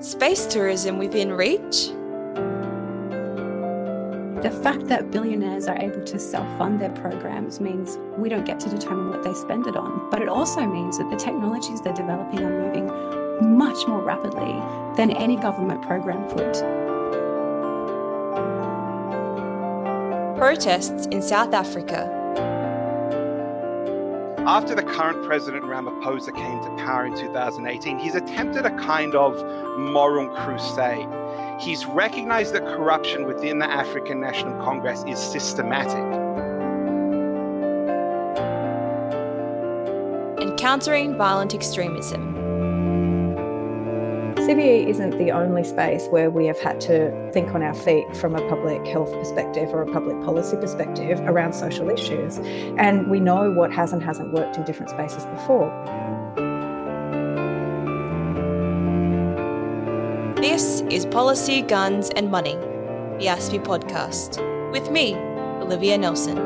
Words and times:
Space 0.00 0.46
tourism 0.46 0.96
within 0.96 1.30
reach? 1.30 1.88
The 4.42 4.50
fact 4.62 4.88
that 4.88 5.10
billionaires 5.10 5.68
are 5.68 5.76
able 5.76 6.02
to 6.04 6.18
self 6.18 6.46
fund 6.56 6.80
their 6.80 6.88
programs 6.88 7.60
means 7.60 7.98
we 8.16 8.30
don't 8.30 8.46
get 8.46 8.58
to 8.60 8.70
determine 8.70 9.10
what 9.10 9.22
they 9.22 9.34
spend 9.34 9.66
it 9.66 9.76
on. 9.76 10.08
But 10.10 10.22
it 10.22 10.28
also 10.28 10.64
means 10.64 10.96
that 10.96 11.10
the 11.10 11.16
technologies 11.16 11.82
they're 11.82 11.92
developing 11.92 12.40
are 12.40 12.62
moving 12.62 13.58
much 13.58 13.86
more 13.86 14.00
rapidly 14.00 14.54
than 14.96 15.10
any 15.10 15.36
government 15.36 15.82
program 15.82 16.26
could. 16.30 16.54
Protests 20.38 21.08
in 21.08 21.20
South 21.20 21.52
Africa. 21.52 22.16
After 24.46 24.74
the 24.74 24.82
current 24.82 25.22
president 25.26 25.64
Ramaphosa 25.64 25.89
came 26.32 26.62
to 26.62 26.84
power 26.84 27.06
in 27.06 27.16
2018, 27.16 27.98
he's 27.98 28.14
attempted 28.14 28.66
a 28.66 28.76
kind 28.76 29.14
of 29.14 29.36
moral 29.78 30.28
crusade 30.28 31.08
he's 31.60 31.84
recognized 31.84 32.54
that 32.54 32.64
corruption 32.64 33.24
within 33.26 33.58
the 33.58 33.70
African 33.70 34.20
National 34.20 34.56
Congress 34.64 35.04
is 35.06 35.18
systematic. 35.18 35.98
Encountering 40.40 41.16
violent 41.16 41.54
extremism. 41.54 42.39
CVE 44.50 44.88
isn't 44.88 45.16
the 45.16 45.30
only 45.30 45.62
space 45.62 46.08
where 46.08 46.28
we 46.28 46.44
have 46.46 46.58
had 46.58 46.80
to 46.80 47.30
think 47.30 47.54
on 47.54 47.62
our 47.62 47.72
feet 47.72 48.04
from 48.16 48.34
a 48.34 48.48
public 48.48 48.84
health 48.84 49.12
perspective 49.12 49.68
or 49.68 49.82
a 49.82 49.86
public 49.86 50.20
policy 50.24 50.56
perspective 50.56 51.20
around 51.20 51.52
social 51.52 51.88
issues. 51.88 52.38
And 52.76 53.08
we 53.08 53.20
know 53.20 53.52
what 53.52 53.70
has 53.72 53.92
and 53.92 54.02
hasn't 54.02 54.32
worked 54.32 54.56
in 54.56 54.64
different 54.64 54.90
spaces 54.90 55.24
before. 55.26 55.70
This 60.34 60.80
is 60.90 61.06
Policy, 61.06 61.62
Guns 61.62 62.10
and 62.16 62.28
Money, 62.28 62.56
the 63.20 63.26
ASPI 63.26 63.62
podcast, 63.64 64.42
with 64.72 64.90
me, 64.90 65.14
Olivia 65.62 65.96
Nelson. 65.96 66.38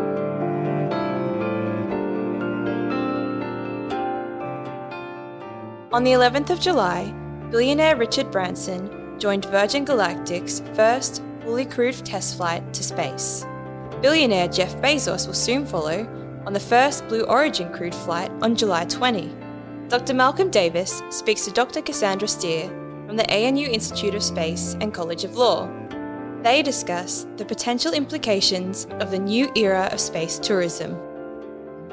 On 5.90 6.04
the 6.04 6.10
11th 6.10 6.50
of 6.50 6.60
July, 6.60 7.14
billionaire 7.54 7.94
Richard 7.94 8.32
Branson 8.32 9.16
joined 9.16 9.44
Virgin 9.44 9.86
Galactic's 9.86 10.60
first 10.74 11.22
fully 11.40 11.64
crewed 11.64 11.94
test 12.04 12.36
flight 12.36 12.74
to 12.74 12.82
space. 12.82 13.46
Billionaire 14.02 14.48
Jeff 14.48 14.74
Bezos 14.82 15.28
will 15.28 15.34
soon 15.34 15.64
follow 15.64 16.04
on 16.46 16.52
the 16.52 16.58
first 16.58 17.06
Blue 17.06 17.22
Origin 17.22 17.72
crewed 17.72 17.94
flight 17.94 18.32
on 18.42 18.56
July 18.56 18.86
20. 18.86 19.32
Dr. 19.86 20.14
Malcolm 20.14 20.50
Davis 20.50 21.00
speaks 21.10 21.44
to 21.44 21.52
Dr. 21.52 21.80
Cassandra 21.80 22.26
Steer 22.26 22.66
from 23.06 23.16
the 23.16 23.30
ANU 23.32 23.68
Institute 23.68 24.16
of 24.16 24.24
Space 24.24 24.76
and 24.80 24.92
College 24.92 25.22
of 25.22 25.36
Law. 25.36 25.70
They 26.42 26.60
discuss 26.60 27.24
the 27.36 27.44
potential 27.44 27.92
implications 27.92 28.88
of 28.98 29.12
the 29.12 29.18
new 29.20 29.48
era 29.54 29.88
of 29.92 30.00
space 30.00 30.40
tourism. 30.40 31.00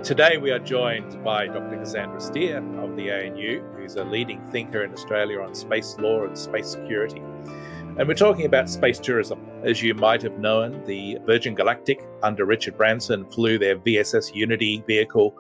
Today, 0.04 0.38
we 0.38 0.50
are 0.50 0.58
joined 0.58 1.24
by 1.24 1.46
Dr. 1.46 1.78
Cassandra 1.78 2.20
Steer 2.20 2.58
of 2.82 2.96
the 2.96 3.12
ANU, 3.12 3.62
who's 3.76 3.98
a 3.98 4.04
leading 4.04 4.44
thinker 4.48 4.84
in 4.84 4.92
Australia 4.92 5.40
on 5.40 5.54
space 5.54 5.96
law 6.00 6.24
and 6.24 6.36
space 6.36 6.70
security. 6.70 7.20
And 7.20 8.08
we're 8.08 8.16
talking 8.16 8.48
about 8.48 8.68
space 8.68 8.98
tourism. 8.98 9.40
As 9.64 9.84
you 9.84 9.94
might 9.94 10.24
have 10.24 10.40
known, 10.40 10.84
the 10.86 11.20
Virgin 11.28 11.54
Galactic 11.54 12.04
under 12.24 12.46
Richard 12.46 12.78
Branson 12.78 13.30
flew 13.30 13.60
their 13.60 13.78
VSS 13.78 14.34
Unity 14.34 14.84
vehicle 14.88 15.38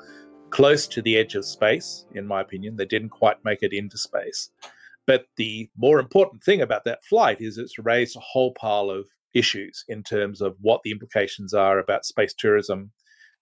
close 0.51 0.85
to 0.89 1.01
the 1.01 1.17
edge 1.17 1.33
of 1.33 1.43
space, 1.43 2.05
in 2.13 2.27
my 2.27 2.41
opinion. 2.41 2.75
They 2.75 2.85
didn't 2.85 3.09
quite 3.09 3.43
make 3.43 3.63
it 3.63 3.73
into 3.73 3.97
space. 3.97 4.51
But 5.07 5.25
the 5.37 5.71
more 5.75 5.99
important 5.99 6.43
thing 6.43 6.61
about 6.61 6.83
that 6.85 7.03
flight 7.03 7.41
is 7.41 7.57
it's 7.57 7.79
raised 7.79 8.15
a 8.15 8.19
whole 8.19 8.53
pile 8.53 8.91
of 8.91 9.07
issues 9.33 9.83
in 9.87 10.03
terms 10.03 10.39
of 10.39 10.55
what 10.61 10.81
the 10.83 10.91
implications 10.91 11.55
are 11.55 11.79
about 11.79 12.05
space 12.05 12.35
tourism 12.35 12.91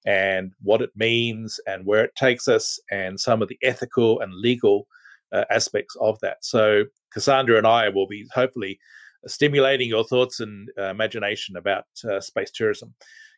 and 0.06 0.52
what 0.62 0.82
it 0.82 0.92
means 0.96 1.60
and 1.68 1.86
where 1.86 2.04
it 2.04 2.16
takes 2.16 2.48
us 2.48 2.80
and 2.92 3.20
some 3.20 3.42
of 3.42 3.50
the 3.50 3.58
ethical 3.64 4.22
and 4.22 4.34
legal 4.34 4.88
uh, 5.32 5.46
aspects 5.52 5.96
of 6.00 6.20
that. 6.22 6.38
So, 6.42 6.86
Cassandra 7.14 7.58
and 7.58 7.68
I 7.68 7.90
will 7.90 8.08
be 8.08 8.26
hopefully 8.34 8.80
stimulating 9.28 9.90
your 9.90 10.04
thoughts 10.04 10.40
and 10.40 10.70
uh, 10.78 10.86
imagination 10.86 11.58
about 11.58 11.86
uh, 12.10 12.22
space 12.22 12.52
tourism. 12.52 12.94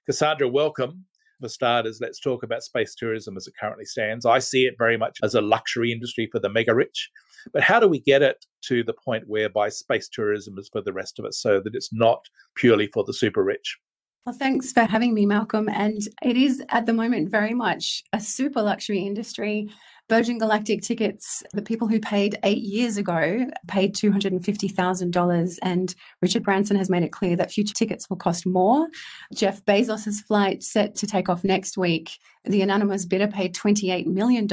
Cassandra, 0.05 0.47
welcome. 0.47 1.05
For 1.39 1.49
starters, 1.49 1.99
let's 1.99 2.19
talk 2.19 2.43
about 2.43 2.61
space 2.61 2.93
tourism 2.93 3.35
as 3.35 3.47
it 3.47 3.55
currently 3.59 3.85
stands. 3.85 4.27
I 4.27 4.37
see 4.37 4.67
it 4.67 4.75
very 4.77 4.95
much 4.95 5.17
as 5.23 5.33
a 5.33 5.41
luxury 5.41 5.91
industry 5.91 6.29
for 6.31 6.37
the 6.37 6.49
mega 6.49 6.75
rich. 6.75 7.09
But 7.51 7.63
how 7.63 7.79
do 7.79 7.87
we 7.87 7.99
get 7.99 8.21
it 8.21 8.45
to 8.65 8.83
the 8.83 8.93
point 8.93 9.23
whereby 9.27 9.69
space 9.69 10.07
tourism 10.07 10.59
is 10.59 10.69
for 10.71 10.81
the 10.81 10.93
rest 10.93 11.17
of 11.17 11.25
us 11.25 11.39
so 11.39 11.59
that 11.59 11.73
it's 11.73 11.91
not 11.91 12.23
purely 12.53 12.85
for 12.93 13.03
the 13.03 13.13
super 13.13 13.43
rich? 13.43 13.79
Well, 14.25 14.35
thanks 14.35 14.71
for 14.71 14.81
having 14.81 15.15
me, 15.15 15.25
Malcolm. 15.25 15.67
And 15.67 15.99
it 16.21 16.37
is 16.37 16.61
at 16.69 16.85
the 16.85 16.93
moment 16.93 17.31
very 17.31 17.55
much 17.55 18.03
a 18.13 18.19
super 18.19 18.61
luxury 18.61 18.99
industry. 18.99 19.67
Virgin 20.09 20.37
Galactic 20.37 20.83
tickets, 20.83 21.41
the 21.53 21.61
people 21.63 21.87
who 21.87 21.99
paid 21.99 22.37
eight 22.43 22.61
years 22.61 22.97
ago 22.97 23.47
paid 23.67 23.95
$250,000, 23.95 25.59
and 25.63 25.95
Richard 26.21 26.43
Branson 26.43 26.77
has 26.77 26.89
made 26.89 27.01
it 27.01 27.11
clear 27.11 27.35
that 27.35 27.51
future 27.51 27.73
tickets 27.73 28.09
will 28.09 28.17
cost 28.17 28.45
more. 28.45 28.89
Jeff 29.33 29.65
Bezos's 29.65 30.21
flight 30.21 30.61
set 30.61 30.93
to 30.95 31.07
take 31.07 31.27
off 31.27 31.43
next 31.43 31.75
week. 31.75 32.19
The 32.43 32.61
anonymous 32.61 33.05
bidder 33.05 33.27
paid 33.27 33.55
$28 33.55 34.05
million 34.05 34.47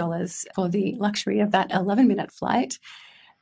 for 0.54 0.68
the 0.70 0.94
luxury 0.96 1.40
of 1.40 1.50
that 1.50 1.72
11 1.72 2.08
minute 2.08 2.32
flight. 2.32 2.78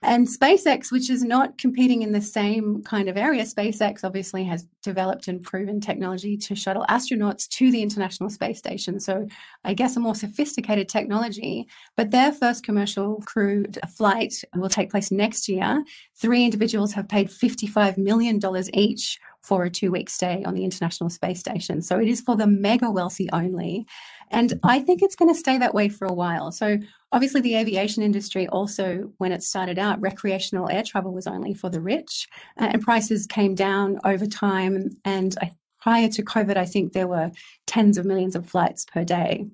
And 0.03 0.29
SpaceX, 0.29 0.93
which 0.93 1.09
is 1.09 1.25
not 1.25 1.57
competing 1.57 2.03
in 2.03 2.13
the 2.13 2.21
same 2.21 2.83
kind 2.83 3.09
of 3.09 3.17
area, 3.17 3.45
SpaceX 3.45 4.05
obviously 4.05 4.45
has 4.45 4.67
developed 4.83 5.27
and 5.27 5.43
proven 5.43 5.81
technology 5.81 6.37
to 6.37 6.55
shuttle 6.55 6.85
astronauts 6.89 7.49
to 7.49 7.73
the 7.73 7.83
International 7.83 8.29
Space 8.29 8.59
Station. 8.59 9.01
So, 9.01 9.27
I 9.65 9.73
guess 9.73 9.97
a 9.97 10.01
more 10.01 10.15
sophisticated 10.15 10.91
technology. 10.91 11.67
But 11.97 12.11
their 12.11 12.31
first 12.31 12.63
commercial 12.63 13.23
crewed 13.25 13.79
flight 13.97 14.35
will 14.55 14.69
take 14.69 14.91
place 14.91 15.11
next 15.11 15.49
year. 15.49 15.83
Three 16.15 16.45
individuals 16.45 16.93
have 16.93 17.09
paid 17.09 17.29
$55 17.31 17.97
million 17.97 18.39
each 18.75 19.19
for 19.43 19.65
a 19.65 19.71
two 19.71 19.91
week 19.91 20.11
stay 20.11 20.45
on 20.45 20.55
the 20.55 20.65
International 20.65 21.09
Space 21.09 21.41
Station. 21.41 21.81
So, 21.81 21.99
it 21.99 22.07
is 22.07 22.21
for 22.21 22.37
the 22.37 22.47
mega 22.47 22.91
wealthy 22.91 23.31
only. 23.33 23.87
And 24.31 24.61
I 24.63 24.81
think 24.81 25.03
it's 25.03 25.17
going 25.17 25.33
to 25.33 25.39
stay 25.39 25.57
that 25.59 25.75
way 25.75 25.89
for 25.89 26.07
a 26.07 26.13
while. 26.13 26.53
So, 26.53 26.79
obviously, 27.13 27.41
the 27.41 27.57
aviation 27.57 28.03
industry 28.03 28.47
also, 28.49 29.13
when 29.19 29.33
it 29.33 29.43
started 29.43 29.79
out, 29.79 30.01
recreational 30.01 30.69
air 30.69 30.83
travel 30.83 31.13
was 31.13 31.27
only 31.27 31.55
for 31.55 31.71
the 31.71 31.81
rich, 31.81 32.29
uh, 32.61 32.69
and 32.73 32.83
prices 32.83 33.27
came 33.27 33.55
down 33.55 33.99
over 34.05 34.27
time. 34.27 34.91
And 35.05 35.35
I, 35.41 35.53
prior 35.81 36.09
to 36.09 36.23
COVID, 36.25 36.57
I 36.57 36.67
think 36.67 36.93
there 36.93 37.09
were 37.09 37.31
tens 37.67 37.99
of 37.99 38.07
millions 38.07 38.37
of 38.37 38.49
flights 38.49 38.85
per 38.85 39.05
day. 39.05 39.47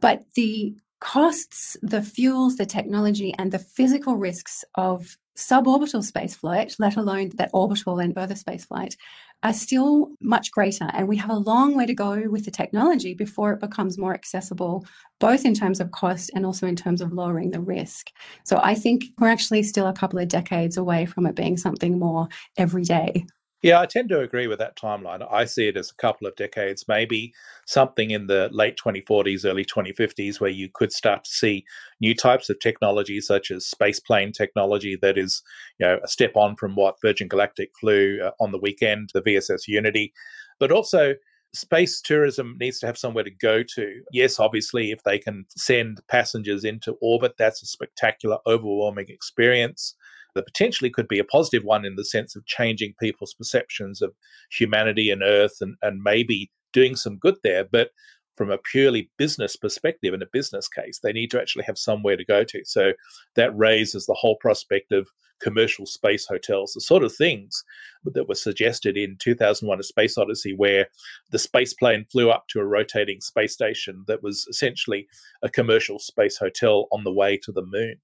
But 0.00 0.24
the 0.34 0.74
costs, 1.00 1.76
the 1.82 2.02
fuels, 2.02 2.56
the 2.56 2.66
technology, 2.66 3.34
and 3.38 3.52
the 3.52 3.58
physical 3.58 4.16
risks 4.16 4.64
of 4.74 5.16
suborbital 5.36 6.10
spaceflight, 6.10 6.76
let 6.78 6.96
alone 6.96 7.30
that 7.34 7.50
orbital 7.52 7.98
and 7.98 8.14
further 8.14 8.34
spaceflight, 8.34 8.96
are 9.42 9.52
still 9.52 10.08
much 10.20 10.50
greater. 10.50 10.88
And 10.92 11.06
we 11.06 11.16
have 11.18 11.30
a 11.30 11.34
long 11.34 11.76
way 11.76 11.86
to 11.86 11.94
go 11.94 12.30
with 12.30 12.44
the 12.44 12.50
technology 12.50 13.14
before 13.14 13.52
it 13.52 13.60
becomes 13.60 13.98
more 13.98 14.14
accessible, 14.14 14.86
both 15.20 15.44
in 15.44 15.54
terms 15.54 15.80
of 15.80 15.90
cost 15.90 16.30
and 16.34 16.46
also 16.46 16.66
in 16.66 16.76
terms 16.76 17.00
of 17.00 17.12
lowering 17.12 17.50
the 17.50 17.60
risk. 17.60 18.10
So 18.44 18.60
I 18.62 18.74
think 18.74 19.04
we're 19.18 19.28
actually 19.28 19.62
still 19.64 19.86
a 19.86 19.92
couple 19.92 20.18
of 20.18 20.28
decades 20.28 20.76
away 20.76 21.04
from 21.04 21.26
it 21.26 21.34
being 21.34 21.56
something 21.56 21.98
more 21.98 22.28
everyday. 22.56 23.26
Yeah, 23.64 23.80
I 23.80 23.86
tend 23.86 24.10
to 24.10 24.20
agree 24.20 24.46
with 24.46 24.58
that 24.58 24.76
timeline. 24.76 25.26
I 25.32 25.46
see 25.46 25.68
it 25.68 25.76
as 25.78 25.90
a 25.90 25.94
couple 25.94 26.26
of 26.26 26.36
decades, 26.36 26.84
maybe 26.86 27.32
something 27.66 28.10
in 28.10 28.26
the 28.26 28.50
late 28.52 28.76
2040s, 28.76 29.46
early 29.46 29.64
2050s, 29.64 30.38
where 30.40 30.50
you 30.50 30.68
could 30.74 30.92
start 30.92 31.24
to 31.24 31.30
see 31.30 31.64
new 32.00 32.14
types 32.14 32.50
of 32.50 32.60
technology, 32.60 33.22
such 33.22 33.50
as 33.50 33.64
spaceplane 33.74 34.34
technology, 34.34 34.96
that 35.00 35.16
is, 35.16 35.42
you 35.78 35.86
know, 35.86 35.98
a 36.04 36.08
step 36.08 36.32
on 36.36 36.56
from 36.56 36.76
what 36.76 37.00
Virgin 37.00 37.26
Galactic 37.26 37.70
flew 37.80 38.20
uh, 38.22 38.32
on 38.38 38.52
the 38.52 38.58
weekend, 38.58 39.10
the 39.14 39.22
VSS 39.22 39.66
Unity, 39.66 40.12
but 40.60 40.70
also 40.70 41.14
space 41.54 42.02
tourism 42.02 42.56
needs 42.60 42.80
to 42.80 42.86
have 42.86 42.98
somewhere 42.98 43.24
to 43.24 43.30
go 43.30 43.62
to. 43.76 44.02
Yes, 44.12 44.38
obviously, 44.40 44.90
if 44.90 45.02
they 45.04 45.18
can 45.18 45.46
send 45.56 46.02
passengers 46.08 46.64
into 46.64 46.98
orbit, 47.00 47.34
that's 47.38 47.62
a 47.62 47.66
spectacular, 47.66 48.38
overwhelming 48.46 49.06
experience 49.08 49.94
that 50.34 50.46
potentially 50.46 50.90
could 50.90 51.08
be 51.08 51.18
a 51.18 51.24
positive 51.24 51.64
one 51.64 51.84
in 51.84 51.96
the 51.96 52.04
sense 52.04 52.36
of 52.36 52.46
changing 52.46 52.94
people's 53.00 53.34
perceptions 53.34 54.02
of 54.02 54.12
humanity 54.50 55.10
and 55.10 55.22
Earth 55.22 55.56
and, 55.60 55.76
and 55.82 56.02
maybe 56.02 56.50
doing 56.72 56.96
some 56.96 57.18
good 57.18 57.36
there. 57.42 57.64
But 57.64 57.90
from 58.36 58.50
a 58.50 58.58
purely 58.58 59.10
business 59.16 59.56
perspective 59.56 60.12
in 60.12 60.22
a 60.22 60.26
business 60.32 60.68
case, 60.68 61.00
they 61.02 61.12
need 61.12 61.30
to 61.30 61.40
actually 61.40 61.64
have 61.64 61.78
somewhere 61.78 62.16
to 62.16 62.24
go 62.24 62.44
to. 62.44 62.64
So 62.64 62.92
that 63.36 63.56
raises 63.56 64.06
the 64.06 64.14
whole 64.14 64.36
prospect 64.36 64.92
of 64.92 65.08
commercial 65.40 65.86
space 65.86 66.26
hotels, 66.26 66.72
the 66.72 66.80
sort 66.80 67.04
of 67.04 67.14
things 67.14 67.62
that 68.04 68.28
were 68.28 68.34
suggested 68.34 68.96
in 68.96 69.16
2001 69.20 69.78
A 69.78 69.82
Space 69.82 70.16
Odyssey, 70.18 70.54
where 70.54 70.86
the 71.30 71.38
space 71.38 71.74
plane 71.74 72.06
flew 72.10 72.30
up 72.30 72.44
to 72.48 72.60
a 72.60 72.64
rotating 72.64 73.20
space 73.20 73.52
station 73.52 74.04
that 74.06 74.22
was 74.22 74.46
essentially 74.48 75.06
a 75.42 75.48
commercial 75.48 75.98
space 75.98 76.36
hotel 76.36 76.86
on 76.92 77.04
the 77.04 77.12
way 77.12 77.38
to 77.42 77.52
the 77.52 77.64
moon. 77.64 77.96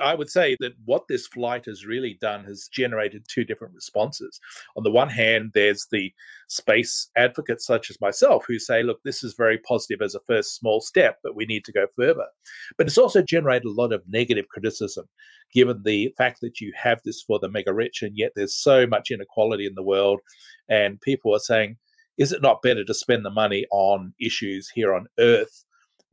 I 0.00 0.14
would 0.14 0.30
say 0.30 0.56
that 0.60 0.72
what 0.84 1.08
this 1.08 1.26
flight 1.26 1.64
has 1.66 1.86
really 1.86 2.18
done 2.20 2.44
has 2.44 2.68
generated 2.72 3.24
two 3.28 3.44
different 3.44 3.74
responses. 3.74 4.40
On 4.76 4.82
the 4.82 4.90
one 4.90 5.08
hand, 5.08 5.52
there's 5.54 5.86
the 5.90 6.12
space 6.48 7.10
advocates 7.16 7.66
such 7.66 7.90
as 7.90 8.00
myself 8.00 8.44
who 8.46 8.58
say, 8.58 8.82
look, 8.82 9.00
this 9.04 9.24
is 9.24 9.34
very 9.34 9.58
positive 9.58 10.02
as 10.02 10.14
a 10.14 10.20
first 10.26 10.56
small 10.56 10.80
step, 10.80 11.18
but 11.22 11.36
we 11.36 11.46
need 11.46 11.64
to 11.64 11.72
go 11.72 11.86
further. 11.96 12.26
But 12.76 12.86
it's 12.86 12.98
also 12.98 13.22
generated 13.22 13.66
a 13.66 13.70
lot 13.70 13.92
of 13.92 14.02
negative 14.08 14.48
criticism, 14.48 15.06
given 15.52 15.82
the 15.84 16.14
fact 16.16 16.40
that 16.42 16.60
you 16.60 16.72
have 16.76 17.00
this 17.04 17.22
for 17.22 17.38
the 17.38 17.48
mega 17.48 17.72
rich, 17.72 18.02
and 18.02 18.16
yet 18.16 18.32
there's 18.34 18.56
so 18.56 18.86
much 18.86 19.10
inequality 19.10 19.66
in 19.66 19.74
the 19.74 19.82
world. 19.82 20.20
And 20.68 21.00
people 21.00 21.34
are 21.34 21.40
saying, 21.40 21.76
is 22.16 22.32
it 22.32 22.42
not 22.42 22.62
better 22.62 22.84
to 22.84 22.94
spend 22.94 23.24
the 23.24 23.30
money 23.30 23.66
on 23.72 24.14
issues 24.20 24.70
here 24.72 24.94
on 24.94 25.06
Earth 25.18 25.64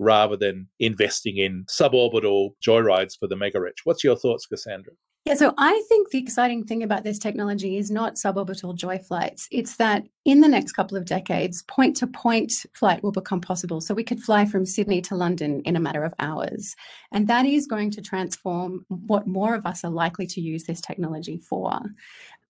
rather 0.01 0.35
than 0.35 0.67
investing 0.79 1.37
in 1.37 1.63
suborbital 1.65 2.49
joyrides 2.65 3.17
for 3.17 3.27
the 3.27 3.35
mega 3.35 3.61
rich? 3.61 3.79
What's 3.83 4.03
your 4.03 4.15
thoughts, 4.15 4.47
Cassandra? 4.47 4.93
Yeah, 5.25 5.35
so 5.35 5.53
I 5.59 5.83
think 5.87 6.09
the 6.09 6.17
exciting 6.17 6.63
thing 6.63 6.81
about 6.81 7.03
this 7.03 7.19
technology 7.19 7.77
is 7.77 7.91
not 7.91 8.15
suborbital 8.15 8.73
joy 8.73 8.97
flights. 8.97 9.47
It's 9.51 9.75
that 9.75 10.03
in 10.25 10.41
the 10.41 10.47
next 10.47 10.71
couple 10.71 10.97
of 10.97 11.05
decades, 11.05 11.61
point 11.67 11.95
to 11.97 12.07
point 12.07 12.65
flight 12.73 13.03
will 13.03 13.11
become 13.11 13.39
possible. 13.39 13.81
So 13.81 13.93
we 13.93 14.03
could 14.03 14.19
fly 14.19 14.45
from 14.45 14.65
Sydney 14.65 14.99
to 15.03 15.15
London 15.15 15.61
in 15.63 15.75
a 15.75 15.79
matter 15.79 16.03
of 16.03 16.15
hours. 16.17 16.75
And 17.11 17.27
that 17.27 17.45
is 17.45 17.67
going 17.67 17.91
to 17.91 18.01
transform 18.01 18.83
what 18.89 19.27
more 19.27 19.53
of 19.53 19.67
us 19.67 19.83
are 19.83 19.91
likely 19.91 20.25
to 20.25 20.41
use 20.41 20.63
this 20.63 20.81
technology 20.81 21.37
for. 21.37 21.79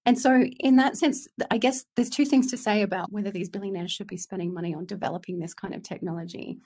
And 0.05 0.17
so, 0.17 0.43
in 0.59 0.77
that 0.77 0.97
sense, 0.97 1.27
I 1.51 1.57
guess 1.57 1.85
there's 1.95 2.09
two 2.09 2.25
things 2.25 2.49
to 2.51 2.57
say 2.57 2.81
about 2.81 3.11
whether 3.11 3.29
these 3.29 3.49
billionaires 3.49 3.91
should 3.91 4.07
be 4.07 4.17
spending 4.17 4.53
money 4.53 4.73
on 4.73 4.85
developing 4.85 5.39
this 5.39 5.53
kind 5.53 5.75
of 5.75 5.83
technology. 5.83 6.57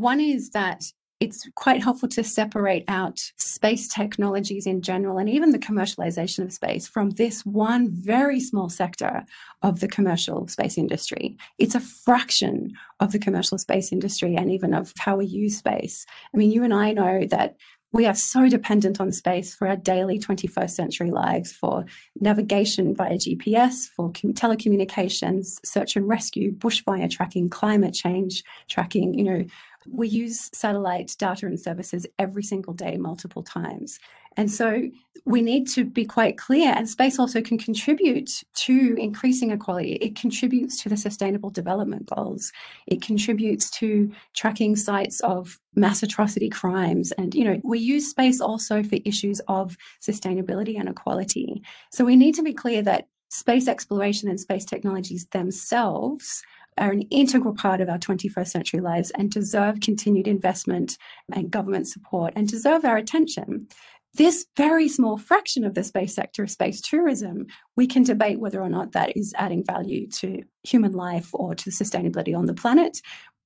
One 0.00 0.18
is 0.18 0.50
that 0.50 0.84
it's 1.20 1.46
quite 1.54 1.82
helpful 1.82 2.08
to 2.08 2.24
separate 2.24 2.84
out 2.88 3.20
space 3.36 3.86
technologies 3.86 4.66
in 4.66 4.80
general 4.80 5.18
and 5.18 5.28
even 5.28 5.50
the 5.50 5.58
commercialization 5.58 6.42
of 6.42 6.52
space 6.54 6.88
from 6.88 7.10
this 7.10 7.44
one 7.44 7.90
very 7.90 8.40
small 8.40 8.70
sector 8.70 9.26
of 9.60 9.80
the 9.80 9.88
commercial 9.88 10.48
space 10.48 10.78
industry. 10.78 11.36
It's 11.58 11.74
a 11.74 11.80
fraction 11.80 12.72
of 13.00 13.12
the 13.12 13.18
commercial 13.18 13.58
space 13.58 13.92
industry 13.92 14.34
and 14.36 14.50
even 14.50 14.72
of 14.72 14.94
how 14.96 15.16
we 15.16 15.26
use 15.26 15.58
space. 15.58 16.06
I 16.32 16.38
mean, 16.38 16.50
you 16.50 16.64
and 16.64 16.72
I 16.72 16.92
know 16.92 17.26
that 17.26 17.56
we 17.92 18.06
are 18.06 18.14
so 18.14 18.48
dependent 18.48 19.00
on 19.00 19.10
space 19.10 19.54
for 19.54 19.66
our 19.66 19.76
daily 19.76 20.18
21st 20.18 20.70
century 20.70 21.10
lives, 21.10 21.52
for 21.52 21.84
navigation 22.20 22.94
via 22.94 23.14
GPS, 23.14 23.88
for 23.88 24.12
telecommunications, 24.12 25.58
search 25.66 25.96
and 25.96 26.06
rescue, 26.06 26.52
bushfire 26.52 27.10
tracking, 27.10 27.48
climate 27.48 27.92
change 27.92 28.44
tracking. 28.68 29.14
You 29.14 29.24
know, 29.24 29.44
we 29.88 30.08
use 30.08 30.50
satellite 30.52 31.14
data 31.18 31.46
and 31.46 31.58
services 31.58 32.06
every 32.18 32.42
single 32.42 32.74
day, 32.74 32.96
multiple 32.96 33.42
times. 33.42 33.98
And 34.36 34.50
so 34.50 34.88
we 35.24 35.42
need 35.42 35.66
to 35.68 35.84
be 35.84 36.04
quite 36.04 36.38
clear. 36.38 36.72
And 36.72 36.88
space 36.88 37.18
also 37.18 37.42
can 37.42 37.58
contribute 37.58 38.44
to 38.54 38.96
increasing 38.98 39.50
equality. 39.50 39.94
It 39.94 40.16
contributes 40.16 40.80
to 40.82 40.88
the 40.88 40.96
sustainable 40.96 41.50
development 41.50 42.06
goals. 42.14 42.52
It 42.86 43.02
contributes 43.02 43.70
to 43.72 44.12
tracking 44.34 44.76
sites 44.76 45.20
of 45.20 45.58
mass 45.74 46.02
atrocity 46.02 46.48
crimes. 46.48 47.12
And, 47.12 47.34
you 47.34 47.44
know, 47.44 47.60
we 47.64 47.80
use 47.80 48.08
space 48.08 48.40
also 48.40 48.82
for 48.82 48.98
issues 49.04 49.40
of 49.48 49.76
sustainability 50.00 50.78
and 50.78 50.88
equality. 50.88 51.62
So 51.90 52.04
we 52.04 52.16
need 52.16 52.34
to 52.36 52.42
be 52.42 52.54
clear 52.54 52.82
that 52.82 53.08
space 53.30 53.68
exploration 53.68 54.28
and 54.28 54.40
space 54.40 54.64
technologies 54.64 55.26
themselves 55.26 56.42
are 56.80 56.90
an 56.90 57.02
integral 57.02 57.54
part 57.54 57.80
of 57.80 57.88
our 57.88 57.98
21st 57.98 58.48
century 58.48 58.80
lives 58.80 59.10
and 59.12 59.30
deserve 59.30 59.80
continued 59.80 60.26
investment 60.26 60.96
and 61.32 61.50
government 61.50 61.86
support 61.86 62.32
and 62.34 62.48
deserve 62.48 62.84
our 62.84 62.96
attention. 62.96 63.68
This 64.14 64.46
very 64.56 64.88
small 64.88 65.18
fraction 65.18 65.64
of 65.64 65.74
the 65.74 65.84
space 65.84 66.14
sector, 66.14 66.46
space 66.48 66.80
tourism, 66.80 67.46
we 67.76 67.86
can 67.86 68.02
debate 68.02 68.40
whether 68.40 68.60
or 68.60 68.68
not 68.68 68.92
that 68.92 69.16
is 69.16 69.32
adding 69.38 69.64
value 69.64 70.08
to 70.08 70.42
human 70.64 70.92
life 70.92 71.30
or 71.32 71.54
to 71.54 71.70
sustainability 71.70 72.36
on 72.36 72.46
the 72.46 72.54
planet 72.54 73.00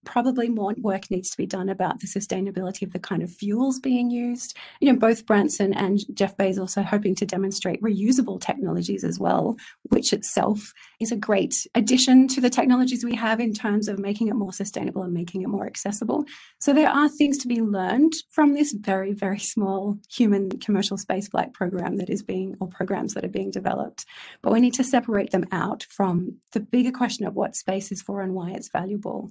probably 0.05 0.49
more 0.49 0.75
work 0.79 1.11
needs 1.11 1.31
to 1.31 1.37
be 1.37 1.47
done 1.47 1.69
about 1.69 2.01
the 2.01 2.07
sustainability 2.07 2.83
of 2.83 2.93
the 2.93 2.99
kind 2.99 3.23
of 3.23 3.31
fuels 3.31 3.81
being 3.81 4.11
used. 4.11 4.57
You 4.81 4.93
know, 4.93 4.99
both 4.99 5.27
Branson 5.27 5.73
and 5.75 6.01
Jeff 6.15 6.37
Bezos 6.37 6.59
are 6.59 6.61
also 6.75 6.83
hoping 6.83 7.15
to 7.17 7.27
demonstrate 7.27 7.81
reusable 7.83 8.41
technologies 8.41 9.05
as 9.05 9.19
well, 9.19 9.57
which 9.91 10.13
itself 10.13 10.73
is 11.01 11.13
a 11.13 11.17
great 11.17 11.67
addition 11.75 12.27
to 12.29 12.41
the 12.41 12.51
technologies 12.51 13.05
we 13.05 13.15
have 13.15 13.39
in 13.39 13.53
terms 13.53 13.87
of 13.87 13.99
making 13.99 14.29
it 14.29 14.35
more 14.35 14.53
sustainable 14.53 15.03
and 15.03 15.13
making 15.13 15.43
it 15.43 15.49
more 15.49 15.67
accessible. 15.67 16.25
So 16.59 16.73
there 16.73 16.89
are 16.89 17.09
things 17.09 17.39
to 17.39 17.49
be 17.49 17.61
learned 17.61 18.15
from 18.31 18.55
this 18.55 18.73
very, 18.73 19.13
very 19.13 19.39
small 19.39 19.99
human 20.11 20.51
commercial 20.59 20.97
spaceflight 20.97 21.53
program 21.53 21.99
that 21.99 22.11
is 22.11 22.23
being, 22.23 22.57
or 22.61 22.69
programs 22.69 23.15
that 23.15 23.25
are 23.25 23.29
being 23.29 23.51
developed. 23.51 24.05
But 24.43 24.53
we 24.53 24.61
need 24.61 24.75
to 24.75 24.85
separate 24.85 25.31
them 25.31 25.47
out 25.53 25.85
from 25.85 26.39
the 26.53 26.61
bigger 26.61 26.93
question 26.93 27.27
of 27.27 27.35
what 27.35 27.57
space 27.57 27.93
is 27.93 28.03
for 28.03 28.23
and 28.23 28.35
why 28.35 28.51
it's 28.53 28.69
valuable. 28.69 29.31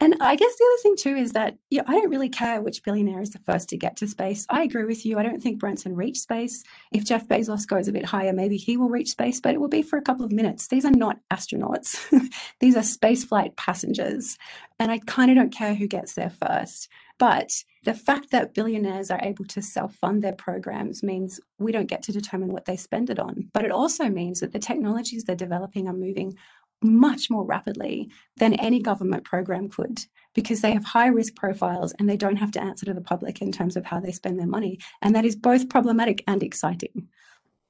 And 0.00 0.16
I 0.20 0.34
guess 0.34 0.56
the 0.56 0.64
other 0.64 0.82
thing 0.82 0.96
too 0.96 1.16
is 1.16 1.32
that 1.32 1.56
yeah, 1.70 1.82
I 1.86 1.92
don't 1.92 2.10
really 2.10 2.28
care 2.28 2.60
which 2.60 2.82
billionaire 2.82 3.20
is 3.20 3.30
the 3.30 3.38
first 3.38 3.68
to 3.68 3.76
get 3.76 3.96
to 3.98 4.08
space. 4.08 4.44
I 4.50 4.62
agree 4.62 4.84
with 4.84 5.06
you. 5.06 5.18
I 5.18 5.22
don't 5.22 5.42
think 5.42 5.60
Branson 5.60 5.94
reached 5.94 6.22
space. 6.22 6.64
If 6.92 7.04
Jeff 7.04 7.28
Bezos 7.28 7.66
goes 7.66 7.86
a 7.86 7.92
bit 7.92 8.06
higher, 8.06 8.32
maybe 8.32 8.56
he 8.56 8.76
will 8.76 8.88
reach 8.88 9.10
space, 9.10 9.40
but 9.40 9.54
it 9.54 9.60
will 9.60 9.68
be 9.68 9.82
for 9.82 9.96
a 9.96 10.02
couple 10.02 10.24
of 10.24 10.32
minutes. 10.32 10.66
These 10.66 10.84
are 10.84 10.90
not 10.90 11.18
astronauts. 11.32 11.96
These 12.60 12.76
are 12.76 12.80
spaceflight 12.80 13.56
passengers. 13.56 14.36
And 14.78 14.90
I 14.90 14.98
kind 14.98 15.30
of 15.30 15.36
don't 15.36 15.54
care 15.54 15.74
who 15.74 15.86
gets 15.86 16.14
there 16.14 16.30
first. 16.30 16.88
But 17.18 17.52
the 17.84 17.94
fact 17.94 18.30
that 18.30 18.54
billionaires 18.54 19.10
are 19.10 19.20
able 19.22 19.44
to 19.46 19.62
self 19.62 19.94
fund 19.94 20.22
their 20.22 20.32
programs 20.32 21.02
means 21.02 21.38
we 21.58 21.70
don't 21.70 21.86
get 21.86 22.02
to 22.04 22.12
determine 22.12 22.52
what 22.52 22.64
they 22.64 22.76
spend 22.76 23.10
it 23.10 23.20
on. 23.20 23.50
But 23.52 23.64
it 23.64 23.70
also 23.70 24.08
means 24.08 24.40
that 24.40 24.52
the 24.52 24.58
technologies 24.58 25.24
they're 25.24 25.36
developing 25.36 25.86
are 25.86 25.92
moving 25.92 26.36
much 26.84 27.30
more 27.30 27.44
rapidly 27.44 28.10
than 28.36 28.54
any 28.54 28.80
government 28.80 29.24
program 29.24 29.68
could 29.68 30.04
because 30.34 30.60
they 30.60 30.72
have 30.72 30.84
high 30.84 31.06
risk 31.06 31.34
profiles 31.34 31.92
and 31.98 32.08
they 32.08 32.16
don't 32.16 32.36
have 32.36 32.50
to 32.52 32.60
answer 32.60 32.84
to 32.84 32.94
the 32.94 33.00
public 33.00 33.40
in 33.40 33.50
terms 33.50 33.76
of 33.76 33.86
how 33.86 34.00
they 34.00 34.12
spend 34.12 34.38
their 34.38 34.46
money. 34.46 34.78
And 35.00 35.14
that 35.14 35.24
is 35.24 35.36
both 35.36 35.68
problematic 35.68 36.22
and 36.26 36.42
exciting. 36.42 37.08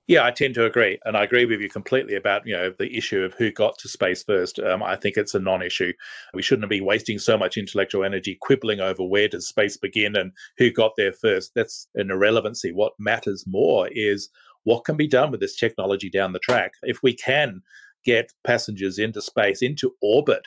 Yeah, 0.07 0.27
I 0.27 0.33
tend 0.33 0.53
to 0.57 0.67
agree, 0.67 0.99
and 1.07 1.17
I 1.17 1.25
agree 1.25 1.47
with 1.47 1.63
you 1.63 1.71
completely 1.71 2.15
about 2.15 2.47
you 2.47 2.55
know 2.55 2.75
the 2.79 2.95
issue 2.95 3.23
of 3.23 3.33
who 3.33 3.51
got 3.51 3.79
to 3.79 3.89
space 3.89 4.23
first. 4.23 4.59
Um, 4.59 4.83
I 4.83 4.97
think 4.97 5.17
it's 5.17 5.35
a 5.35 5.39
non-issue. 5.39 5.95
We 6.35 6.43
shouldn't 6.43 6.69
be 6.69 6.83
wasting 6.83 7.19
so 7.19 7.39
much 7.39 7.57
intellectual 7.57 8.05
energy 8.05 8.37
quibbling 8.39 8.81
over 8.81 9.03
where 9.03 9.29
does 9.29 9.49
space 9.49 9.79
begin 9.79 10.15
and 10.15 10.33
who 10.59 10.71
got 10.71 10.93
there 10.99 11.15
first. 11.15 11.53
That's 11.55 11.89
an 11.95 12.11
irrelevancy. 12.11 12.71
What 12.71 12.93
matters 12.99 13.47
more 13.47 13.89
is 13.93 14.29
what 14.65 14.85
can 14.85 14.99
be 14.99 15.09
done 15.09 15.31
with 15.31 15.41
this 15.41 15.57
technology 15.57 16.11
down 16.11 16.35
the 16.35 16.39
track. 16.39 16.73
If 16.83 17.03
we 17.03 17.15
can 17.15 17.63
get 18.05 18.33
passengers 18.45 18.99
into 18.99 19.21
space, 19.21 19.63
into 19.63 19.95
orbit 20.03 20.43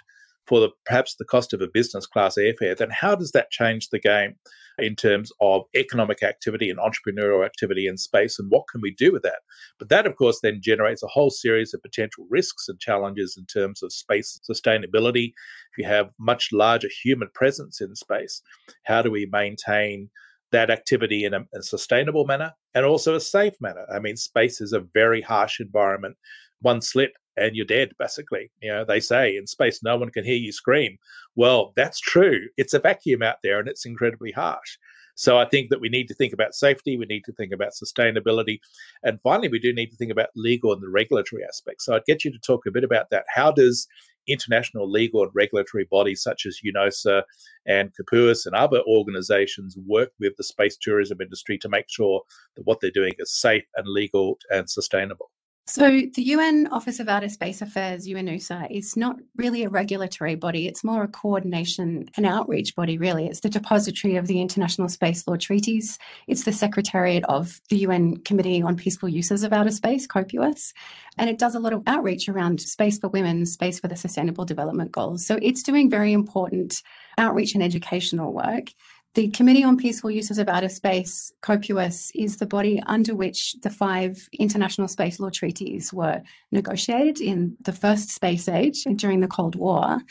for 0.48 0.60
the, 0.62 0.70
perhaps 0.86 1.16
the 1.16 1.26
cost 1.26 1.54
of 1.54 1.62
a 1.62 1.68
business 1.68 2.06
class 2.06 2.38
airfare, 2.38 2.76
then 2.76 2.90
how 2.90 3.16
does 3.16 3.32
that 3.32 3.52
change 3.52 3.90
the 3.90 4.00
game 4.00 4.36
in 4.80 4.96
terms 4.96 5.32
of 5.42 5.64
economic 5.76 6.24
activity 6.24 6.70
and 6.70 6.80
entrepreneurial 6.80 7.46
activity 7.46 7.88
in 7.88 7.98
space 7.98 8.40
and 8.40 8.50
what 8.50 8.64
can 8.72 8.80
we 8.80 8.94
do 8.94 9.12
with 9.12 9.24
that? 9.24 9.40
But 9.78 9.90
that, 9.90 10.08
of 10.08 10.16
course, 10.16 10.40
then 10.42 10.62
generates 10.62 11.04
a 11.04 11.08
whole 11.08 11.30
series 11.30 11.74
of 11.74 11.82
potential 11.82 12.26
risks 12.30 12.70
and 12.70 12.80
challenges 12.80 13.36
in 13.38 13.46
terms 13.46 13.84
of 13.84 13.92
space 13.92 14.40
sustainability. 14.50 15.34
If 15.72 15.78
you 15.78 15.86
have 15.86 16.10
much 16.20 16.50
larger 16.54 16.90
human 17.04 17.30
presence 17.34 17.82
in 17.82 17.94
space, 17.96 18.42
how 18.84 19.02
do 19.02 19.12
we 19.12 19.28
maintain? 19.32 20.10
that 20.52 20.70
activity 20.70 21.26
in 21.26 21.34
a, 21.34 21.42
a, 21.54 21.62
sustainable 21.62 22.26
manner 22.26 22.54
and 22.74 22.86
also 22.86 23.16
a 23.16 23.20
safe 23.20 23.56
manner. 23.60 23.86
I 23.94 24.00
mean, 24.00 24.16
space 24.16 24.62
is 24.62 24.72
a 24.72 24.80
very 24.94 25.22
harsh 25.22 25.60
environment. 25.60 26.16
One 26.62 26.82
slip 26.82 27.12
and 27.38 27.56
you're 27.56 27.66
dead, 27.66 27.94
basically. 28.00 28.50
You 28.62 28.70
know, 28.70 28.86
they 28.86 29.00
say 29.00 29.38
in 29.38 29.48
space, 29.48 29.82
no 29.84 29.98
one 29.98 30.10
can 30.10 30.26
hear 30.26 30.36
you 30.36 30.52
scream. 30.52 30.98
Well, 31.36 31.74
that's 31.76 32.00
true. 32.00 32.48
It's 32.58 32.74
a 32.74 32.80
vacuum 32.80 33.22
out 33.22 33.38
there 33.44 33.60
and 33.60 33.68
it's 33.68 33.86
incredibly 33.86 34.32
harsh. 34.32 34.78
So 35.16 35.40
I 35.40 35.46
think 35.46 35.72
that 35.72 35.82
we 35.82 35.90
need 35.90 36.08
to 36.10 36.14
think 36.14 36.32
about 36.32 36.54
safety, 36.54 36.96
we 36.96 37.08
need 37.08 37.24
to 37.26 37.32
think 37.32 37.52
about 37.52 37.74
sustainability, 37.74 38.60
and 39.04 39.20
finally, 39.24 39.48
we 39.48 39.58
do 39.58 39.74
need 39.74 39.90
to 39.90 39.96
think 39.96 40.12
about 40.12 40.30
legal 40.36 40.74
and 40.74 40.82
the 40.82 40.90
regulatory 40.90 41.44
aspects. 41.44 41.86
So 41.86 41.96
I'd 41.96 42.06
get 42.06 42.24
you 42.24 42.32
to 42.32 42.38
talk 42.38 42.68
a 42.68 42.72
bit 42.72 42.84
about 42.84 43.10
that. 43.10 43.26
How 43.34 43.52
does 43.52 43.88
international 44.28 44.88
legal 44.88 45.24
and 45.24 45.32
regulatory 45.34 45.86
bodies 45.90 46.22
such 46.22 46.46
as 46.46 46.60
UNOSA 46.64 47.24
and 47.66 47.92
COPUOS 47.96 48.46
and 48.46 48.54
other 48.54 48.82
organizations 48.88 49.76
work 49.88 50.12
with 50.20 50.36
the 50.38 50.44
space 50.44 50.78
tourism 50.80 51.20
industry 51.20 51.58
to 51.58 51.70
make 51.70 51.86
sure 51.90 52.22
that 52.56 52.68
what 52.68 52.80
they're 52.80 52.92
doing 52.92 53.14
is 53.18 53.42
safe 53.42 53.66
and 53.76 53.88
legal 53.88 54.38
and 54.52 54.70
sustainable? 54.70 55.32
So, 55.70 56.00
the 56.14 56.24
UN 56.24 56.68
Office 56.68 57.02
of 57.02 57.10
Outer 57.10 57.28
Space 57.28 57.62
Affairs, 57.62 58.08
UNOSA, 58.08 58.72
is 58.72 58.96
not 58.96 59.18
really 59.36 59.64
a 59.64 59.70
regulatory 59.70 60.36
body. 60.36 60.66
It's 60.66 60.82
more 60.82 61.04
a 61.04 61.10
coordination 61.10 62.10
and 62.16 62.26
outreach 62.26 62.74
body, 62.74 62.98
really. 62.98 63.28
It's 63.28 63.42
the 63.42 63.50
depository 63.50 64.16
of 64.16 64.28
the 64.28 64.40
international 64.40 64.88
space 64.88 65.28
law 65.28 65.36
treaties. 65.36 66.00
It's 66.26 66.46
the 66.46 66.54
secretariat 66.54 67.26
of 67.26 67.60
the 67.70 67.80
UN 67.80 68.16
Committee 68.16 68.62
on 68.62 68.78
Peaceful 68.78 69.10
Uses 69.10 69.44
of 69.44 69.52
Outer 69.52 69.72
Space, 69.72 70.08
COPUOS. 70.08 70.72
And 71.18 71.30
it 71.30 71.38
does 71.38 71.54
a 71.54 71.60
lot 71.60 71.74
of 71.74 71.84
outreach 71.86 72.30
around 72.30 72.62
space 72.62 72.98
for 72.98 73.10
women, 73.10 73.46
space 73.46 73.78
for 73.78 73.90
the 73.90 73.98
Sustainable 73.98 74.46
Development 74.46 74.90
Goals. 74.90 75.26
So, 75.26 75.38
it's 75.42 75.64
doing 75.64 75.90
very 75.90 76.14
important 76.14 76.82
outreach 77.18 77.56
and 77.56 77.64
educational 77.64 78.32
work. 78.32 78.70
The 79.18 79.30
Committee 79.30 79.64
on 79.64 79.78
Peaceful 79.78 80.12
Uses 80.12 80.38
of 80.38 80.48
Outer 80.48 80.70
Space, 80.70 81.34
COPUOS, 81.42 82.12
is 82.14 82.38
the 82.38 82.46
body 82.46 82.80
under 82.86 83.16
which 83.16 83.56
the 83.64 83.72
five 83.72 84.30
international 84.32 84.88
space 84.88 85.20
law 85.20 85.32
treaties 85.32 85.92
were 85.92 86.22
negotiated 86.52 87.20
in 87.20 87.58
the 87.60 87.74
first 87.74 88.12
space 88.12 88.48
age 88.48 88.84
during 88.84 89.22
the 89.22 89.28
Cold 89.28 89.56
War. 89.56 90.02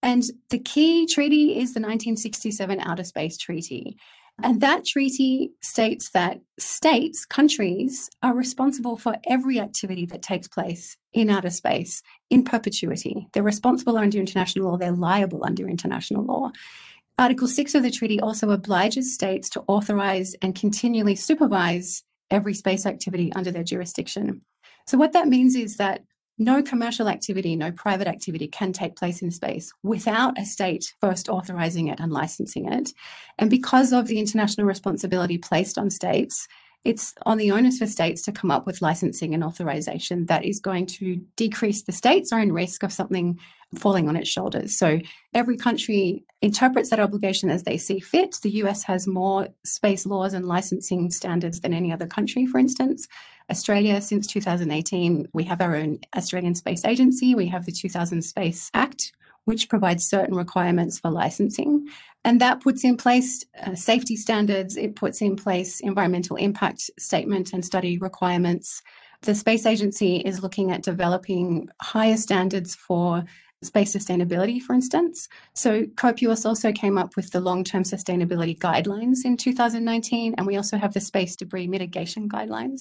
And 0.00 0.22
the 0.50 0.60
key 0.60 1.08
treaty 1.08 1.58
is 1.58 1.74
the 1.74 1.80
1967 1.80 2.78
Outer 2.78 3.02
Space 3.02 3.36
Treaty. 3.36 3.96
And 4.40 4.60
that 4.60 4.84
treaty 4.86 5.50
states 5.60 6.10
that 6.10 6.40
states, 6.56 7.26
countries, 7.26 8.10
are 8.22 8.32
responsible 8.32 8.96
for 8.96 9.16
every 9.28 9.58
activity 9.58 10.06
that 10.06 10.22
takes 10.22 10.46
place 10.46 10.96
in 11.12 11.30
outer 11.30 11.50
space 11.50 12.00
in 12.30 12.44
perpetuity. 12.44 13.26
They're 13.32 13.42
responsible 13.42 13.98
under 13.98 14.18
international 14.18 14.70
law, 14.70 14.76
they're 14.76 14.92
liable 14.92 15.44
under 15.44 15.68
international 15.68 16.24
law. 16.24 16.52
Article 17.18 17.46
6 17.46 17.74
of 17.74 17.82
the 17.82 17.90
treaty 17.90 18.18
also 18.20 18.50
obliges 18.50 19.14
states 19.14 19.48
to 19.50 19.62
authorize 19.68 20.34
and 20.42 20.54
continually 20.54 21.14
supervise 21.14 22.02
every 22.30 22.54
space 22.54 22.86
activity 22.86 23.32
under 23.34 23.50
their 23.50 23.62
jurisdiction. 23.62 24.40
So, 24.86 24.98
what 24.98 25.12
that 25.12 25.28
means 25.28 25.54
is 25.54 25.76
that 25.76 26.02
no 26.38 26.62
commercial 26.62 27.08
activity, 27.08 27.54
no 27.54 27.70
private 27.70 28.08
activity 28.08 28.48
can 28.48 28.72
take 28.72 28.96
place 28.96 29.22
in 29.22 29.30
space 29.30 29.72
without 29.82 30.38
a 30.38 30.44
state 30.44 30.94
first 31.00 31.28
authorizing 31.28 31.88
it 31.88 32.00
and 32.00 32.10
licensing 32.10 32.72
it. 32.72 32.92
And 33.38 33.50
because 33.50 33.92
of 33.92 34.06
the 34.06 34.18
international 34.18 34.66
responsibility 34.66 35.38
placed 35.38 35.78
on 35.78 35.90
states, 35.90 36.48
it's 36.84 37.14
on 37.24 37.38
the 37.38 37.50
onus 37.52 37.78
for 37.78 37.86
states 37.86 38.22
to 38.22 38.32
come 38.32 38.50
up 38.50 38.66
with 38.66 38.82
licensing 38.82 39.34
and 39.34 39.44
authorization 39.44 40.26
that 40.26 40.44
is 40.44 40.60
going 40.60 40.86
to 40.86 41.16
decrease 41.36 41.82
the 41.82 41.92
state's 41.92 42.32
own 42.32 42.50
risk 42.50 42.82
of 42.82 42.92
something 42.92 43.38
falling 43.78 44.08
on 44.08 44.16
its 44.16 44.28
shoulders. 44.28 44.76
So 44.76 45.00
every 45.32 45.56
country 45.56 46.24
interprets 46.42 46.90
that 46.90 47.00
obligation 47.00 47.50
as 47.50 47.62
they 47.62 47.78
see 47.78 48.00
fit. 48.00 48.36
The 48.42 48.50
US 48.62 48.82
has 48.84 49.06
more 49.06 49.48
space 49.64 50.04
laws 50.04 50.34
and 50.34 50.46
licensing 50.46 51.10
standards 51.10 51.60
than 51.60 51.72
any 51.72 51.92
other 51.92 52.06
country, 52.06 52.46
for 52.46 52.58
instance. 52.58 53.06
Australia, 53.50 54.00
since 54.00 54.26
2018, 54.26 55.28
we 55.32 55.44
have 55.44 55.60
our 55.60 55.76
own 55.76 55.98
Australian 56.16 56.54
Space 56.54 56.84
Agency. 56.84 57.34
We 57.34 57.46
have 57.48 57.64
the 57.64 57.72
2000 57.72 58.22
Space 58.22 58.70
Act, 58.74 59.12
which 59.44 59.68
provides 59.68 60.06
certain 60.06 60.34
requirements 60.34 60.98
for 60.98 61.10
licensing. 61.10 61.88
And 62.24 62.40
that 62.40 62.60
puts 62.60 62.84
in 62.84 62.96
place 62.96 63.44
uh, 63.60 63.74
safety 63.74 64.16
standards, 64.16 64.76
it 64.76 64.94
puts 64.94 65.20
in 65.20 65.36
place 65.36 65.80
environmental 65.80 66.36
impact 66.36 66.90
statement 66.98 67.52
and 67.52 67.64
study 67.64 67.98
requirements. 67.98 68.82
The 69.22 69.34
Space 69.34 69.66
Agency 69.66 70.16
is 70.16 70.42
looking 70.42 70.70
at 70.70 70.82
developing 70.82 71.68
higher 71.80 72.16
standards 72.16 72.74
for 72.74 73.24
space 73.62 73.94
sustainability, 73.94 74.60
for 74.60 74.74
instance. 74.74 75.28
So 75.54 75.84
COPUOS 75.84 76.44
also 76.44 76.72
came 76.72 76.98
up 76.98 77.16
with 77.16 77.30
the 77.30 77.40
long-term 77.40 77.84
sustainability 77.84 78.58
guidelines 78.58 79.24
in 79.24 79.36
2019, 79.36 80.34
and 80.36 80.46
we 80.46 80.56
also 80.56 80.76
have 80.76 80.92
the 80.92 81.00
space 81.00 81.36
debris 81.36 81.68
mitigation 81.68 82.28
guidelines. 82.28 82.80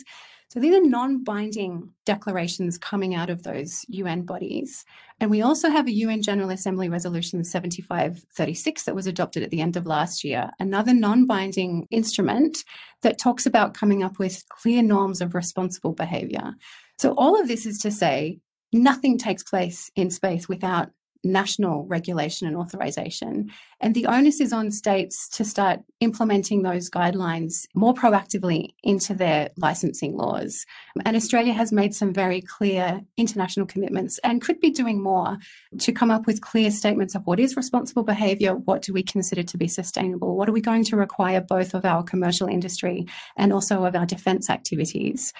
So 0.51 0.59
these 0.59 0.75
are 0.75 0.85
non 0.85 1.23
binding 1.23 1.93
declarations 2.05 2.77
coming 2.77 3.15
out 3.15 3.29
of 3.29 3.43
those 3.43 3.85
UN 3.87 4.23
bodies. 4.23 4.83
And 5.21 5.31
we 5.31 5.41
also 5.41 5.69
have 5.69 5.87
a 5.87 5.93
UN 5.93 6.21
General 6.21 6.49
Assembly 6.49 6.89
Resolution 6.89 7.45
7536 7.45 8.83
that 8.83 8.93
was 8.93 9.07
adopted 9.07 9.43
at 9.43 9.49
the 9.49 9.61
end 9.61 9.77
of 9.77 9.85
last 9.85 10.25
year, 10.25 10.51
another 10.59 10.93
non 10.93 11.25
binding 11.25 11.87
instrument 11.89 12.65
that 13.01 13.17
talks 13.17 13.45
about 13.45 13.73
coming 13.73 14.03
up 14.03 14.19
with 14.19 14.43
clear 14.49 14.83
norms 14.83 15.21
of 15.21 15.35
responsible 15.35 15.93
behavior. 15.93 16.55
So 16.99 17.13
all 17.13 17.39
of 17.39 17.47
this 17.47 17.65
is 17.65 17.77
to 17.79 17.89
say, 17.89 18.39
nothing 18.73 19.17
takes 19.17 19.43
place 19.43 19.89
in 19.95 20.09
space 20.09 20.49
without 20.49 20.89
national 21.23 21.85
regulation 21.85 22.47
and 22.47 22.55
authorization. 22.55 23.51
And 23.79 23.95
the 23.95 24.05
onus 24.05 24.41
is 24.41 24.53
on 24.53 24.71
states 24.71 25.27
to 25.29 25.45
start 25.45 25.81
implementing 25.99 26.61
those 26.61 26.89
guidelines 26.89 27.67
more 27.73 27.93
proactively 27.93 28.69
into 28.83 29.13
their 29.13 29.49
licensing 29.57 30.17
laws. 30.17 30.65
And 31.05 31.15
Australia 31.15 31.53
has 31.53 31.71
made 31.71 31.93
some 31.93 32.13
very 32.13 32.41
clear 32.41 33.01
international 33.17 33.65
commitments 33.65 34.19
and 34.23 34.41
could 34.41 34.59
be 34.59 34.71
doing 34.71 35.01
more 35.01 35.37
to 35.79 35.91
come 35.91 36.11
up 36.11 36.27
with 36.27 36.41
clear 36.41 36.71
statements 36.71 37.15
of 37.15 37.25
what 37.25 37.39
is 37.39 37.55
responsible 37.55 38.03
behaviour, 38.03 38.55
what 38.55 38.81
do 38.81 38.93
we 38.93 39.03
consider 39.03 39.43
to 39.43 39.57
be 39.57 39.67
sustainable, 39.67 40.35
what 40.35 40.49
are 40.49 40.53
we 40.53 40.61
going 40.61 40.83
to 40.85 40.95
require 40.95 41.41
both 41.41 41.73
of 41.73 41.85
our 41.85 42.03
commercial 42.03 42.47
industry 42.47 43.05
and 43.37 43.53
also 43.53 43.85
of 43.85 43.95
our 43.95 44.05
defence 44.05 44.49
activities. 44.49 45.33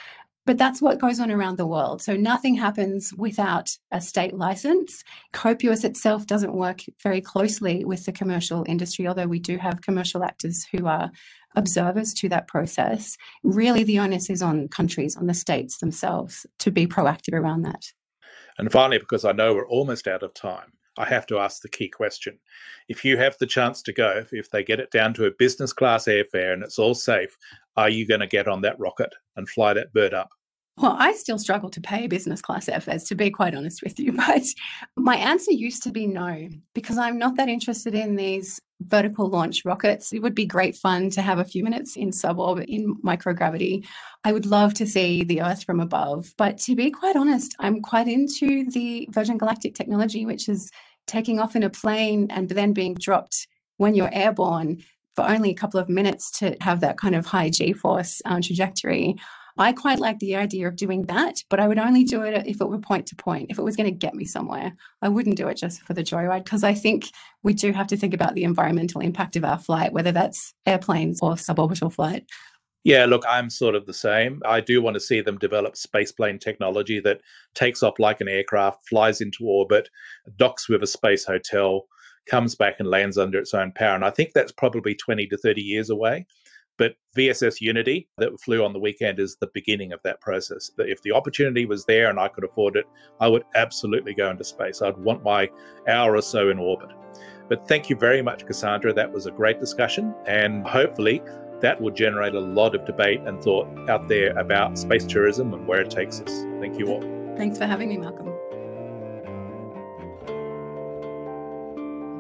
But 0.45 0.57
that's 0.57 0.81
what 0.81 0.99
goes 0.99 1.19
on 1.19 1.29
around 1.29 1.57
the 1.57 1.67
world. 1.67 2.01
So 2.01 2.15
nothing 2.15 2.55
happens 2.55 3.13
without 3.15 3.77
a 3.91 4.01
state 4.01 4.33
license. 4.33 5.03
COPUOS 5.33 5.83
itself 5.83 6.25
doesn't 6.25 6.55
work 6.55 6.81
very 7.03 7.21
closely 7.21 7.85
with 7.85 8.05
the 8.05 8.11
commercial 8.11 8.65
industry, 8.67 9.07
although 9.07 9.27
we 9.27 9.39
do 9.39 9.57
have 9.57 9.81
commercial 9.81 10.23
actors 10.23 10.65
who 10.71 10.87
are 10.87 11.11
observers 11.55 12.13
to 12.15 12.29
that 12.29 12.47
process. 12.47 13.17
Really, 13.43 13.83
the 13.83 13.99
onus 13.99 14.29
is 14.29 14.41
on 14.41 14.67
countries, 14.67 15.15
on 15.15 15.27
the 15.27 15.33
states 15.33 15.77
themselves 15.77 16.45
to 16.59 16.71
be 16.71 16.87
proactive 16.87 17.33
around 17.33 17.61
that. 17.63 17.91
And 18.57 18.71
finally, 18.71 18.97
because 18.97 19.25
I 19.25 19.31
know 19.33 19.53
we're 19.53 19.67
almost 19.67 20.07
out 20.07 20.23
of 20.23 20.33
time, 20.33 20.73
I 20.97 21.05
have 21.05 21.25
to 21.27 21.39
ask 21.39 21.61
the 21.61 21.69
key 21.69 21.87
question. 21.87 22.37
If 22.89 23.05
you 23.05 23.17
have 23.17 23.37
the 23.37 23.47
chance 23.47 23.81
to 23.83 23.93
go, 23.93 24.25
if 24.31 24.49
they 24.49 24.63
get 24.63 24.79
it 24.79 24.91
down 24.91 25.13
to 25.15 25.25
a 25.25 25.31
business 25.31 25.71
class 25.71 26.05
airfare 26.05 26.53
and 26.53 26.63
it's 26.63 26.79
all 26.79 26.93
safe, 26.93 27.37
are 27.77 27.89
you 27.89 28.05
going 28.05 28.19
to 28.19 28.27
get 28.27 28.47
on 28.47 28.61
that 28.61 28.79
rocket 28.79 29.13
and 29.37 29.47
fly 29.47 29.73
that 29.73 29.93
bird 29.93 30.13
up? 30.13 30.29
Well, 30.81 30.95
I 30.97 31.13
still 31.13 31.37
struggle 31.37 31.69
to 31.69 31.79
pay 31.79 32.07
business 32.07 32.41
class 32.41 32.65
airfares, 32.65 33.07
to 33.09 33.15
be 33.15 33.29
quite 33.29 33.53
honest 33.53 33.83
with 33.83 33.99
you. 33.99 34.13
But 34.31 34.43
my 34.95 35.15
answer 35.15 35.51
used 35.51 35.83
to 35.83 35.91
be 35.91 36.07
no, 36.07 36.49
because 36.73 36.97
I'm 36.97 37.19
not 37.19 37.35
that 37.35 37.49
interested 37.49 37.93
in 37.93 38.15
these 38.15 38.59
vertical 38.79 39.27
launch 39.27 39.63
rockets. 39.63 40.11
It 40.11 40.23
would 40.23 40.33
be 40.33 40.45
great 40.47 40.75
fun 40.75 41.11
to 41.11 41.21
have 41.21 41.37
a 41.37 41.45
few 41.45 41.63
minutes 41.63 41.95
in 41.95 42.09
suborbit 42.09 42.65
in 42.67 42.95
microgravity. 43.03 43.85
I 44.23 44.33
would 44.33 44.47
love 44.47 44.73
to 44.75 44.87
see 44.87 45.23
the 45.23 45.43
Earth 45.43 45.63
from 45.63 45.79
above. 45.79 46.33
But 46.35 46.57
to 46.59 46.75
be 46.75 46.89
quite 46.89 47.15
honest, 47.15 47.55
I'm 47.59 47.81
quite 47.81 48.07
into 48.07 48.65
the 48.71 49.07
Virgin 49.11 49.37
Galactic 49.37 49.75
technology, 49.75 50.25
which 50.25 50.49
is 50.49 50.71
taking 51.05 51.39
off 51.39 51.55
in 51.55 51.61
a 51.61 51.69
plane 51.69 52.27
and 52.31 52.49
then 52.49 52.73
being 52.73 52.95
dropped 52.95 53.47
when 53.77 53.93
you're 53.93 54.13
airborne 54.13 54.83
for 55.15 55.27
only 55.27 55.51
a 55.51 55.55
couple 55.55 55.79
of 55.79 55.89
minutes 55.89 56.31
to 56.39 56.55
have 56.61 56.79
that 56.79 56.97
kind 56.97 57.13
of 57.15 57.25
high 57.27 57.49
G 57.49 57.73
force 57.73 58.21
um, 58.25 58.41
trajectory. 58.41 59.15
I 59.61 59.73
quite 59.73 59.99
like 59.99 60.17
the 60.19 60.35
idea 60.35 60.67
of 60.67 60.75
doing 60.75 61.03
that, 61.03 61.43
but 61.49 61.59
I 61.59 61.67
would 61.67 61.77
only 61.77 62.03
do 62.03 62.23
it 62.23 62.47
if 62.47 62.59
it 62.59 62.67
were 62.67 62.79
point 62.79 63.05
to 63.07 63.15
point, 63.15 63.51
if 63.51 63.59
it 63.59 63.63
was 63.63 63.75
going 63.75 63.89
to 63.89 63.95
get 63.95 64.15
me 64.15 64.25
somewhere. 64.25 64.73
I 65.01 65.09
wouldn't 65.09 65.37
do 65.37 65.47
it 65.49 65.57
just 65.57 65.83
for 65.83 65.93
the 65.93 66.03
joyride 66.03 66.45
because 66.45 66.63
I 66.63 66.73
think 66.73 67.11
we 67.43 67.53
do 67.53 67.71
have 67.71 67.87
to 67.87 67.97
think 67.97 68.15
about 68.15 68.33
the 68.33 68.43
environmental 68.43 69.01
impact 69.01 69.35
of 69.35 69.45
our 69.45 69.59
flight, 69.59 69.93
whether 69.93 70.11
that's 70.11 70.53
airplanes 70.65 71.19
or 71.21 71.33
suborbital 71.33 71.93
flight. 71.93 72.25
Yeah, 72.83 73.05
look, 73.05 73.23
I'm 73.29 73.51
sort 73.51 73.75
of 73.75 73.85
the 73.85 73.93
same. 73.93 74.41
I 74.45 74.61
do 74.61 74.81
want 74.81 74.95
to 74.95 74.99
see 74.99 75.21
them 75.21 75.37
develop 75.37 75.75
spaceplane 75.75 76.41
technology 76.41 76.99
that 77.01 77.21
takes 77.53 77.83
off 77.83 77.99
like 77.99 78.21
an 78.21 78.27
aircraft, 78.27 78.89
flies 78.89 79.21
into 79.21 79.45
orbit, 79.45 79.89
docks 80.37 80.67
with 80.67 80.81
a 80.81 80.87
space 80.87 81.23
hotel, 81.23 81.85
comes 82.27 82.55
back 82.55 82.79
and 82.79 82.89
lands 82.89 83.19
under 83.19 83.37
its 83.37 83.53
own 83.53 83.71
power. 83.73 83.93
And 83.93 84.05
I 84.05 84.09
think 84.09 84.31
that's 84.33 84.51
probably 84.51 84.95
20 84.95 85.27
to 85.27 85.37
30 85.37 85.61
years 85.61 85.91
away. 85.91 86.25
But 86.81 86.95
VSS 87.15 87.61
Unity 87.61 88.07
that 88.17 88.41
flew 88.41 88.65
on 88.65 88.73
the 88.73 88.79
weekend 88.79 89.19
is 89.19 89.37
the 89.39 89.51
beginning 89.53 89.93
of 89.93 89.99
that 90.03 90.19
process. 90.19 90.71
If 90.79 90.99
the 91.03 91.11
opportunity 91.11 91.67
was 91.67 91.85
there 91.85 92.09
and 92.09 92.19
I 92.19 92.27
could 92.27 92.43
afford 92.43 92.75
it, 92.75 92.85
I 93.19 93.27
would 93.27 93.43
absolutely 93.53 94.15
go 94.15 94.31
into 94.31 94.43
space. 94.43 94.81
I'd 94.81 94.97
want 94.97 95.21
my 95.21 95.47
hour 95.87 96.15
or 96.15 96.23
so 96.23 96.49
in 96.49 96.57
orbit. 96.57 96.89
But 97.49 97.67
thank 97.67 97.91
you 97.91 97.95
very 97.95 98.23
much, 98.23 98.47
Cassandra. 98.47 98.93
That 98.93 99.13
was 99.13 99.27
a 99.27 99.31
great 99.31 99.59
discussion. 99.59 100.15
And 100.25 100.65
hopefully, 100.65 101.21
that 101.59 101.79
will 101.79 101.91
generate 101.91 102.33
a 102.33 102.39
lot 102.39 102.73
of 102.73 102.83
debate 102.85 103.19
and 103.27 103.39
thought 103.43 103.67
out 103.87 104.07
there 104.07 104.35
about 104.39 104.79
space 104.79 105.05
tourism 105.05 105.53
and 105.53 105.67
where 105.67 105.81
it 105.81 105.91
takes 105.91 106.19
us. 106.19 106.31
Thank 106.59 106.79
you 106.79 106.87
all. 106.87 107.01
Thanks 107.37 107.59
for 107.59 107.67
having 107.67 107.89
me, 107.89 107.97
Malcolm. 107.97 108.25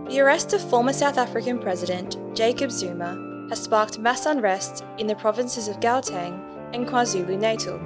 The 0.07 0.19
arrest 0.19 0.53
of 0.53 0.61
former 0.61 0.93
South 0.93 1.17
African 1.17 1.57
President 1.57 2.15
Jacob 2.35 2.69
Zuma 2.69 3.30
has 3.51 3.61
sparked 3.61 3.99
mass 3.99 4.25
unrest 4.27 4.85
in 4.97 5.07
the 5.07 5.15
provinces 5.15 5.67
of 5.67 5.81
Gauteng 5.81 6.39
and 6.73 6.87
KwaZulu 6.87 7.37
Natal. 7.37 7.77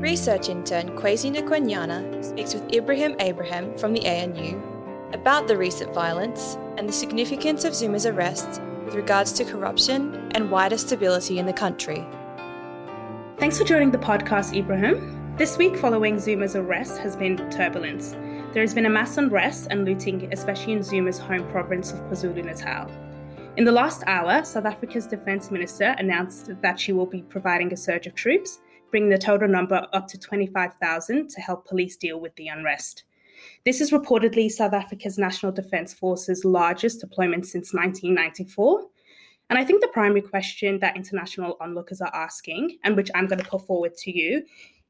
Research 0.00 0.48
intern 0.48 0.96
Kwesi 0.96 1.32
Nkwenyana 1.32 2.24
speaks 2.24 2.52
with 2.52 2.68
Ibrahim 2.74 3.14
Abraham 3.20 3.78
from 3.78 3.92
the 3.92 4.04
ANU 4.04 4.60
about 5.12 5.46
the 5.46 5.56
recent 5.56 5.94
violence 5.94 6.58
and 6.78 6.88
the 6.88 6.92
significance 6.92 7.64
of 7.64 7.74
Zuma's 7.74 8.06
arrest 8.06 8.60
with 8.84 8.96
regards 8.96 9.32
to 9.34 9.44
corruption 9.44 10.28
and 10.34 10.50
wider 10.50 10.76
stability 10.76 11.38
in 11.38 11.46
the 11.46 11.52
country. 11.52 12.04
Thanks 13.38 13.58
for 13.58 13.64
joining 13.64 13.92
the 13.92 13.98
podcast, 13.98 14.52
Ibrahim. 14.56 15.36
This 15.36 15.58
week, 15.58 15.76
following 15.76 16.16
Zuma's 16.16 16.56
arrest, 16.56 16.98
has 16.98 17.14
been 17.14 17.36
turbulence. 17.50 18.16
There 18.52 18.62
has 18.62 18.74
been 18.74 18.86
a 18.86 18.90
mass 18.90 19.16
unrest 19.16 19.68
and 19.70 19.84
looting, 19.84 20.28
especially 20.32 20.72
in 20.72 20.82
Zuma's 20.82 21.20
home 21.20 21.48
province 21.52 21.92
of 21.92 22.00
KwaZulu 22.00 22.44
Natal. 22.44 22.90
In 23.58 23.64
the 23.66 23.72
last 23.72 24.02
hour, 24.06 24.42
South 24.46 24.64
Africa's 24.64 25.06
Defence 25.06 25.50
Minister 25.50 25.94
announced 25.98 26.50
that 26.62 26.80
she 26.80 26.94
will 26.94 27.04
be 27.04 27.20
providing 27.20 27.70
a 27.70 27.76
surge 27.76 28.06
of 28.06 28.14
troops, 28.14 28.60
bringing 28.90 29.10
the 29.10 29.18
total 29.18 29.46
number 29.46 29.86
up 29.92 30.08
to 30.08 30.18
25,000 30.18 31.28
to 31.28 31.40
help 31.42 31.68
police 31.68 31.98
deal 31.98 32.18
with 32.18 32.34
the 32.36 32.48
unrest. 32.48 33.04
This 33.66 33.82
is 33.82 33.90
reportedly 33.90 34.50
South 34.50 34.72
Africa's 34.72 35.18
National 35.18 35.52
Defence 35.52 35.92
Force's 35.92 36.46
largest 36.46 37.00
deployment 37.00 37.44
since 37.44 37.74
1994. 37.74 38.86
And 39.50 39.58
I 39.58 39.64
think 39.66 39.82
the 39.82 39.88
primary 39.88 40.22
question 40.22 40.78
that 40.78 40.96
international 40.96 41.58
onlookers 41.60 42.00
are 42.00 42.14
asking, 42.14 42.78
and 42.84 42.96
which 42.96 43.10
I'm 43.14 43.26
going 43.26 43.38
to 43.42 43.48
put 43.48 43.66
forward 43.66 43.94
to 43.98 44.18
you, 44.18 44.46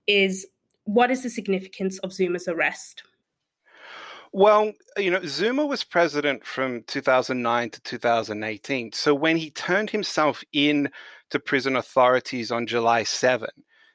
is 0.07 0.47
what 0.85 1.11
is 1.11 1.25
the 1.25 1.31
significance 1.31 1.99
of 1.99 2.12
Zuma's 2.12 2.47
arrest? 2.47 3.02
Well, 4.35 4.73
you 4.97 5.11
know, 5.11 5.21
Zuma 5.27 5.67
was 5.67 5.85
president 5.85 6.47
from 6.47 6.85
2009 6.85 7.71
to 7.71 7.81
2018. 7.83 8.93
So 8.93 9.15
when 9.15 9.37
he 9.37 9.51
turned 9.51 9.91
himself 9.91 10.43
in 10.55 10.91
to 11.31 11.39
prison 11.39 11.77
authorities 11.77 12.51
on 12.51 12.67
July 12.67 13.03
7 13.03 13.49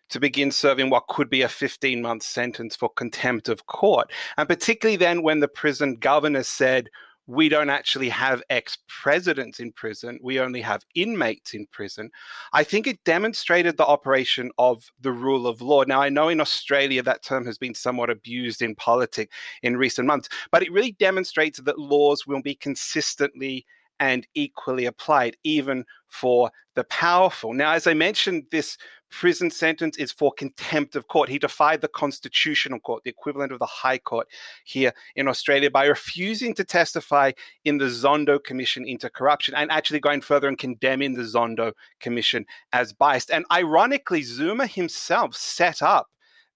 to 0.09 0.19
begin 0.19 0.51
serving 0.51 0.91
what 0.91 1.07
could 1.07 1.29
be 1.29 1.41
a 1.41 1.49
15 1.49 2.03
month 2.03 2.21
sentence 2.21 2.75
for 2.75 2.87
contempt 2.89 3.49
of 3.49 3.65
court, 3.65 4.11
and 4.37 4.47
particularly 4.47 4.95
then 4.95 5.23
when 5.23 5.39
the 5.39 5.47
prison 5.47 5.95
governor 5.95 6.43
said, 6.43 6.89
we 7.27 7.49
don't 7.49 7.69
actually 7.69 8.09
have 8.09 8.41
ex 8.49 8.77
presidents 8.87 9.59
in 9.59 9.73
prison. 9.73 10.17
We 10.23 10.39
only 10.39 10.61
have 10.61 10.85
inmates 10.95 11.53
in 11.53 11.67
prison. 11.67 12.09
I 12.53 12.63
think 12.63 12.87
it 12.87 13.03
demonstrated 13.03 13.75
the 13.75 13.85
operation 13.85 14.49
of 14.57 14.89
the 15.01 15.11
rule 15.11 15.45
of 15.45 15.61
law. 15.61 15.83
Now, 15.83 16.01
I 16.01 16.09
know 16.09 16.29
in 16.29 16.39
Australia 16.39 17.03
that 17.03 17.23
term 17.23 17.45
has 17.45 17.57
been 17.57 17.75
somewhat 17.75 18.09
abused 18.09 18.61
in 18.61 18.75
politics 18.75 19.35
in 19.61 19.75
recent 19.75 20.07
months, 20.07 20.29
but 20.51 20.63
it 20.63 20.71
really 20.71 20.93
demonstrates 20.93 21.59
that 21.59 21.77
laws 21.77 22.25
will 22.25 22.41
be 22.41 22.55
consistently 22.55 23.65
and 23.99 24.27
equally 24.33 24.85
applied, 24.85 25.35
even 25.43 25.83
for 26.07 26.51
the 26.75 26.83
powerful. 26.85 27.53
Now, 27.53 27.73
as 27.73 27.87
I 27.87 27.93
mentioned, 27.93 28.45
this 28.51 28.77
prison 29.09 29.49
sentence 29.49 29.97
is 29.97 30.11
for 30.11 30.31
contempt 30.31 30.95
of 30.95 31.07
court. 31.07 31.29
He 31.29 31.39
defied 31.39 31.81
the 31.81 31.87
constitutional 31.87 32.79
court, 32.79 33.03
the 33.03 33.09
equivalent 33.09 33.51
of 33.51 33.59
the 33.59 33.65
High 33.65 33.97
Court 33.97 34.27
here 34.63 34.93
in 35.15 35.27
Australia, 35.27 35.71
by 35.71 35.85
refusing 35.85 36.53
to 36.55 36.63
testify 36.63 37.31
in 37.65 37.77
the 37.77 37.85
Zondo 37.85 38.43
Commission 38.43 38.85
into 38.85 39.09
corruption 39.09 39.55
and 39.55 39.71
actually 39.71 39.99
going 39.99 40.21
further 40.21 40.47
and 40.47 40.57
condemning 40.57 41.13
the 41.13 41.23
Zondo 41.23 41.73
Commission 41.99 42.45
as 42.73 42.93
biased. 42.93 43.31
And 43.31 43.45
ironically, 43.51 44.21
Zuma 44.21 44.67
himself 44.67 45.35
set 45.35 45.81
up 45.81 46.07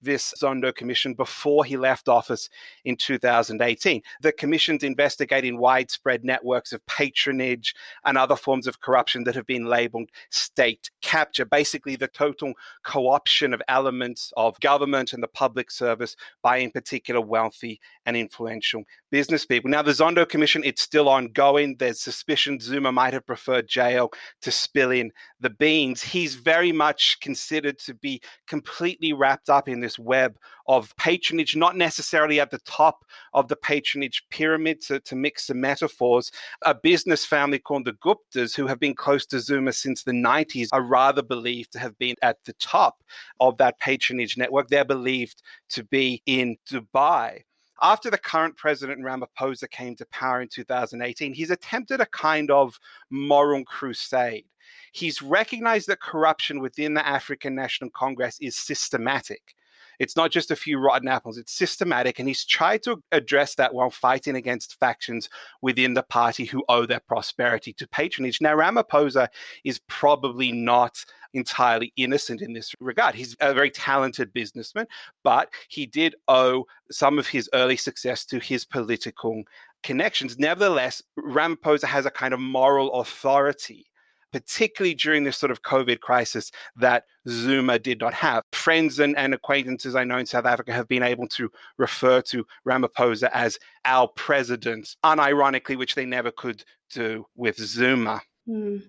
this 0.02 0.34
Zondo 0.42 0.74
Commission 0.74 1.14
before 1.14 1.66
he 1.66 1.78
left 1.78 2.08
office 2.08 2.50
in 2.86 2.96
2018. 2.96 4.02
The 4.22 4.32
commission's 4.32 4.84
investigating 4.84 5.58
widespread 5.58 6.24
networks 6.24 6.74
of 6.74 6.86
patronage 6.88 7.76
and 8.06 8.18
other 8.18 8.36
forms 8.36 8.68
of 8.68 8.82
corruption 8.82 9.24
that 9.26 9.36
have 9.36 9.48
been 9.48 9.66
labeled 9.66 10.10
state 10.30 10.90
capture, 11.02 11.46
basically 11.46 11.96
the 11.96 12.08
total 12.08 12.54
co 12.84 13.08
option 13.10 13.54
of 13.54 13.62
elements 13.68 14.34
of 14.38 14.60
government 14.60 15.14
and 15.14 15.22
the 15.22 15.28
public 15.28 15.72
service 15.72 16.16
by, 16.42 16.58
in 16.58 16.72
particular, 16.72 17.22
wealthy 17.22 17.80
and 18.06 18.18
influential 18.18 18.84
business 19.12 19.46
people. 19.46 19.70
Now, 19.70 19.82
the 19.82 19.92
Zondo 19.92 20.28
Commission, 20.28 20.64
it's 20.64 20.82
still 20.82 21.10
ongoing. 21.10 21.76
There's 21.78 22.00
suspicion 22.00 22.60
Zuma 22.60 22.92
might 22.92 23.14
have 23.14 23.26
preferred 23.26 23.68
jail 23.68 24.12
to 24.42 24.52
spill 24.52 24.92
in 24.92 25.12
the 25.40 25.50
beans. 25.50 26.02
He's 26.02 26.36
very 26.36 26.72
much 26.72 27.20
considered 27.20 27.78
to 27.80 27.94
be 27.94 28.22
completely 28.48 29.14
wrapped 29.14 29.50
up 29.50 29.68
in 29.68 29.80
this 29.80 29.91
web 30.00 30.38
of 30.68 30.96
patronage, 30.98 31.56
not 31.56 31.76
necessarily 31.76 32.40
at 32.40 32.52
the 32.52 32.60
top 32.60 33.06
of 33.34 33.48
the 33.48 33.56
patronage 33.56 34.24
pyramid, 34.30 34.82
to, 34.82 35.00
to 35.02 35.16
mix 35.16 35.48
the 35.48 35.54
metaphors. 35.54 36.32
A 36.64 36.74
business 36.74 37.26
family 37.26 37.60
called 37.60 37.86
the 37.86 37.94
Guptas, 37.94 38.56
who 38.56 38.68
have 38.68 38.80
been 38.80 38.96
close 38.96 39.26
to 39.28 39.40
Zuma 39.40 39.74
since 39.74 40.04
the 40.04 40.12
90s, 40.12 40.70
are 40.72 40.84
rather 40.84 41.22
believed 41.22 41.72
to 41.74 41.80
have 41.80 41.98
been 41.98 42.16
at 42.22 42.44
the 42.46 42.54
top 42.54 43.04
of 43.40 43.58
that 43.58 43.80
patronage 43.80 44.38
network. 44.38 44.68
They're 44.68 44.86
believed 44.86 45.42
to 45.70 45.84
be 45.84 46.22
in 46.26 46.58
Dubai. 46.70 47.44
After 47.84 48.12
the 48.12 48.18
current 48.18 48.56
president 48.58 49.02
Ramaphosa 49.02 49.70
came 49.70 49.96
to 49.96 50.06
power 50.08 50.42
in 50.42 50.48
2018, 50.50 51.34
he's 51.34 51.50
attempted 51.50 52.00
a 52.00 52.06
kind 52.06 52.52
of 52.52 52.80
moral 53.10 53.64
crusade. 53.66 54.46
He's 54.92 55.22
recognized 55.22 55.88
that 55.88 56.00
corruption 56.00 56.60
within 56.60 56.94
the 56.94 57.06
African 57.06 57.56
National 57.56 57.90
Congress 57.90 58.38
is 58.40 58.56
systematic. 58.56 59.56
It's 60.02 60.16
not 60.16 60.32
just 60.32 60.50
a 60.50 60.56
few 60.56 60.80
rotten 60.80 61.08
apples, 61.08 61.38
it's 61.38 61.54
systematic. 61.54 62.18
And 62.18 62.28
he's 62.28 62.44
tried 62.44 62.82
to 62.84 63.04
address 63.12 63.54
that 63.56 63.72
while 63.72 63.92
fighting 63.92 64.36
against 64.36 64.80
factions 64.80 65.30
within 65.62 65.94
the 65.94 66.02
party 66.02 66.44
who 66.44 66.64
owe 66.70 66.88
their 66.88 67.02
prosperity 67.02 67.72
to 67.74 67.88
patronage. 67.88 68.42
Now, 68.42 68.56
Ramaphosa 68.56 69.28
is 69.64 69.80
probably 69.88 70.52
not 70.52 71.06
entirely 71.36 71.94
innocent 71.98 72.42
in 72.42 72.54
this 72.54 72.74
regard. 72.80 73.14
He's 73.14 73.38
a 73.42 73.54
very 73.54 73.70
talented 73.70 74.34
businessman, 74.34 74.88
but 75.24 75.50
he 75.70 75.86
did 75.86 76.16
owe 76.28 76.66
some 76.90 77.20
of 77.20 77.28
his 77.28 77.48
early 77.54 77.78
success 77.78 78.26
to 78.26 78.40
his 78.40 78.66
political 78.66 79.44
connections. 79.84 80.40
Nevertheless, 80.40 81.04
Ramaphosa 81.20 81.86
has 81.86 82.08
a 82.08 82.12
kind 82.12 82.34
of 82.34 82.40
moral 82.40 82.92
authority 82.94 83.91
particularly 84.32 84.96
during 84.96 85.24
this 85.24 85.38
sort 85.38 85.52
of 85.52 85.62
COVID 85.64 86.00
crisis 86.00 86.52
that 86.76 87.06
Zuma 87.28 87.80
did 87.80 88.00
not 88.00 88.14
have. 88.14 88.44
Friends 88.52 89.00
and, 89.00 89.18
and 89.18 89.34
acquaintances 89.34 89.96
I 89.96 90.04
know 90.04 90.18
in 90.18 90.26
South 90.26 90.46
Africa 90.46 90.74
have 90.74 90.88
been 90.88 91.04
able 91.04 91.28
to 91.30 91.52
refer 91.78 92.22
to 92.24 92.46
Ramaphosa 92.68 93.30
as 93.34 93.60
our 93.86 94.08
president, 94.08 94.96
unironically, 95.04 95.78
which 95.78 95.96
they 95.96 96.06
never 96.06 96.32
could 96.32 96.64
do 96.92 97.26
with 97.36 97.58
Zuma. 97.58 98.22
Mm. 98.48 98.84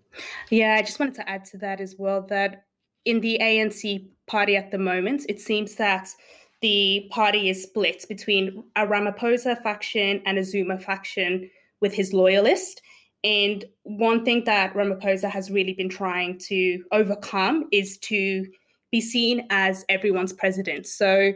Yeah, 0.51 0.77
I 0.79 0.83
just 0.83 0.99
wanted 0.99 1.15
to 1.17 1.29
add 1.29 1.45
to 1.47 1.59
that 1.59 1.81
as 1.81 1.97
well 1.99 2.23
that 2.29 2.65
in 3.05 3.21
the 3.21 3.39
ANC 3.41 4.09
party 4.27 4.57
at 4.57 4.71
the 4.71 4.79
moment, 4.79 5.27
it 5.29 5.41
seems 5.41 5.75
that 5.77 6.09
the 6.61 7.09
party 7.11 7.49
is 7.51 7.63
split 7.63 8.05
between 8.09 8.65
a 8.77 8.87
Ramaphosa 8.87 9.61
faction 9.63 10.23
and 10.25 10.39
a 10.39 10.45
Zuma 10.45 10.79
faction 10.79 11.51
with 11.81 11.93
his 11.93 12.13
loyalist. 12.13 12.81
And 13.25 13.65
one 13.85 14.25
thing 14.25 14.45
that 14.45 14.75
Ramaphosa 14.75 15.31
has 15.31 15.51
really 15.51 15.75
been 15.75 15.89
trying 15.89 16.39
to 16.39 16.83
overcome 16.91 17.69
is 17.71 17.99
to 17.99 18.47
be 18.91 19.01
seen 19.01 19.47
as 19.51 19.85
everyone's 19.89 20.33
president. 20.33 20.87
So 20.87 21.33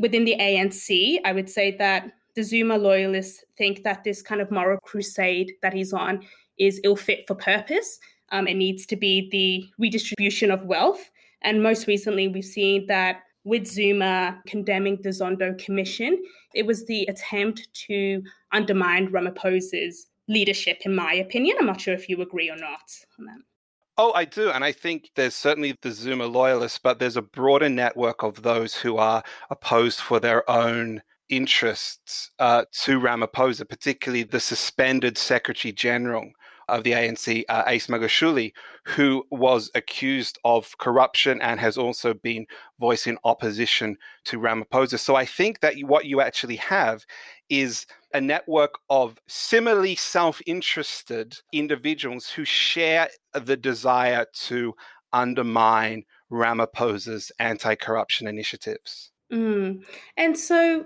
within 0.00 0.24
the 0.24 0.36
ANC, 0.38 1.18
I 1.24 1.32
would 1.32 1.48
say 1.48 1.76
that 1.78 2.12
the 2.34 2.42
Zuma 2.42 2.76
loyalists 2.76 3.44
think 3.56 3.82
that 3.84 4.04
this 4.04 4.20
kind 4.22 4.40
of 4.40 4.50
moral 4.50 4.78
crusade 4.78 5.52
that 5.62 5.72
he's 5.72 5.92
on 5.92 6.24
is 6.58 6.80
ill 6.84 6.96
fit 6.96 7.26
for 7.26 7.34
purpose. 7.34 7.98
Um, 8.30 8.46
it 8.46 8.54
needs 8.54 8.84
to 8.86 8.96
be 8.96 9.28
the 9.30 9.68
redistribution 9.78 10.50
of 10.50 10.64
wealth. 10.64 11.10
And 11.42 11.62
most 11.62 11.86
recently, 11.86 12.28
we've 12.28 12.44
seen 12.44 12.86
that 12.86 13.22
with 13.44 13.66
Zuma 13.66 14.40
condemning 14.46 14.98
the 15.02 15.08
Zondo 15.08 15.56
Commission, 15.58 16.22
it 16.54 16.66
was 16.66 16.84
the 16.84 17.04
attempt 17.06 17.68
to 17.86 18.22
undermine 18.52 19.08
Ramaphosa's 19.08 20.08
leadership, 20.28 20.78
in 20.84 20.94
my 20.94 21.14
opinion. 21.14 21.56
I'm 21.58 21.66
not 21.66 21.80
sure 21.80 21.94
if 21.94 22.08
you 22.08 22.20
agree 22.20 22.50
or 22.50 22.56
not 22.56 22.90
on 23.18 23.26
that. 23.26 23.38
Oh, 23.96 24.12
I 24.12 24.24
do. 24.24 24.50
And 24.50 24.62
I 24.62 24.70
think 24.70 25.10
there's 25.16 25.34
certainly 25.34 25.76
the 25.82 25.90
Zuma 25.90 26.26
loyalists, 26.26 26.78
but 26.78 27.00
there's 27.00 27.16
a 27.16 27.22
broader 27.22 27.68
network 27.68 28.22
of 28.22 28.42
those 28.42 28.76
who 28.76 28.96
are 28.96 29.24
opposed 29.50 29.98
for 29.98 30.20
their 30.20 30.48
own 30.48 31.02
interests 31.28 32.30
uh, 32.38 32.64
to 32.84 33.00
Ramaphosa, 33.00 33.68
particularly 33.68 34.22
the 34.22 34.40
suspended 34.40 35.18
Secretary 35.18 35.72
General 35.72 36.30
of 36.68 36.84
the 36.84 36.92
ANC, 36.92 37.44
uh, 37.48 37.64
Ace 37.66 37.86
Magashule, 37.86 38.52
who 38.84 39.24
was 39.30 39.70
accused 39.74 40.38
of 40.44 40.76
corruption 40.78 41.40
and 41.40 41.58
has 41.58 41.78
also 41.78 42.14
been 42.14 42.46
voicing 42.78 43.16
opposition 43.24 43.96
to 44.26 44.38
Ramaphosa. 44.38 44.98
So 44.98 45.16
I 45.16 45.24
think 45.24 45.60
that 45.60 45.74
what 45.80 46.04
you 46.04 46.20
actually 46.20 46.56
have 46.56 47.04
is 47.48 47.86
a 48.14 48.20
network 48.20 48.78
of 48.88 49.18
similarly 49.26 49.94
self 49.94 50.40
interested 50.46 51.38
individuals 51.52 52.28
who 52.28 52.44
share 52.44 53.08
the 53.32 53.56
desire 53.56 54.26
to 54.32 54.74
undermine 55.12 56.04
Ramaphosa's 56.30 57.32
anti 57.38 57.74
corruption 57.74 58.26
initiatives. 58.26 59.10
Mm. 59.32 59.84
And 60.16 60.38
so 60.38 60.84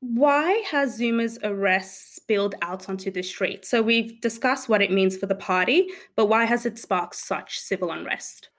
why 0.00 0.62
has 0.70 0.96
Zuma's 0.96 1.38
arrest 1.42 2.16
spilled 2.16 2.54
out 2.62 2.88
onto 2.88 3.10
the 3.10 3.22
street? 3.22 3.64
So 3.64 3.80
we've 3.80 4.20
discussed 4.20 4.68
what 4.68 4.82
it 4.82 4.90
means 4.90 5.16
for 5.16 5.26
the 5.26 5.34
party, 5.34 5.88
but 6.16 6.26
why 6.26 6.44
has 6.44 6.66
it 6.66 6.78
sparked 6.78 7.14
such 7.14 7.58
civil 7.58 7.90
unrest? 7.90 8.50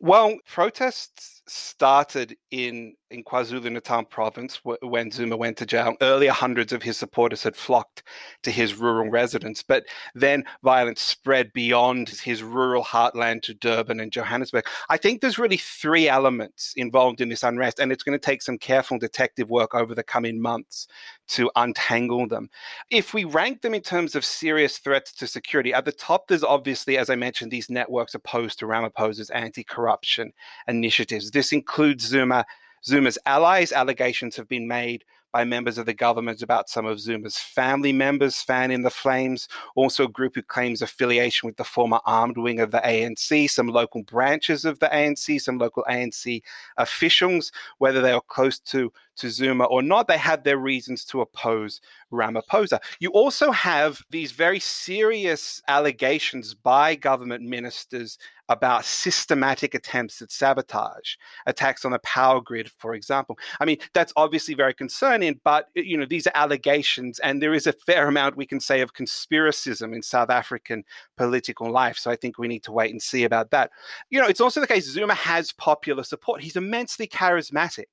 Well, 0.00 0.36
protests 0.46 1.35
started 1.48 2.36
in 2.50 2.94
in 3.10 3.22
KwaZulu 3.22 3.70
Natal 3.70 4.04
province 4.04 4.60
when 4.64 5.10
Zuma 5.10 5.34
mm-hmm. 5.34 5.40
went 5.40 5.56
to 5.58 5.66
jail. 5.66 5.94
Earlier, 6.00 6.32
hundreds 6.32 6.72
of 6.72 6.82
his 6.82 6.96
supporters 6.96 7.42
had 7.42 7.54
flocked 7.54 8.02
to 8.42 8.50
his 8.50 8.74
rural 8.74 9.08
residence, 9.10 9.62
but 9.62 9.84
then 10.14 10.44
violence 10.64 11.02
spread 11.02 11.52
beyond 11.52 12.08
his 12.08 12.42
rural 12.42 12.82
heartland 12.82 13.42
to 13.42 13.54
Durban 13.54 14.00
and 14.00 14.10
Johannesburg. 14.10 14.66
I 14.88 14.96
think 14.96 15.20
there's 15.20 15.38
really 15.38 15.56
three 15.56 16.08
elements 16.08 16.72
involved 16.76 17.20
in 17.20 17.28
this 17.28 17.44
unrest, 17.44 17.78
and 17.78 17.92
it's 17.92 18.02
going 18.02 18.18
to 18.18 18.24
take 18.24 18.42
some 18.42 18.58
careful 18.58 18.98
detective 18.98 19.50
work 19.50 19.74
over 19.74 19.94
the 19.94 20.02
coming 20.02 20.40
months 20.40 20.88
to 21.28 21.50
untangle 21.56 22.26
them. 22.26 22.48
If 22.90 23.14
we 23.14 23.24
rank 23.24 23.62
them 23.62 23.74
in 23.74 23.82
terms 23.82 24.14
of 24.14 24.24
serious 24.24 24.78
threats 24.78 25.12
to 25.14 25.26
security, 25.26 25.72
at 25.72 25.84
the 25.84 25.92
top, 25.92 26.26
there's 26.26 26.44
obviously, 26.44 26.98
as 26.98 27.10
I 27.10 27.14
mentioned, 27.14 27.50
these 27.50 27.70
networks 27.70 28.14
opposed 28.14 28.58
to 28.58 28.66
Ramaphosa's 28.66 29.30
anti 29.30 29.62
corruption 29.62 30.32
initiatives. 30.66 31.30
This 31.36 31.52
includes 31.52 32.06
Zuma 32.06 32.46
Zuma's 32.82 33.18
allies. 33.26 33.70
Allegations 33.70 34.36
have 34.36 34.48
been 34.48 34.66
made 34.66 35.04
by 35.34 35.44
members 35.44 35.76
of 35.76 35.84
the 35.84 35.92
government 35.92 36.40
about 36.40 36.70
some 36.70 36.86
of 36.86 36.98
Zuma's 36.98 37.36
family 37.36 37.92
members 37.92 38.40
fan 38.40 38.70
in 38.70 38.80
the 38.80 38.88
flames. 38.88 39.46
Also, 39.74 40.04
a 40.04 40.08
group 40.08 40.34
who 40.34 40.40
claims 40.40 40.80
affiliation 40.80 41.46
with 41.46 41.58
the 41.58 41.62
former 41.62 42.00
armed 42.06 42.38
wing 42.38 42.58
of 42.58 42.70
the 42.70 42.80
ANC, 42.80 43.50
some 43.50 43.68
local 43.68 44.02
branches 44.04 44.64
of 44.64 44.78
the 44.78 44.86
ANC, 44.86 45.38
some 45.38 45.58
local 45.58 45.84
ANC 45.90 46.40
officials, 46.78 47.52
whether 47.76 48.00
they 48.00 48.12
are 48.12 48.22
close 48.28 48.58
to 48.60 48.90
to 49.16 49.30
Zuma 49.30 49.64
or 49.64 49.82
not, 49.82 50.08
they 50.08 50.18
had 50.18 50.44
their 50.44 50.58
reasons 50.58 51.04
to 51.06 51.20
oppose 51.20 51.80
Ramaphosa. 52.12 52.78
You 53.00 53.10
also 53.10 53.50
have 53.50 54.02
these 54.10 54.32
very 54.32 54.60
serious 54.60 55.60
allegations 55.68 56.54
by 56.54 56.94
government 56.94 57.44
ministers 57.44 58.18
about 58.48 58.84
systematic 58.84 59.74
attempts 59.74 60.22
at 60.22 60.30
sabotage, 60.30 61.16
attacks 61.46 61.84
on 61.84 61.92
the 61.92 61.98
power 62.00 62.40
grid, 62.40 62.70
for 62.70 62.94
example. 62.94 63.36
I 63.60 63.64
mean, 63.64 63.78
that's 63.92 64.12
obviously 64.16 64.54
very 64.54 64.74
concerning, 64.74 65.40
but 65.42 65.68
uh, 65.76 65.80
you 65.80 65.96
know, 65.96 66.06
these 66.06 66.26
are 66.26 66.32
allegations, 66.34 67.18
and 67.20 67.42
there 67.42 67.54
is 67.54 67.66
a 67.66 67.72
fair 67.72 68.08
amount 68.08 68.36
we 68.36 68.46
can 68.46 68.60
say 68.60 68.80
of 68.80 68.94
conspiracism 68.94 69.94
in 69.94 70.02
South 70.02 70.30
African 70.30 70.84
political 71.16 71.70
life. 71.70 71.98
So 71.98 72.10
I 72.10 72.16
think 72.16 72.38
we 72.38 72.48
need 72.48 72.62
to 72.64 72.72
wait 72.72 72.92
and 72.92 73.02
see 73.02 73.24
about 73.24 73.50
that. 73.50 73.70
You 74.10 74.20
know, 74.20 74.28
it's 74.28 74.40
also 74.40 74.60
the 74.60 74.66
case 74.66 74.86
Zuma 74.86 75.14
has 75.14 75.52
popular 75.52 76.04
support. 76.04 76.42
He's 76.42 76.56
immensely 76.56 77.06
charismatic. 77.08 77.86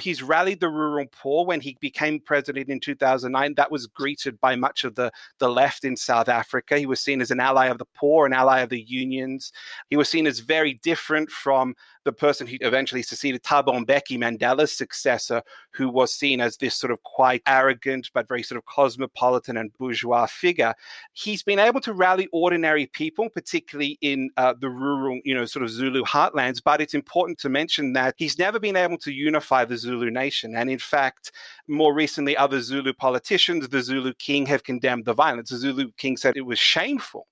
He's 0.00 0.22
rallied 0.22 0.60
the 0.60 0.68
rural 0.68 1.06
poor 1.10 1.46
when 1.46 1.60
he 1.60 1.76
became 1.80 2.20
president 2.20 2.68
in 2.68 2.80
2009. 2.80 3.54
That 3.54 3.70
was 3.70 3.86
greeted 3.86 4.40
by 4.40 4.56
much 4.56 4.84
of 4.84 4.94
the, 4.94 5.12
the 5.38 5.48
left 5.48 5.84
in 5.84 5.96
South 5.96 6.28
Africa. 6.28 6.78
He 6.78 6.86
was 6.86 7.00
seen 7.00 7.20
as 7.20 7.30
an 7.30 7.40
ally 7.40 7.66
of 7.66 7.78
the 7.78 7.86
poor, 7.94 8.26
an 8.26 8.32
ally 8.32 8.60
of 8.60 8.70
the 8.70 8.82
unions. 8.82 9.52
He 9.90 9.96
was 9.96 10.08
seen 10.08 10.26
as 10.26 10.40
very 10.40 10.74
different 10.82 11.30
from 11.30 11.74
the 12.04 12.12
person 12.12 12.46
who 12.46 12.56
eventually 12.60 13.02
succeeded 13.02 13.42
Thabo 13.42 13.84
Mbeki, 13.84 14.18
Mandela's 14.18 14.72
successor, 14.72 15.42
who 15.70 15.88
was 15.88 16.12
seen 16.12 16.40
as 16.40 16.56
this 16.56 16.76
sort 16.76 16.92
of 16.92 17.02
quite 17.02 17.42
arrogant 17.46 18.10
but 18.14 18.28
very 18.28 18.42
sort 18.42 18.58
of 18.58 18.64
cosmopolitan 18.66 19.56
and 19.56 19.76
bourgeois 19.78 20.26
figure. 20.26 20.74
He's 21.12 21.42
been 21.42 21.58
able 21.58 21.80
to 21.80 21.92
rally 21.92 22.28
ordinary 22.32 22.86
people, 22.86 23.28
particularly 23.28 23.98
in 24.00 24.30
uh, 24.36 24.54
the 24.58 24.70
rural, 24.70 25.20
you 25.24 25.34
know, 25.34 25.44
sort 25.44 25.64
of 25.64 25.70
Zulu 25.70 26.04
heartlands. 26.04 26.62
But 26.62 26.80
it's 26.80 26.94
important 26.94 27.38
to 27.38 27.48
mention 27.48 27.92
that 27.94 28.14
he's 28.18 28.38
never 28.38 28.60
been 28.60 28.76
able 28.76 28.98
to 28.98 29.12
unify 29.12 29.64
the 29.64 29.76
Zulu 29.76 30.10
nation. 30.10 30.54
And 30.56 30.70
in 30.70 30.78
fact, 30.78 31.32
more 31.66 31.94
recently, 31.94 32.36
other 32.36 32.60
Zulu 32.60 32.92
politicians, 32.92 33.68
the 33.68 33.82
Zulu 33.82 34.12
king, 34.14 34.46
have 34.46 34.64
condemned 34.64 35.06
the 35.06 35.14
violence. 35.14 35.50
The 35.50 35.56
Zulu 35.56 35.90
king 35.96 36.16
said 36.16 36.36
it 36.36 36.42
was 36.42 36.58
shameful 36.58 37.26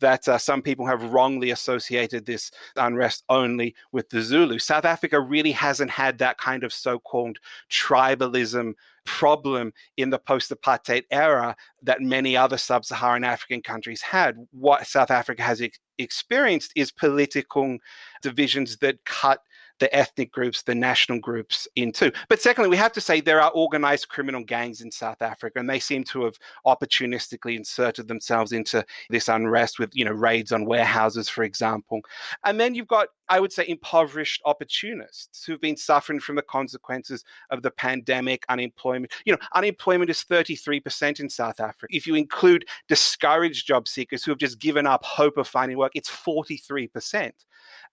that 0.00 0.28
uh, 0.28 0.38
some 0.38 0.62
people 0.62 0.86
have 0.86 1.12
wrongly 1.12 1.50
associated 1.50 2.26
this 2.26 2.50
unrest 2.76 3.24
only 3.28 3.74
with 3.92 4.08
the 4.10 4.20
Zulu. 4.20 4.58
South 4.58 4.84
Africa 4.84 5.20
really 5.20 5.52
hasn't 5.52 5.90
had 5.90 6.18
that 6.18 6.38
kind 6.38 6.64
of 6.64 6.72
so 6.72 6.98
called 6.98 7.38
tribalism 7.70 8.74
problem 9.04 9.72
in 9.96 10.10
the 10.10 10.18
post 10.18 10.50
apartheid 10.50 11.04
era 11.10 11.56
that 11.82 12.02
many 12.02 12.36
other 12.36 12.58
sub 12.58 12.84
Saharan 12.84 13.24
African 13.24 13.62
countries 13.62 14.02
had. 14.02 14.36
What 14.50 14.86
South 14.86 15.10
Africa 15.10 15.42
has 15.42 15.62
ex- 15.62 15.78
experienced 15.98 16.72
is 16.76 16.90
political 16.90 17.78
divisions 18.22 18.76
that 18.78 19.04
cut 19.04 19.40
the 19.78 19.94
ethnic 19.94 20.32
groups, 20.32 20.62
the 20.62 20.74
national 20.74 21.18
groups 21.20 21.68
into. 21.76 22.12
But 22.28 22.40
secondly, 22.40 22.70
we 22.70 22.76
have 22.76 22.92
to 22.92 23.00
say 23.00 23.20
there 23.20 23.40
are 23.40 23.50
organized 23.50 24.08
criminal 24.08 24.42
gangs 24.44 24.80
in 24.80 24.90
South 24.90 25.22
Africa, 25.22 25.58
and 25.58 25.68
they 25.68 25.78
seem 25.78 26.04
to 26.04 26.24
have 26.24 26.38
opportunistically 26.66 27.56
inserted 27.56 28.08
themselves 28.08 28.52
into 28.52 28.84
this 29.10 29.28
unrest 29.28 29.78
with, 29.78 29.90
you 29.94 30.04
know, 30.04 30.12
raids 30.12 30.52
on 30.52 30.64
warehouses, 30.64 31.28
for 31.28 31.44
example. 31.44 32.00
And 32.44 32.58
then 32.60 32.74
you've 32.74 32.88
got, 32.88 33.08
I 33.28 33.40
would 33.40 33.52
say, 33.52 33.64
impoverished 33.68 34.42
opportunists 34.44 35.44
who've 35.44 35.60
been 35.60 35.76
suffering 35.76 36.20
from 36.20 36.36
the 36.36 36.42
consequences 36.42 37.24
of 37.50 37.62
the 37.62 37.70
pandemic, 37.70 38.44
unemployment. 38.48 39.12
You 39.24 39.32
know, 39.32 39.38
unemployment 39.54 40.10
is 40.10 40.24
33% 40.24 41.20
in 41.20 41.28
South 41.28 41.60
Africa. 41.60 41.94
If 41.94 42.06
you 42.06 42.14
include 42.14 42.66
discouraged 42.88 43.66
job 43.66 43.88
seekers 43.88 44.24
who 44.24 44.30
have 44.30 44.38
just 44.38 44.58
given 44.58 44.86
up 44.86 45.04
hope 45.04 45.36
of 45.36 45.48
finding 45.48 45.78
work, 45.78 45.92
it's 45.94 46.10
43%. 46.10 47.32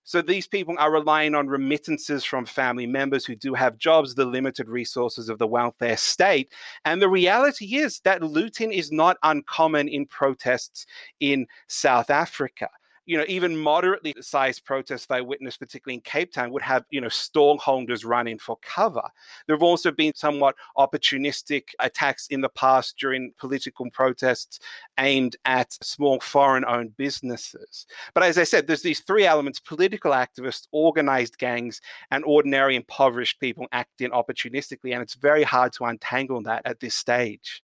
So 0.06 0.22
these 0.22 0.48
people 0.48 0.76
are 0.80 0.92
relying 0.92 1.34
on 1.34 1.48
remittances 1.48 2.26
from 2.26 2.46
family 2.46 2.86
members 2.86 3.26
who 3.26 3.36
do 3.36 3.54
have 3.54 3.78
jobs, 3.78 4.16
the 4.16 4.26
limited 4.26 4.68
resources 4.68 5.30
of 5.30 5.40
the 5.40 5.48
welfare 5.48 5.98
state. 5.98 6.52
And 6.84 7.02
the 7.02 7.10
reality 7.10 7.78
is 7.78 8.02
that 8.02 8.22
looting 8.22 8.74
is 8.74 8.92
not 8.92 9.18
uncommon 9.24 9.88
in 9.88 10.06
protests 10.06 10.86
in 11.20 11.48
South 11.68 12.10
Africa 12.10 12.70
you 13.06 13.18
know, 13.18 13.26
even 13.28 13.58
moderately 13.58 14.14
sized 14.22 14.64
protests 14.66 15.08
I 15.10 15.22
witnessed, 15.22 15.60
particularly 15.60 15.96
in 15.96 16.02
Cape 16.02 16.32
Town, 16.32 16.52
would 16.52 16.62
have, 16.62 16.86
you 16.90 17.02
know, 17.02 17.08
stallholders 17.08 18.06
running 18.06 18.40
for 18.40 18.58
cover. 18.62 19.04
There 19.46 19.56
have 19.56 19.64
also 19.64 19.92
been 19.92 20.14
somewhat 20.16 20.56
opportunistic 20.78 21.70
attacks 21.80 22.28
in 22.28 22.42
the 22.42 22.50
past 22.50 22.98
during 22.98 23.34
political 23.38 23.90
protests 23.92 24.60
aimed 25.00 25.36
at 25.46 25.74
small 25.84 26.20
foreign 26.20 26.66
owned 26.66 26.96
businesses. 26.96 27.86
But 28.14 28.24
as 28.24 28.38
I 28.38 28.44
said, 28.44 28.68
there's 28.68 28.82
these 28.82 29.02
three 29.02 29.26
elements 29.26 29.60
political 29.60 30.12
activists, 30.12 30.68
organized 30.72 31.38
gangs, 31.38 31.82
and 32.12 32.24
ordinary 32.26 32.76
impoverished 32.76 33.40
people 33.40 33.68
acting 33.72 34.12
opportunistically. 34.12 34.94
And 34.94 35.02
it's 35.02 35.16
very 35.16 35.44
hard 35.44 35.74
to 35.74 35.86
untangle 35.86 36.42
that 36.44 36.62
at 36.66 36.80
this 36.80 36.96
stage. 36.96 37.62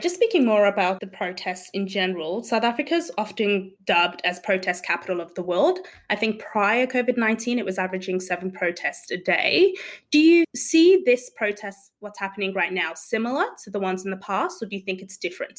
Just 0.00 0.14
speaking 0.14 0.46
more 0.46 0.66
about 0.66 1.00
the 1.00 1.08
protests 1.08 1.70
in 1.74 1.88
general, 1.88 2.44
South 2.44 2.62
Africa 2.62 2.94
is 2.94 3.10
often 3.18 3.72
dubbed 3.84 4.20
as 4.22 4.38
protest 4.38 4.84
capital 4.84 5.20
of 5.20 5.34
the 5.34 5.42
world. 5.42 5.80
I 6.08 6.14
think 6.14 6.40
prior 6.40 6.86
COVID 6.86 7.16
19, 7.16 7.58
it 7.58 7.64
was 7.64 7.78
averaging 7.78 8.20
seven 8.20 8.52
protests 8.52 9.10
a 9.10 9.16
day. 9.16 9.74
Do 10.12 10.20
you 10.20 10.44
see 10.54 11.02
this 11.04 11.32
protest, 11.34 11.90
what's 11.98 12.20
happening 12.20 12.54
right 12.54 12.72
now, 12.72 12.94
similar 12.94 13.44
to 13.64 13.70
the 13.70 13.80
ones 13.80 14.04
in 14.04 14.12
the 14.12 14.18
past, 14.18 14.62
or 14.62 14.66
do 14.66 14.76
you 14.76 14.82
think 14.82 15.02
it's 15.02 15.16
different? 15.16 15.58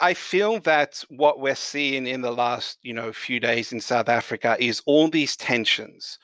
I 0.00 0.14
feel 0.14 0.58
that 0.60 1.04
what 1.08 1.38
we're 1.38 1.54
seeing 1.54 2.08
in 2.08 2.22
the 2.22 2.32
last, 2.32 2.80
you 2.82 2.92
know, 2.92 3.12
few 3.12 3.38
days 3.38 3.72
in 3.72 3.80
South 3.80 4.08
Africa 4.08 4.56
is 4.58 4.82
all 4.86 5.06
these 5.06 5.36
tensions 5.36 6.18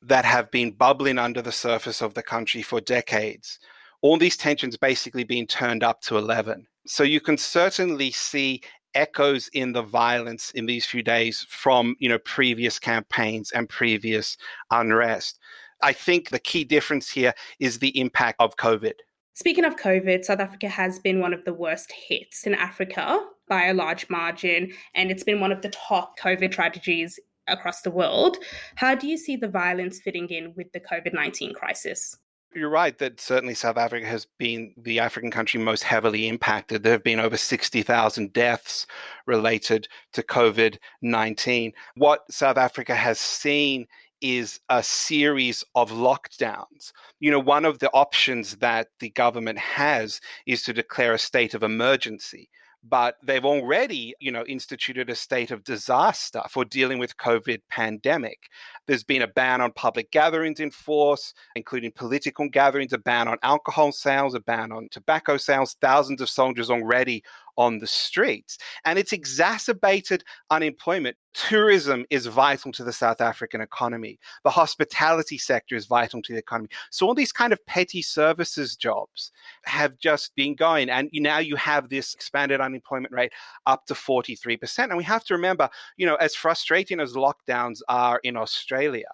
that 0.00 0.24
have 0.24 0.50
been 0.50 0.70
bubbling 0.70 1.18
under 1.18 1.42
the 1.42 1.52
surface 1.52 2.00
of 2.00 2.14
the 2.14 2.22
country 2.22 2.62
for 2.62 2.80
decades. 2.80 3.58
All 4.00 4.16
these 4.16 4.38
tensions 4.38 4.78
basically 4.78 5.24
being 5.24 5.46
turned 5.46 5.84
up 5.84 6.00
to 6.02 6.16
11 6.16 6.66
so 6.86 7.02
you 7.02 7.20
can 7.20 7.38
certainly 7.38 8.10
see 8.10 8.62
echoes 8.94 9.48
in 9.52 9.72
the 9.72 9.82
violence 9.82 10.50
in 10.52 10.66
these 10.66 10.86
few 10.86 11.02
days 11.02 11.46
from 11.48 11.96
you 11.98 12.08
know 12.08 12.18
previous 12.18 12.78
campaigns 12.78 13.50
and 13.52 13.68
previous 13.68 14.36
unrest. 14.70 15.38
I 15.82 15.92
think 15.92 16.30
the 16.30 16.38
key 16.38 16.64
difference 16.64 17.10
here 17.10 17.34
is 17.58 17.78
the 17.78 17.98
impact 17.98 18.36
of 18.40 18.56
COVID. 18.56 18.94
Speaking 19.34 19.64
of 19.64 19.76
COVID, 19.76 20.24
South 20.24 20.38
Africa 20.38 20.68
has 20.68 21.00
been 21.00 21.20
one 21.20 21.34
of 21.34 21.44
the 21.44 21.52
worst 21.52 21.92
hits 21.92 22.46
in 22.46 22.54
Africa 22.54 23.20
by 23.48 23.66
a 23.66 23.74
large 23.74 24.08
margin, 24.08 24.72
and 24.94 25.10
it's 25.10 25.24
been 25.24 25.40
one 25.40 25.52
of 25.52 25.60
the 25.60 25.70
top 25.70 26.18
COVID 26.18 26.52
tragedies 26.52 27.18
across 27.48 27.82
the 27.82 27.90
world. 27.90 28.38
How 28.76 28.94
do 28.94 29.06
you 29.06 29.18
see 29.18 29.36
the 29.36 29.48
violence 29.48 30.00
fitting 30.00 30.28
in 30.28 30.54
with 30.56 30.72
the 30.72 30.80
COVID 30.80 31.12
19 31.12 31.52
crisis? 31.52 32.16
You're 32.54 32.70
right 32.70 32.96
that 32.98 33.20
certainly 33.20 33.54
South 33.54 33.76
Africa 33.76 34.06
has 34.06 34.26
been 34.38 34.74
the 34.76 35.00
African 35.00 35.30
country 35.30 35.60
most 35.60 35.82
heavily 35.82 36.28
impacted. 36.28 36.82
There 36.82 36.92
have 36.92 37.02
been 37.02 37.20
over 37.20 37.36
60,000 37.36 38.32
deaths 38.32 38.86
related 39.26 39.88
to 40.12 40.22
COVID 40.22 40.78
19. 41.02 41.72
What 41.96 42.20
South 42.30 42.56
Africa 42.56 42.94
has 42.94 43.18
seen 43.18 43.86
is 44.20 44.60
a 44.68 44.82
series 44.82 45.64
of 45.74 45.90
lockdowns. 45.90 46.92
You 47.20 47.30
know, 47.30 47.40
one 47.40 47.64
of 47.64 47.80
the 47.80 47.90
options 47.90 48.56
that 48.56 48.88
the 49.00 49.10
government 49.10 49.58
has 49.58 50.20
is 50.46 50.62
to 50.62 50.72
declare 50.72 51.12
a 51.12 51.18
state 51.18 51.54
of 51.54 51.62
emergency 51.62 52.48
but 52.88 53.16
they've 53.22 53.44
already 53.44 54.14
you 54.20 54.30
know 54.30 54.44
instituted 54.44 55.08
a 55.10 55.14
state 55.14 55.50
of 55.50 55.64
disaster 55.64 56.42
for 56.50 56.64
dealing 56.64 56.98
with 56.98 57.16
covid 57.16 57.60
pandemic. 57.70 58.38
There's 58.86 59.04
been 59.04 59.22
a 59.22 59.28
ban 59.28 59.60
on 59.60 59.72
public 59.72 60.10
gatherings 60.10 60.60
in 60.60 60.70
force 60.70 61.34
including 61.56 61.92
political 61.92 62.48
gatherings 62.48 62.92
a 62.92 62.98
ban 62.98 63.28
on 63.28 63.38
alcohol 63.42 63.92
sales 63.92 64.34
a 64.34 64.40
ban 64.40 64.72
on 64.72 64.88
tobacco 64.90 65.36
sales. 65.36 65.76
Thousands 65.80 66.20
of 66.20 66.28
soldiers 66.28 66.70
already 66.70 67.22
on 67.56 67.78
the 67.78 67.86
streets. 67.86 68.58
And 68.84 68.98
it's 68.98 69.12
exacerbated 69.12 70.24
unemployment. 70.50 71.16
Tourism 71.34 72.04
is 72.10 72.26
vital 72.26 72.70
to 72.72 72.84
the 72.84 72.92
South 72.92 73.20
African 73.20 73.60
economy. 73.60 74.18
The 74.44 74.50
hospitality 74.50 75.38
sector 75.38 75.74
is 75.74 75.86
vital 75.86 76.22
to 76.22 76.32
the 76.32 76.38
economy. 76.38 76.68
So 76.90 77.06
all 77.06 77.14
these 77.14 77.32
kind 77.32 77.52
of 77.52 77.64
petty 77.66 78.02
services 78.02 78.76
jobs 78.76 79.32
have 79.64 79.98
just 79.98 80.34
been 80.36 80.54
going. 80.54 80.88
And 80.90 81.10
now 81.12 81.38
you 81.38 81.56
have 81.56 81.88
this 81.88 82.14
expanded 82.14 82.60
unemployment 82.60 83.12
rate 83.12 83.32
up 83.66 83.86
to 83.86 83.94
43%. 83.94 84.84
And 84.84 84.96
we 84.96 85.04
have 85.04 85.24
to 85.24 85.34
remember, 85.34 85.68
you 85.96 86.06
know, 86.06 86.16
as 86.16 86.34
frustrating 86.34 87.00
as 87.00 87.14
lockdowns 87.14 87.80
are 87.88 88.20
in 88.22 88.36
Australia, 88.36 89.08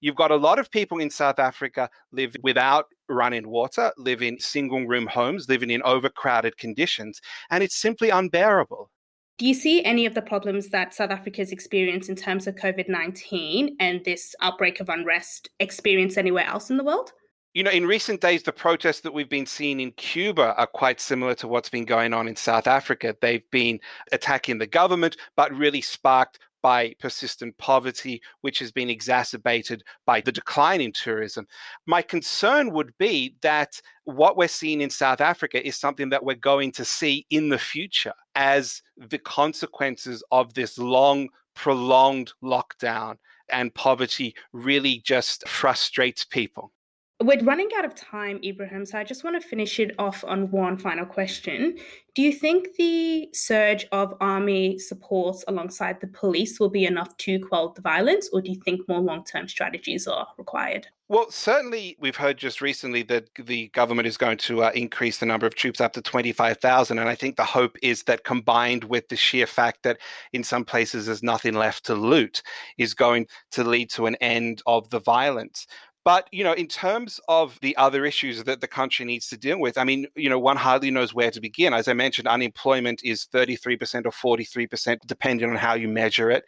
You've 0.00 0.16
got 0.16 0.30
a 0.30 0.36
lot 0.36 0.58
of 0.58 0.70
people 0.70 0.98
in 0.98 1.10
South 1.10 1.38
Africa 1.38 1.90
live 2.12 2.36
without 2.42 2.86
running 3.08 3.48
water, 3.48 3.92
live 3.96 4.22
in 4.22 4.38
single 4.38 4.86
room 4.86 5.06
homes, 5.06 5.48
living 5.48 5.70
in 5.70 5.82
overcrowded 5.82 6.56
conditions, 6.56 7.20
and 7.50 7.62
it's 7.62 7.76
simply 7.76 8.10
unbearable. 8.10 8.90
Do 9.38 9.46
you 9.46 9.54
see 9.54 9.84
any 9.84 10.04
of 10.04 10.14
the 10.14 10.22
problems 10.22 10.70
that 10.70 10.94
South 10.94 11.10
Africa 11.10 11.40
has 11.40 11.52
experienced 11.52 12.08
in 12.08 12.16
terms 12.16 12.48
of 12.48 12.56
COVID 12.56 12.88
19 12.88 13.76
and 13.78 14.04
this 14.04 14.34
outbreak 14.40 14.80
of 14.80 14.88
unrest 14.88 15.48
experienced 15.60 16.18
anywhere 16.18 16.44
else 16.44 16.70
in 16.70 16.76
the 16.76 16.84
world? 16.84 17.12
You 17.54 17.62
know, 17.62 17.70
in 17.70 17.86
recent 17.86 18.20
days, 18.20 18.42
the 18.42 18.52
protests 18.52 19.00
that 19.00 19.14
we've 19.14 19.28
been 19.28 19.46
seeing 19.46 19.80
in 19.80 19.92
Cuba 19.92 20.54
are 20.56 20.66
quite 20.66 21.00
similar 21.00 21.34
to 21.36 21.48
what's 21.48 21.68
been 21.68 21.86
going 21.86 22.12
on 22.12 22.28
in 22.28 22.36
South 22.36 22.66
Africa. 22.66 23.16
They've 23.20 23.48
been 23.50 23.80
attacking 24.12 24.58
the 24.58 24.66
government, 24.66 25.16
but 25.34 25.52
really 25.52 25.80
sparked 25.80 26.38
by 26.62 26.94
persistent 26.98 27.56
poverty, 27.58 28.20
which 28.40 28.58
has 28.58 28.72
been 28.72 28.90
exacerbated 28.90 29.82
by 30.06 30.20
the 30.20 30.32
decline 30.32 30.80
in 30.80 30.92
tourism. 30.92 31.46
My 31.86 32.02
concern 32.02 32.72
would 32.72 32.92
be 32.98 33.36
that 33.42 33.80
what 34.04 34.36
we're 34.36 34.48
seeing 34.48 34.80
in 34.80 34.90
South 34.90 35.20
Africa 35.20 35.66
is 35.66 35.76
something 35.76 36.08
that 36.10 36.24
we're 36.24 36.34
going 36.34 36.72
to 36.72 36.84
see 36.84 37.26
in 37.30 37.48
the 37.48 37.58
future 37.58 38.14
as 38.34 38.82
the 38.96 39.18
consequences 39.18 40.22
of 40.30 40.54
this 40.54 40.78
long, 40.78 41.28
prolonged 41.54 42.32
lockdown 42.42 43.16
and 43.50 43.74
poverty 43.74 44.34
really 44.52 45.00
just 45.04 45.46
frustrates 45.48 46.24
people. 46.24 46.72
We're 47.20 47.42
running 47.42 47.68
out 47.76 47.84
of 47.84 47.96
time, 47.96 48.38
Ibrahim, 48.44 48.86
so 48.86 48.96
I 48.96 49.02
just 49.02 49.24
want 49.24 49.40
to 49.42 49.46
finish 49.46 49.80
it 49.80 49.92
off 49.98 50.22
on 50.24 50.52
one 50.52 50.78
final 50.78 51.04
question. 51.04 51.76
Do 52.14 52.22
you 52.22 52.32
think 52.32 52.76
the 52.76 53.28
surge 53.32 53.86
of 53.90 54.14
army 54.20 54.78
support 54.78 55.42
alongside 55.48 56.00
the 56.00 56.06
police 56.06 56.60
will 56.60 56.70
be 56.70 56.84
enough 56.84 57.16
to 57.18 57.40
quell 57.40 57.72
the 57.72 57.82
violence, 57.82 58.30
or 58.32 58.40
do 58.40 58.52
you 58.52 58.60
think 58.64 58.88
more 58.88 59.00
long 59.00 59.24
term 59.24 59.48
strategies 59.48 60.06
are 60.06 60.28
required? 60.38 60.86
Well, 61.10 61.30
certainly, 61.30 61.96
we've 61.98 62.16
heard 62.16 62.36
just 62.36 62.60
recently 62.60 63.02
that 63.04 63.30
the 63.34 63.68
government 63.68 64.06
is 64.06 64.18
going 64.18 64.36
to 64.38 64.64
uh, 64.64 64.72
increase 64.74 65.18
the 65.18 65.26
number 65.26 65.46
of 65.46 65.54
troops 65.54 65.80
up 65.80 65.94
to 65.94 66.02
25,000. 66.02 66.98
And 66.98 67.08
I 67.08 67.14
think 67.14 67.36
the 67.36 67.44
hope 67.44 67.78
is 67.82 68.02
that 68.02 68.24
combined 68.24 68.84
with 68.84 69.08
the 69.08 69.16
sheer 69.16 69.46
fact 69.46 69.84
that 69.84 69.98
in 70.34 70.44
some 70.44 70.66
places 70.66 71.06
there's 71.06 71.22
nothing 71.22 71.54
left 71.54 71.86
to 71.86 71.94
loot, 71.94 72.42
is 72.76 72.92
going 72.92 73.26
to 73.52 73.64
lead 73.64 73.88
to 73.90 74.04
an 74.04 74.16
end 74.16 74.60
of 74.66 74.90
the 74.90 75.00
violence. 75.00 75.66
But, 76.04 76.28
you 76.32 76.42
know, 76.42 76.52
in 76.52 76.68
terms 76.68 77.20
of 77.28 77.58
the 77.60 77.76
other 77.76 78.04
issues 78.04 78.42
that 78.44 78.60
the 78.60 78.66
country 78.66 79.04
needs 79.04 79.28
to 79.28 79.36
deal 79.36 79.60
with, 79.60 79.76
I 79.76 79.84
mean, 79.84 80.06
you 80.16 80.30
know, 80.30 80.38
one 80.38 80.56
hardly 80.56 80.90
knows 80.90 81.12
where 81.12 81.30
to 81.30 81.40
begin. 81.40 81.74
As 81.74 81.86
I 81.86 81.92
mentioned, 81.92 82.26
unemployment 82.26 83.02
is 83.04 83.26
33% 83.32 84.06
or 84.06 84.38
43%, 84.38 84.98
depending 85.06 85.50
on 85.50 85.56
how 85.56 85.74
you 85.74 85.88
measure 85.88 86.30
it. 86.30 86.44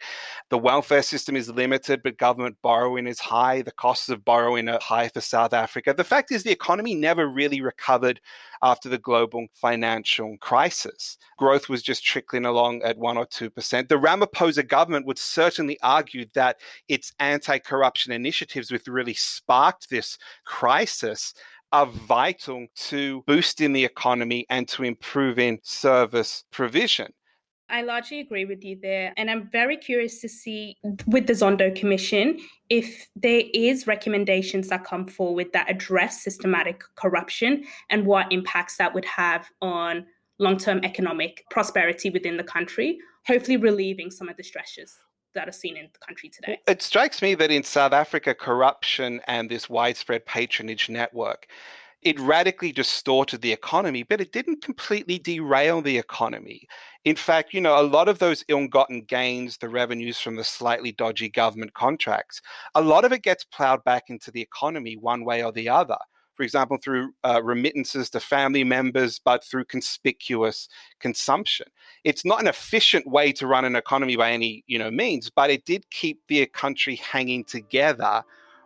The 0.49 0.57
welfare 0.57 1.03
system 1.03 1.35
is 1.35 1.49
limited, 1.49 2.01
but 2.03 2.17
government 2.17 2.57
borrowing 2.63 3.05
is 3.05 3.19
high. 3.19 3.61
The 3.61 3.71
costs 3.71 4.09
of 4.09 4.25
borrowing 4.25 4.67
are 4.67 4.79
high 4.81 5.09
for 5.09 5.21
South 5.21 5.53
Africa. 5.53 5.93
The 5.95 6.03
fact 6.03 6.31
is, 6.31 6.43
the 6.43 6.51
economy 6.51 6.95
never 6.95 7.27
really 7.27 7.61
recovered 7.61 8.19
after 8.63 8.89
the 8.89 8.97
global 8.97 9.47
financial 9.53 10.37
crisis. 10.39 11.17
Growth 11.37 11.69
was 11.69 11.81
just 11.81 12.03
trickling 12.03 12.45
along 12.45 12.81
at 12.83 12.97
1 12.97 13.17
or 13.17 13.25
2%. 13.25 13.87
The 13.87 13.95
Ramaphosa 13.95 14.67
government 14.67 15.05
would 15.05 15.19
certainly 15.19 15.79
argue 15.81 16.25
that 16.33 16.57
its 16.87 17.13
anti 17.19 17.59
corruption 17.59 18.11
initiatives, 18.11 18.71
which 18.71 18.87
really 18.87 19.13
sparked 19.13 19.89
this 19.89 20.17
crisis, 20.45 21.33
are 21.71 21.85
vital 21.85 22.67
to 22.75 23.23
boosting 23.27 23.73
the 23.73 23.85
economy 23.85 24.45
and 24.49 24.67
to 24.67 24.83
improving 24.83 25.59
service 25.63 26.43
provision. 26.51 27.13
I 27.71 27.81
largely 27.81 28.19
agree 28.19 28.45
with 28.45 28.63
you 28.63 28.77
there. 28.81 29.13
And 29.17 29.31
I'm 29.31 29.49
very 29.49 29.77
curious 29.77 30.19
to 30.21 30.29
see 30.29 30.77
with 31.07 31.25
the 31.25 31.33
Zondo 31.33 31.73
Commission 31.75 32.39
if 32.69 33.07
there 33.15 33.43
is 33.53 33.87
recommendations 33.87 34.67
that 34.67 34.83
come 34.83 35.07
forward 35.07 35.47
that 35.53 35.69
address 35.69 36.21
systematic 36.21 36.83
corruption 36.95 37.63
and 37.89 38.05
what 38.05 38.31
impacts 38.31 38.77
that 38.77 38.93
would 38.93 39.05
have 39.05 39.49
on 39.61 40.05
long-term 40.37 40.81
economic 40.83 41.43
prosperity 41.49 42.09
within 42.09 42.35
the 42.37 42.43
country, 42.43 42.97
hopefully 43.25 43.57
relieving 43.57 44.11
some 44.11 44.27
of 44.27 44.35
the 44.37 44.43
stresses 44.43 44.97
that 45.33 45.47
are 45.47 45.53
seen 45.53 45.77
in 45.77 45.87
the 45.93 45.99
country 46.05 46.29
today. 46.29 46.59
It 46.67 46.81
strikes 46.81 47.21
me 47.21 47.35
that 47.35 47.51
in 47.51 47.63
South 47.63 47.93
Africa, 47.93 48.35
corruption 48.35 49.21
and 49.27 49.49
this 49.49 49.69
widespread 49.69 50.25
patronage 50.25 50.89
network 50.89 51.47
it 52.01 52.19
radically 52.19 52.71
distorted 52.71 53.41
the 53.41 53.51
economy, 53.51 54.03
but 54.03 54.21
it 54.21 54.31
didn't 54.31 54.63
completely 54.63 55.19
derail 55.19 55.81
the 55.81 55.97
economy. 55.97 56.67
In 57.05 57.15
fact, 57.15 57.53
you 57.53 57.61
know, 57.61 57.79
a 57.79 57.83
lot 57.83 58.07
of 58.07 58.19
those 58.19 58.43
ill 58.47 58.67
gotten 58.67 59.01
gains, 59.01 59.57
the 59.57 59.69
revenues 59.69 60.19
from 60.19 60.35
the 60.35 60.43
slightly 60.43 60.91
dodgy 60.91 61.29
government 61.29 61.73
contracts, 61.73 62.41
a 62.73 62.81
lot 62.81 63.05
of 63.05 63.11
it 63.11 63.21
gets 63.21 63.43
plowed 63.43 63.83
back 63.83 64.09
into 64.09 64.31
the 64.31 64.41
economy 64.41 64.97
one 64.97 65.25
way 65.25 65.43
or 65.43 65.51
the 65.51 65.69
other. 65.69 65.97
For 66.35 66.43
example, 66.43 66.77
through 66.81 67.13
uh, 67.23 67.41
remittances 67.43 68.09
to 68.11 68.19
family 68.19 68.63
members, 68.63 69.19
but 69.23 69.43
through 69.43 69.65
conspicuous 69.65 70.69
consumption. 70.99 71.67
It's 72.03 72.25
not 72.25 72.41
an 72.41 72.47
efficient 72.47 73.05
way 73.05 73.31
to 73.33 73.45
run 73.45 73.65
an 73.65 73.75
economy 73.75 74.15
by 74.15 74.31
any 74.31 74.63
you 74.65 74.79
know 74.79 74.89
means, 74.89 75.29
but 75.29 75.51
it 75.51 75.65
did 75.65 75.87
keep 75.91 76.19
the 76.27 76.47
country 76.47 76.95
hanging 76.95 77.43
together 77.43 78.23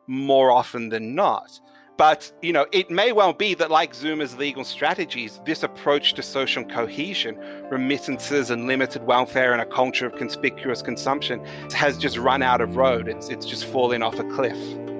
more 0.08 0.52
often 0.52 0.88
than 0.89 1.15
not. 1.15 1.60
But, 1.97 2.29
you 2.41 2.51
know, 2.51 2.65
it 2.73 2.89
may 2.91 3.13
well 3.13 3.31
be 3.31 3.53
that, 3.55 3.71
like 3.71 3.93
Zuma's 3.93 4.36
legal 4.38 4.65
strategies, 4.65 5.39
this 5.45 5.63
approach 5.63 6.13
to 6.15 6.21
social 6.21 6.65
cohesion, 6.65 7.38
remittances 7.71 8.51
and 8.51 8.67
limited 8.67 9.03
welfare 9.03 9.53
and 9.53 9.62
a 9.62 9.65
culture 9.65 10.05
of 10.05 10.15
conspicuous 10.15 10.81
consumption 10.81 11.43
has 11.73 11.97
just 11.97 12.17
run 12.17 12.41
out 12.41 12.60
of 12.60 12.75
road. 12.75 13.08
It's, 13.08 13.29
it's 13.29 13.45
just 13.45 13.65
fallen 13.65 14.03
off 14.03 14.19
a 14.19 14.25
cliff. 14.25 14.58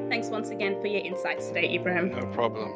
Thanks 0.10 0.30
once 0.30 0.52
again 0.52 0.80
for 0.80 0.88
your 0.88 1.02
insights 1.02 1.48
today, 1.48 1.76
Ibrahim. 1.76 2.12
No 2.12 2.26
problem. 2.28 2.74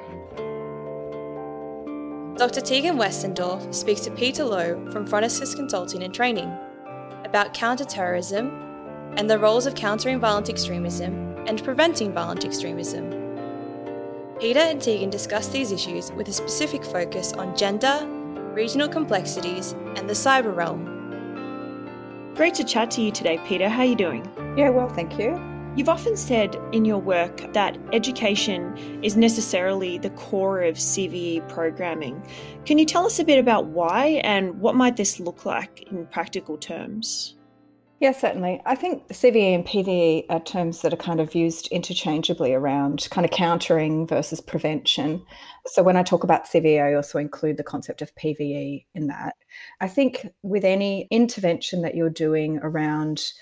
Dr. 2.35 2.61
Teagan 2.61 2.97
Westendorf 2.97 3.73
speaks 3.73 4.01
to 4.01 4.11
Peter 4.11 4.43
Lowe 4.43 4.89
from 4.91 5.05
Front 5.05 5.25
Assist 5.25 5.55
Consulting 5.55 6.03
and 6.03 6.13
Training 6.13 6.49
about 7.23 7.53
counterterrorism 7.53 9.13
and 9.17 9.29
the 9.29 9.37
roles 9.39 9.65
of 9.65 9.75
countering 9.75 10.19
violent 10.19 10.49
extremism 10.49 11.35
and 11.47 11.63
preventing 11.63 12.13
violent 12.13 12.45
extremism. 12.45 13.18
Peter 14.39 14.59
and 14.61 14.79
Teagan 14.79 15.09
discuss 15.09 15.49
these 15.49 15.73
issues 15.73 16.13
with 16.13 16.29
a 16.29 16.31
specific 16.31 16.81
focus 16.85 17.33
on 17.33 17.57
gender, 17.57 18.07
regional 18.53 18.87
complexities, 18.87 19.73
and 19.97 20.09
the 20.09 20.13
cyber 20.13 20.55
realm. 20.55 20.85
Great 22.35 22.53
to 22.53 22.63
chat 22.63 22.89
to 22.91 23.01
you 23.01 23.11
today, 23.11 23.37
Peter. 23.45 23.67
How 23.67 23.81
are 23.81 23.85
you 23.85 23.97
doing? 23.97 24.25
Yeah, 24.57 24.69
well, 24.69 24.87
thank 24.87 25.19
you. 25.19 25.37
You've 25.75 25.89
often 25.89 26.15
said 26.15 26.55
in 26.71 26.85
your 26.85 26.99
work 26.99 27.51
that 27.51 27.77
education 27.91 29.03
is 29.03 29.17
necessarily 29.17 29.97
the 29.97 30.09
core 30.11 30.61
of 30.61 30.77
CVE 30.77 31.49
programming. 31.49 32.25
Can 32.65 32.77
you 32.77 32.85
tell 32.85 33.05
us 33.05 33.19
a 33.19 33.25
bit 33.25 33.39
about 33.39 33.65
why 33.65 34.21
and 34.23 34.61
what 34.61 34.73
might 34.73 34.95
this 34.95 35.19
look 35.19 35.45
like 35.45 35.81
in 35.91 36.07
practical 36.07 36.57
terms? 36.57 37.35
Yeah, 37.99 38.13
certainly. 38.13 38.61
I 38.65 38.75
think 38.75 39.09
CVE 39.09 39.55
and 39.55 39.65
PVE 39.65 40.25
are 40.29 40.39
terms 40.39 40.81
that 40.81 40.93
are 40.93 40.97
kind 40.97 41.19
of 41.19 41.35
used 41.35 41.67
interchangeably 41.67 42.53
around 42.53 43.07
kind 43.11 43.25
of 43.25 43.31
countering 43.31 44.07
versus 44.07 44.39
prevention. 44.39 45.21
So 45.65 45.83
when 45.83 45.97
I 45.97 46.03
talk 46.03 46.23
about 46.23 46.45
CVE, 46.45 46.81
I 46.81 46.93
also 46.93 47.19
include 47.19 47.57
the 47.57 47.63
concept 47.63 48.01
of 48.01 48.15
PVE 48.15 48.85
in 48.95 49.07
that. 49.07 49.35
I 49.81 49.89
think 49.89 50.29
with 50.43 50.63
any 50.63 51.09
intervention 51.11 51.81
that 51.81 51.95
you're 51.95 52.09
doing 52.09 52.59
around 52.59 53.33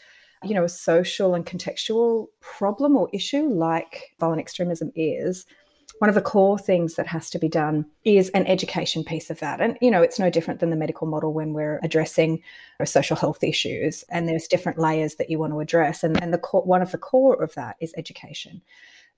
you 0.43 0.53
know, 0.53 0.63
a 0.63 0.69
social 0.69 1.33
and 1.33 1.45
contextual 1.45 2.27
problem 2.41 2.95
or 2.95 3.09
issue 3.13 3.49
like 3.49 4.11
violent 4.19 4.39
extremism 4.39 4.91
is, 4.95 5.45
one 5.99 6.09
of 6.09 6.15
the 6.15 6.21
core 6.21 6.59
things 6.59 6.95
that 6.95 7.07
has 7.07 7.29
to 7.31 7.39
be 7.39 7.49
done 7.49 7.85
is 8.03 8.29
an 8.29 8.45
education 8.45 9.03
piece 9.03 9.29
of 9.29 9.39
that. 9.39 9.59
And, 9.59 9.77
you 9.81 9.89
know, 9.89 10.01
it's 10.01 10.19
no 10.19 10.29
different 10.29 10.59
than 10.59 10.69
the 10.69 10.75
medical 10.75 11.07
model 11.07 11.33
when 11.33 11.53
we're 11.53 11.79
addressing 11.83 12.41
our 12.79 12.85
social 12.85 13.15
health 13.15 13.43
issues. 13.43 14.03
And 14.09 14.27
there's 14.27 14.47
different 14.47 14.77
layers 14.77 15.15
that 15.15 15.29
you 15.29 15.39
want 15.39 15.53
to 15.53 15.59
address. 15.59 16.03
And, 16.03 16.21
and 16.21 16.33
the 16.33 16.37
core, 16.37 16.63
one 16.63 16.81
of 16.81 16.91
the 16.91 16.97
core 16.97 17.41
of 17.41 17.53
that 17.55 17.77
is 17.79 17.93
education, 17.97 18.61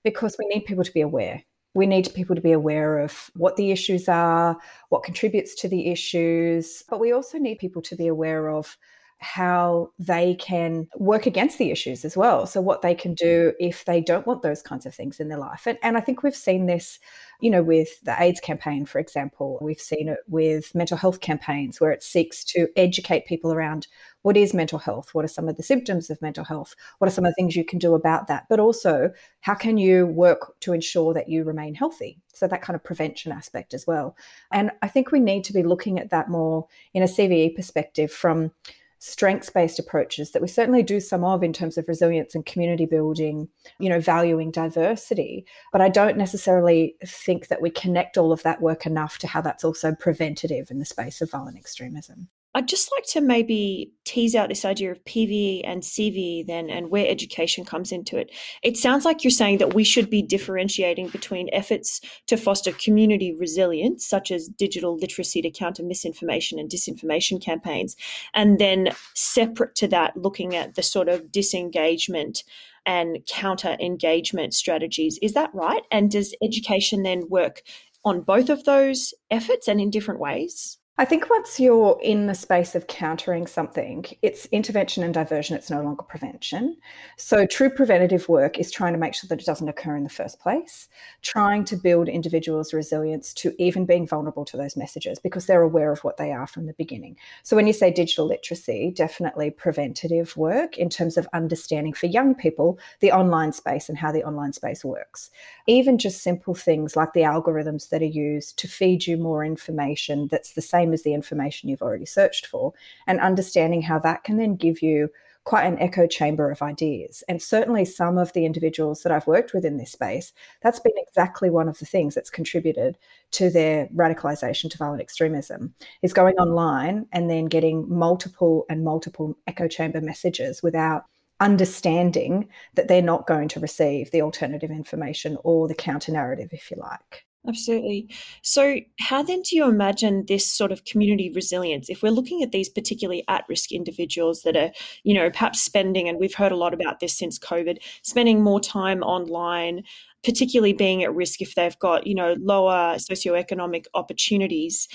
because 0.04 0.36
we 0.38 0.46
need 0.46 0.64
people 0.64 0.84
to 0.84 0.92
be 0.92 1.02
aware. 1.02 1.42
We 1.74 1.86
need 1.86 2.12
people 2.14 2.34
to 2.34 2.42
be 2.42 2.52
aware 2.52 2.98
of 2.98 3.30
what 3.34 3.56
the 3.56 3.70
issues 3.70 4.08
are, 4.08 4.56
what 4.88 5.04
contributes 5.04 5.54
to 5.56 5.68
the 5.68 5.88
issues, 5.88 6.82
but 6.88 6.98
we 6.98 7.12
also 7.12 7.38
need 7.38 7.58
people 7.58 7.82
to 7.82 7.94
be 7.94 8.08
aware 8.08 8.48
of 8.48 8.76
how 9.20 9.90
they 9.98 10.34
can 10.34 10.88
work 10.96 11.26
against 11.26 11.58
the 11.58 11.70
issues 11.70 12.06
as 12.06 12.16
well. 12.16 12.46
So, 12.46 12.60
what 12.60 12.80
they 12.80 12.94
can 12.94 13.14
do 13.14 13.52
if 13.60 13.84
they 13.84 14.00
don't 14.00 14.26
want 14.26 14.42
those 14.42 14.62
kinds 14.62 14.86
of 14.86 14.94
things 14.94 15.20
in 15.20 15.28
their 15.28 15.38
life. 15.38 15.66
And, 15.66 15.78
and 15.82 15.96
I 15.96 16.00
think 16.00 16.22
we've 16.22 16.34
seen 16.34 16.64
this, 16.64 16.98
you 17.40 17.50
know, 17.50 17.62
with 17.62 18.00
the 18.02 18.20
AIDS 18.20 18.40
campaign, 18.40 18.86
for 18.86 18.98
example. 18.98 19.58
We've 19.60 19.80
seen 19.80 20.08
it 20.08 20.20
with 20.26 20.74
mental 20.74 20.96
health 20.96 21.20
campaigns 21.20 21.80
where 21.80 21.92
it 21.92 22.02
seeks 22.02 22.44
to 22.46 22.68
educate 22.76 23.26
people 23.26 23.52
around 23.52 23.88
what 24.22 24.36
is 24.36 24.54
mental 24.54 24.78
health, 24.78 25.14
what 25.14 25.24
are 25.24 25.28
some 25.28 25.48
of 25.48 25.56
the 25.56 25.62
symptoms 25.62 26.08
of 26.08 26.20
mental 26.22 26.44
health, 26.44 26.74
what 26.98 27.08
are 27.08 27.14
some 27.14 27.24
of 27.24 27.30
the 27.30 27.34
things 27.34 27.56
you 27.56 27.64
can 27.64 27.78
do 27.78 27.94
about 27.94 28.26
that, 28.26 28.46
but 28.48 28.60
also 28.60 29.10
how 29.40 29.54
can 29.54 29.76
you 29.76 30.06
work 30.06 30.58
to 30.60 30.72
ensure 30.72 31.12
that 31.14 31.28
you 31.28 31.44
remain 31.44 31.74
healthy. 31.74 32.18
So, 32.32 32.46
that 32.46 32.62
kind 32.62 32.74
of 32.74 32.82
prevention 32.82 33.32
aspect 33.32 33.74
as 33.74 33.86
well. 33.86 34.16
And 34.50 34.70
I 34.80 34.88
think 34.88 35.12
we 35.12 35.20
need 35.20 35.44
to 35.44 35.52
be 35.52 35.62
looking 35.62 35.98
at 35.98 36.08
that 36.08 36.30
more 36.30 36.66
in 36.94 37.02
a 37.02 37.06
CVE 37.06 37.54
perspective 37.54 38.10
from 38.10 38.52
strengths 39.00 39.48
based 39.48 39.78
approaches 39.78 40.30
that 40.30 40.42
we 40.42 40.46
certainly 40.48 40.82
do 40.82 41.00
some 41.00 41.24
of 41.24 41.42
in 41.42 41.54
terms 41.54 41.78
of 41.78 41.88
resilience 41.88 42.34
and 42.34 42.44
community 42.44 42.84
building, 42.84 43.48
you 43.78 43.88
know, 43.88 43.98
valuing 43.98 44.50
diversity. 44.50 45.46
But 45.72 45.80
I 45.80 45.88
don't 45.88 46.18
necessarily 46.18 46.94
think 47.04 47.48
that 47.48 47.62
we 47.62 47.70
connect 47.70 48.18
all 48.18 48.30
of 48.30 48.42
that 48.42 48.60
work 48.60 48.86
enough 48.86 49.18
to 49.18 49.26
how 49.26 49.40
that's 49.40 49.64
also 49.64 49.94
preventative 49.94 50.70
in 50.70 50.78
the 50.78 50.84
space 50.84 51.22
of 51.22 51.30
violent 51.30 51.56
extremism. 51.56 52.28
I'd 52.52 52.66
just 52.66 52.90
like 52.96 53.04
to 53.10 53.20
maybe 53.20 53.92
tease 54.04 54.34
out 54.34 54.48
this 54.48 54.64
idea 54.64 54.90
of 54.90 55.04
PVE 55.04 55.60
and 55.64 55.82
CVE 55.82 56.46
then 56.48 56.68
and 56.68 56.90
where 56.90 57.06
education 57.06 57.64
comes 57.64 57.92
into 57.92 58.16
it. 58.16 58.32
It 58.64 58.76
sounds 58.76 59.04
like 59.04 59.22
you're 59.22 59.30
saying 59.30 59.58
that 59.58 59.74
we 59.74 59.84
should 59.84 60.10
be 60.10 60.20
differentiating 60.20 61.08
between 61.08 61.48
efforts 61.52 62.00
to 62.26 62.36
foster 62.36 62.72
community 62.72 63.36
resilience, 63.38 64.04
such 64.04 64.32
as 64.32 64.48
digital 64.48 64.96
literacy 64.96 65.42
to 65.42 65.50
counter 65.50 65.84
misinformation 65.84 66.58
and 66.58 66.68
disinformation 66.68 67.40
campaigns, 67.40 67.94
and 68.34 68.58
then 68.58 68.88
separate 69.14 69.76
to 69.76 69.86
that, 69.86 70.16
looking 70.16 70.56
at 70.56 70.74
the 70.74 70.82
sort 70.82 71.08
of 71.08 71.30
disengagement 71.30 72.42
and 72.84 73.18
counter 73.28 73.76
engagement 73.80 74.54
strategies. 74.54 75.20
Is 75.22 75.34
that 75.34 75.54
right? 75.54 75.82
And 75.92 76.10
does 76.10 76.34
education 76.42 77.04
then 77.04 77.28
work 77.28 77.62
on 78.04 78.22
both 78.22 78.50
of 78.50 78.64
those 78.64 79.14
efforts 79.30 79.68
and 79.68 79.80
in 79.80 79.90
different 79.90 80.18
ways? 80.18 80.79
I 81.00 81.06
think 81.06 81.30
once 81.30 81.58
you're 81.58 81.98
in 82.02 82.26
the 82.26 82.34
space 82.34 82.74
of 82.74 82.86
countering 82.86 83.46
something, 83.46 84.04
it's 84.20 84.44
intervention 84.52 85.02
and 85.02 85.14
diversion, 85.14 85.56
it's 85.56 85.70
no 85.70 85.80
longer 85.80 86.02
prevention. 86.02 86.76
So, 87.16 87.46
true 87.46 87.70
preventative 87.70 88.28
work 88.28 88.58
is 88.58 88.70
trying 88.70 88.92
to 88.92 88.98
make 88.98 89.14
sure 89.14 89.26
that 89.28 89.40
it 89.40 89.46
doesn't 89.46 89.66
occur 89.66 89.96
in 89.96 90.04
the 90.04 90.10
first 90.10 90.40
place, 90.40 90.88
trying 91.22 91.64
to 91.64 91.76
build 91.76 92.10
individuals' 92.10 92.74
resilience 92.74 93.32
to 93.32 93.54
even 93.58 93.86
being 93.86 94.06
vulnerable 94.06 94.44
to 94.44 94.58
those 94.58 94.76
messages 94.76 95.18
because 95.18 95.46
they're 95.46 95.62
aware 95.62 95.90
of 95.90 96.04
what 96.04 96.18
they 96.18 96.32
are 96.32 96.46
from 96.46 96.66
the 96.66 96.74
beginning. 96.74 97.16
So, 97.44 97.56
when 97.56 97.66
you 97.66 97.72
say 97.72 97.90
digital 97.90 98.26
literacy, 98.26 98.92
definitely 98.94 99.52
preventative 99.52 100.36
work 100.36 100.76
in 100.76 100.90
terms 100.90 101.16
of 101.16 101.26
understanding 101.32 101.94
for 101.94 102.08
young 102.08 102.34
people 102.34 102.78
the 103.00 103.10
online 103.10 103.52
space 103.54 103.88
and 103.88 103.96
how 103.96 104.12
the 104.12 104.22
online 104.22 104.52
space 104.52 104.84
works. 104.84 105.30
Even 105.70 105.98
just 105.98 106.24
simple 106.24 106.56
things 106.56 106.96
like 106.96 107.12
the 107.12 107.20
algorithms 107.20 107.90
that 107.90 108.02
are 108.02 108.16
used 108.28 108.58
to 108.58 108.66
feed 108.66 109.06
you 109.06 109.16
more 109.16 109.44
information 109.44 110.26
that's 110.28 110.54
the 110.54 110.60
same 110.60 110.92
as 110.92 111.04
the 111.04 111.14
information 111.14 111.68
you've 111.68 111.80
already 111.80 112.06
searched 112.06 112.44
for, 112.46 112.72
and 113.06 113.20
understanding 113.20 113.82
how 113.82 114.00
that 114.00 114.24
can 114.24 114.36
then 114.36 114.56
give 114.56 114.82
you 114.82 115.10
quite 115.44 115.66
an 115.66 115.78
echo 115.78 116.08
chamber 116.08 116.50
of 116.50 116.60
ideas. 116.60 117.22
And 117.28 117.40
certainly, 117.40 117.84
some 117.84 118.18
of 118.18 118.32
the 118.32 118.44
individuals 118.46 119.02
that 119.02 119.12
I've 119.12 119.28
worked 119.28 119.54
with 119.54 119.64
in 119.64 119.76
this 119.76 119.92
space, 119.92 120.32
that's 120.60 120.80
been 120.80 120.92
exactly 120.96 121.50
one 121.50 121.68
of 121.68 121.78
the 121.78 121.86
things 121.86 122.16
that's 122.16 122.30
contributed 122.30 122.98
to 123.32 123.48
their 123.48 123.86
radicalization 123.94 124.70
to 124.70 124.78
violent 124.78 125.00
extremism 125.00 125.72
is 126.02 126.12
going 126.12 126.34
online 126.34 127.06
and 127.12 127.30
then 127.30 127.44
getting 127.46 127.88
multiple 127.88 128.66
and 128.68 128.82
multiple 128.82 129.36
echo 129.46 129.68
chamber 129.68 130.00
messages 130.00 130.64
without 130.64 131.04
understanding 131.40 132.48
that 132.74 132.88
they're 132.88 133.02
not 133.02 133.26
going 133.26 133.48
to 133.48 133.60
receive 133.60 134.10
the 134.10 134.22
alternative 134.22 134.70
information 134.70 135.36
or 135.44 135.66
the 135.68 135.74
counter 135.74 136.12
narrative, 136.12 136.50
if 136.52 136.70
you 136.70 136.76
like. 136.78 137.26
Absolutely. 137.48 138.06
So, 138.42 138.76
how 138.98 139.22
then 139.22 139.40
do 139.40 139.56
you 139.56 139.66
imagine 139.66 140.26
this 140.28 140.46
sort 140.46 140.72
of 140.72 140.84
community 140.84 141.32
resilience? 141.34 141.88
If 141.88 142.02
we're 142.02 142.10
looking 142.10 142.42
at 142.42 142.52
these 142.52 142.68
particularly 142.68 143.24
at 143.28 143.44
risk 143.48 143.72
individuals 143.72 144.42
that 144.42 144.56
are, 144.56 144.70
you 145.04 145.14
know, 145.14 145.30
perhaps 145.30 145.62
spending, 145.62 146.06
and 146.06 146.20
we've 146.20 146.34
heard 146.34 146.52
a 146.52 146.56
lot 146.56 146.74
about 146.74 147.00
this 147.00 147.16
since 147.16 147.38
COVID, 147.38 147.78
spending 148.02 148.42
more 148.42 148.60
time 148.60 149.02
online, 149.02 149.84
particularly 150.22 150.74
being 150.74 151.02
at 151.02 151.14
risk 151.14 151.40
if 151.40 151.54
they've 151.54 151.78
got, 151.78 152.06
you 152.06 152.14
know, 152.14 152.36
lower 152.38 152.96
socioeconomic 152.96 153.86
opportunities. 153.94 154.86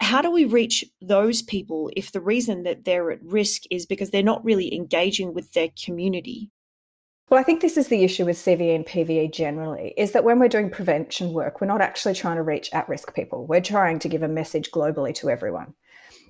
How 0.00 0.22
do 0.22 0.30
we 0.30 0.44
reach 0.44 0.84
those 1.00 1.42
people 1.42 1.90
if 1.96 2.12
the 2.12 2.20
reason 2.20 2.62
that 2.64 2.84
they're 2.84 3.10
at 3.10 3.22
risk 3.22 3.62
is 3.70 3.86
because 3.86 4.10
they're 4.10 4.22
not 4.22 4.44
really 4.44 4.74
engaging 4.74 5.34
with 5.34 5.52
their 5.52 5.70
community? 5.84 6.50
Well, 7.28 7.40
I 7.40 7.42
think 7.42 7.60
this 7.60 7.76
is 7.76 7.88
the 7.88 8.04
issue 8.04 8.24
with 8.24 8.36
CVE 8.36 8.76
and 8.76 8.86
PVE 8.86 9.32
generally 9.32 9.94
is 9.96 10.12
that 10.12 10.22
when 10.22 10.38
we're 10.38 10.48
doing 10.48 10.70
prevention 10.70 11.32
work, 11.32 11.60
we're 11.60 11.66
not 11.66 11.80
actually 11.80 12.14
trying 12.14 12.36
to 12.36 12.42
reach 12.42 12.72
at 12.72 12.88
risk 12.88 13.14
people. 13.14 13.46
We're 13.46 13.60
trying 13.60 13.98
to 14.00 14.08
give 14.08 14.22
a 14.22 14.28
message 14.28 14.70
globally 14.70 15.12
to 15.16 15.28
everyone. 15.28 15.74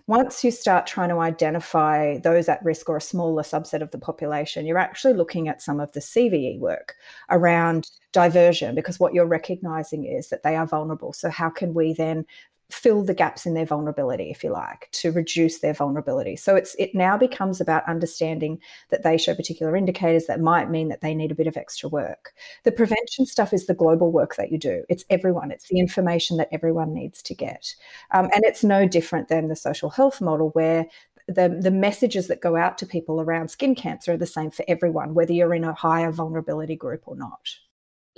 Once 0.07 0.43
you 0.43 0.51
start 0.51 0.87
trying 0.87 1.09
to 1.11 1.19
identify 1.19 2.17
those 2.19 2.49
at 2.49 2.65
risk 2.65 2.89
or 2.89 2.97
a 2.97 3.01
smaller 3.01 3.43
subset 3.43 3.83
of 3.83 3.91
the 3.91 3.99
population, 3.99 4.65
you're 4.65 4.79
actually 4.79 5.13
looking 5.13 5.49
at 5.49 5.61
some 5.61 5.81
of 5.81 5.93
the 5.93 6.01
CVE 6.01 6.61
work 6.61 6.95
around 7.29 7.91
diversion 8.13 8.75
because 8.75 8.99
what 8.99 9.13
you're 9.13 9.27
recognizing 9.27 10.07
is 10.07 10.29
that 10.29 10.45
they 10.45 10.57
are 10.57 10.67
vulnerable. 10.67 11.13
So, 11.13 11.29
how 11.29 11.51
can 11.51 11.75
we 11.75 11.93
then 11.93 12.25
fill 12.71 13.05
the 13.05 13.15
gaps 13.15 13.47
in 13.47 13.55
their 13.55 13.65
vulnerability 13.65 14.31
if 14.31 14.43
you 14.43 14.51
like 14.51 14.89
to 14.91 15.13
reduce 15.13 15.61
their 15.61 15.73
vulnerability. 15.73 16.35
So 16.35 16.57
it's 16.57 16.75
it 16.79 16.95
now 16.95 17.17
becomes 17.17 17.61
about 17.61 17.89
understanding 17.89 18.59
that 18.91 19.05
they 19.05 19.17
show 19.17 19.35
particular 19.35 19.77
indicators 19.77 20.27
that 20.27 20.41
might 20.41 20.69
mean 20.69 20.89
that 20.89 21.01
they 21.01 21.15
need 21.15 21.31
a 21.31 21.37
bit 21.37 21.47
of 21.47 21.57
extra 21.57 21.89
work. 21.89 22.33
The 22.65 22.73
prevention 22.73 23.25
stuff 23.25 23.53
is 23.53 23.67
the 23.67 23.75
global 23.75 24.11
work 24.11 24.35
that 24.37 24.51
you 24.51 24.59
do. 24.59 24.83
It's 24.89 25.05
everyone. 25.11 25.53
It's 25.53 25.69
the 25.69 25.79
information 25.79 26.39
that 26.39 26.49
everyone 26.51 26.93
needs 26.93 27.23
to 27.23 27.35
get. 27.35 27.75
Um, 28.11 28.29
and 28.35 28.45
it's 28.45 28.65
no 28.65 28.87
different 28.89 29.29
than 29.29 29.47
the 29.47 29.57
social 29.57 29.91
health 29.91 30.21
model 30.21 30.51
where 30.51 30.87
the, 31.29 31.59
the 31.61 31.71
messages 31.71 32.29
that 32.29 32.41
go 32.41 32.57
out 32.57 32.79
to 32.79 32.87
people 32.87 33.21
around 33.21 33.49
skin 33.49 33.75
cancer 33.75 34.13
are 34.13 34.17
the 34.17 34.27
same 34.27 34.51
for 34.51 34.65
everyone, 34.69 35.15
whether 35.15 35.33
you're 35.33 35.55
in 35.55 35.65
a 35.65 35.73
higher 35.73 36.11
vulnerability 36.11 36.77
group 36.77 37.03
or 37.07 37.17
not. 37.17 37.49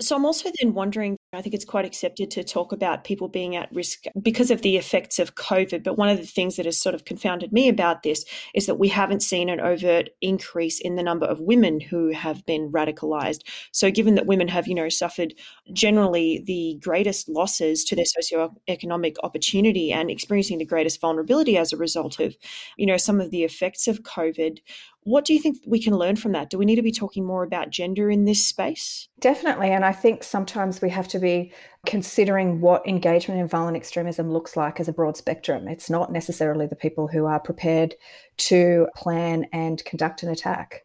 So 0.00 0.16
I'm 0.16 0.24
also 0.24 0.50
then 0.60 0.74
wondering 0.74 1.17
I 1.34 1.42
think 1.42 1.54
it's 1.54 1.66
quite 1.66 1.84
accepted 1.84 2.30
to 2.30 2.42
talk 2.42 2.72
about 2.72 3.04
people 3.04 3.28
being 3.28 3.54
at 3.54 3.70
risk 3.70 4.04
because 4.22 4.50
of 4.50 4.62
the 4.62 4.78
effects 4.78 5.18
of 5.18 5.34
COVID. 5.34 5.82
But 5.82 5.98
one 5.98 6.08
of 6.08 6.16
the 6.16 6.24
things 6.24 6.56
that 6.56 6.64
has 6.64 6.80
sort 6.80 6.94
of 6.94 7.04
confounded 7.04 7.52
me 7.52 7.68
about 7.68 8.02
this 8.02 8.24
is 8.54 8.64
that 8.64 8.78
we 8.78 8.88
haven't 8.88 9.22
seen 9.22 9.50
an 9.50 9.60
overt 9.60 10.08
increase 10.22 10.80
in 10.80 10.96
the 10.96 11.02
number 11.02 11.26
of 11.26 11.38
women 11.38 11.80
who 11.80 12.12
have 12.12 12.46
been 12.46 12.72
radicalized. 12.72 13.42
So, 13.72 13.90
given 13.90 14.14
that 14.14 14.24
women 14.24 14.48
have, 14.48 14.66
you 14.66 14.74
know, 14.74 14.88
suffered 14.88 15.34
generally 15.74 16.42
the 16.46 16.78
greatest 16.82 17.28
losses 17.28 17.84
to 17.84 17.94
their 17.94 18.06
socioeconomic 18.06 19.16
opportunity 19.22 19.92
and 19.92 20.10
experiencing 20.10 20.56
the 20.56 20.64
greatest 20.64 20.98
vulnerability 20.98 21.58
as 21.58 21.74
a 21.74 21.76
result 21.76 22.20
of, 22.20 22.38
you 22.78 22.86
know, 22.86 22.96
some 22.96 23.20
of 23.20 23.30
the 23.30 23.44
effects 23.44 23.86
of 23.86 24.02
COVID, 24.02 24.60
what 25.08 25.24
do 25.24 25.32
you 25.32 25.40
think 25.40 25.56
we 25.66 25.82
can 25.82 25.96
learn 25.96 26.16
from 26.16 26.32
that? 26.32 26.50
Do 26.50 26.58
we 26.58 26.66
need 26.66 26.76
to 26.76 26.82
be 26.82 26.92
talking 26.92 27.24
more 27.24 27.42
about 27.42 27.70
gender 27.70 28.10
in 28.10 28.24
this 28.24 28.44
space? 28.44 29.08
Definitely. 29.20 29.70
And 29.70 29.84
I 29.84 29.92
think 29.92 30.22
sometimes 30.22 30.82
we 30.82 30.90
have 30.90 31.08
to 31.08 31.18
be 31.18 31.52
considering 31.86 32.60
what 32.60 32.86
engagement 32.86 33.40
in 33.40 33.48
violent 33.48 33.76
extremism 33.76 34.30
looks 34.30 34.56
like 34.56 34.80
as 34.80 34.88
a 34.88 34.92
broad 34.92 35.16
spectrum. 35.16 35.66
It's 35.66 35.88
not 35.88 36.12
necessarily 36.12 36.66
the 36.66 36.76
people 36.76 37.08
who 37.08 37.24
are 37.24 37.40
prepared 37.40 37.94
to 38.36 38.86
plan 38.96 39.46
and 39.52 39.82
conduct 39.84 40.22
an 40.22 40.28
attack. 40.28 40.84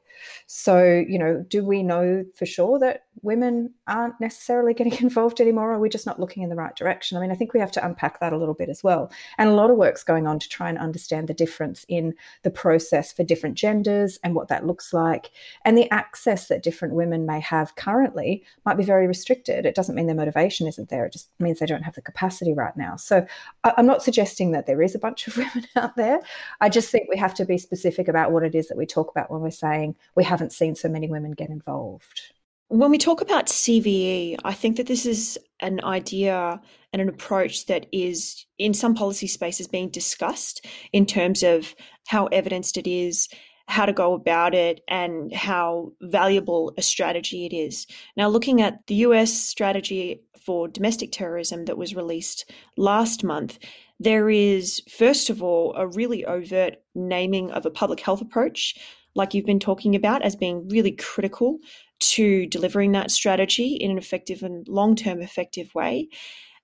So, 0.56 0.84
you 0.84 1.18
know, 1.18 1.44
do 1.50 1.66
we 1.66 1.82
know 1.82 2.24
for 2.36 2.46
sure 2.46 2.78
that 2.78 3.06
women 3.24 3.74
aren't 3.88 4.22
necessarily 4.22 4.74
getting 4.76 4.94
involved 5.02 5.42
anymore? 5.42 5.72
Or 5.72 5.74
are 5.74 5.80
we 5.80 5.90
just 5.90 6.06
not 6.06 6.20
looking 6.20 6.44
in 6.44 6.50
the 6.50 6.56
right 6.56 6.76
direction? 6.76 7.18
I 7.18 7.22
mean, 7.22 7.32
I 7.32 7.36
think 7.36 7.56
we 7.56 7.60
have 7.60 7.72
to 7.72 7.84
unpack 7.84 8.20
that 8.20 8.34
a 8.34 8.38
little 8.38 8.54
bit 8.54 8.70
as 8.70 8.84
well. 8.84 9.12
And 9.40 9.50
a 9.50 9.54
lot 9.54 9.72
of 9.72 9.78
work's 9.78 10.04
going 10.04 10.28
on 10.28 10.38
to 10.38 10.48
try 10.48 10.70
and 10.70 10.78
understand 10.78 11.28
the 11.28 11.34
difference 11.34 11.88
in 11.90 12.14
the 12.44 12.52
process 12.52 13.12
for 13.12 13.24
different 13.24 13.56
genders 13.56 14.20
and 14.24 14.36
what 14.36 14.48
that 14.50 14.68
looks 14.68 14.94
like. 14.94 15.32
And 15.66 15.76
the 15.76 15.92
access 15.92 16.50
that 16.50 16.62
different 16.62 16.94
women 16.94 17.26
may 17.26 17.40
have 17.40 17.76
currently 17.76 18.44
might 18.64 18.78
be 18.78 18.84
very 18.84 19.08
restricted. 19.08 19.66
It 19.66 19.74
doesn't 19.74 19.96
mean 19.96 20.06
their 20.06 20.16
motivation 20.16 20.68
isn't 20.68 20.90
there, 20.90 21.08
it 21.08 21.14
just 21.14 21.30
means 21.40 21.58
they 21.58 21.66
don't 21.66 21.82
have 21.82 21.96
the 21.96 22.02
capacity 22.04 22.54
right 22.54 22.78
now. 22.78 22.96
So 22.96 23.26
I'm 23.64 23.88
not 23.88 24.04
suggesting 24.04 24.52
that 24.52 24.68
there 24.68 24.84
is 24.84 24.94
a 24.94 25.00
bunch 25.00 25.26
of 25.28 25.36
women 25.38 25.66
out 25.76 25.96
there. 25.96 26.20
I 26.62 26.70
just 26.70 26.92
think 26.92 27.10
we 27.10 27.18
have 27.18 27.34
to 27.36 27.46
be 27.46 27.58
specific 27.58 28.08
about 28.08 28.32
what 28.32 28.44
it 28.44 28.54
is 28.54 28.68
that 28.68 28.78
we 28.78 28.86
talk 28.86 29.10
about 29.10 29.32
when 29.32 29.42
we're 29.42 29.50
saying 29.50 29.96
we 30.16 30.24
haven't 30.44 30.52
seen 30.52 30.76
so 30.76 30.90
many 30.90 31.08
women 31.08 31.32
get 31.32 31.50
involved. 31.50 32.22
When 32.68 32.92
we 32.92 32.98
talk 32.98 33.22
about 33.22 33.46
CVE, 33.46 34.40
I 34.44 34.54
think 34.54 34.76
that 34.76 34.88
this 34.88 35.06
is 35.06 35.40
an 35.62 35.80
idea 35.86 36.60
and 36.92 37.02
an 37.02 37.08
approach 37.08 37.68
that 37.68 37.86
is 37.94 38.46
in 38.58 38.74
some 38.74 38.94
policy 38.94 39.28
spaces 39.28 39.68
being 39.68 39.90
discussed 39.90 40.66
in 40.92 41.06
terms 41.06 41.44
of 41.44 41.76
how 42.08 42.26
evidenced 42.28 42.78
it 42.78 42.88
is, 42.88 43.30
how 43.68 43.86
to 43.86 43.94
go 43.94 44.14
about 44.14 44.54
it, 44.54 44.82
and 44.90 45.34
how 45.34 45.94
valuable 46.02 46.74
a 46.78 46.82
strategy 46.82 47.46
it 47.46 47.54
is. 47.54 47.88
Now, 48.18 48.28
looking 48.28 48.62
at 48.62 48.86
the 48.88 48.96
US 49.08 49.32
strategy 49.32 50.22
for 50.46 50.68
domestic 50.68 51.14
terrorism 51.14 51.64
that 51.66 51.78
was 51.78 51.96
released 51.96 52.52
last 52.76 53.24
month, 53.24 53.60
there 53.98 54.30
is, 54.30 54.82
first 54.90 55.30
of 55.30 55.42
all, 55.42 55.74
a 55.76 55.88
really 55.88 56.26
overt 56.26 56.76
naming 56.96 57.52
of 57.52 57.66
a 57.66 57.72
public 57.72 58.02
health 58.02 58.20
approach 58.20 58.76
like 59.16 59.34
you've 59.34 59.46
been 59.46 59.60
talking 59.60 59.96
about, 59.96 60.22
as 60.22 60.36
being 60.36 60.68
really 60.70 60.92
critical 60.92 61.60
to 62.00 62.46
delivering 62.48 62.92
that 62.92 63.12
strategy 63.12 63.76
in 63.76 63.92
an 63.92 63.98
effective 63.98 64.44
and 64.44 64.68
long 64.68 64.96
term 64.96 65.22
effective 65.22 65.74
way. 65.74 66.10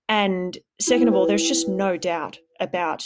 And 0.07 0.57
second 0.82 1.07
of 1.07 1.15
all, 1.15 1.28
there's 1.28 1.47
just 1.47 1.69
no 1.69 1.97
doubt 1.97 2.39
about 2.59 3.05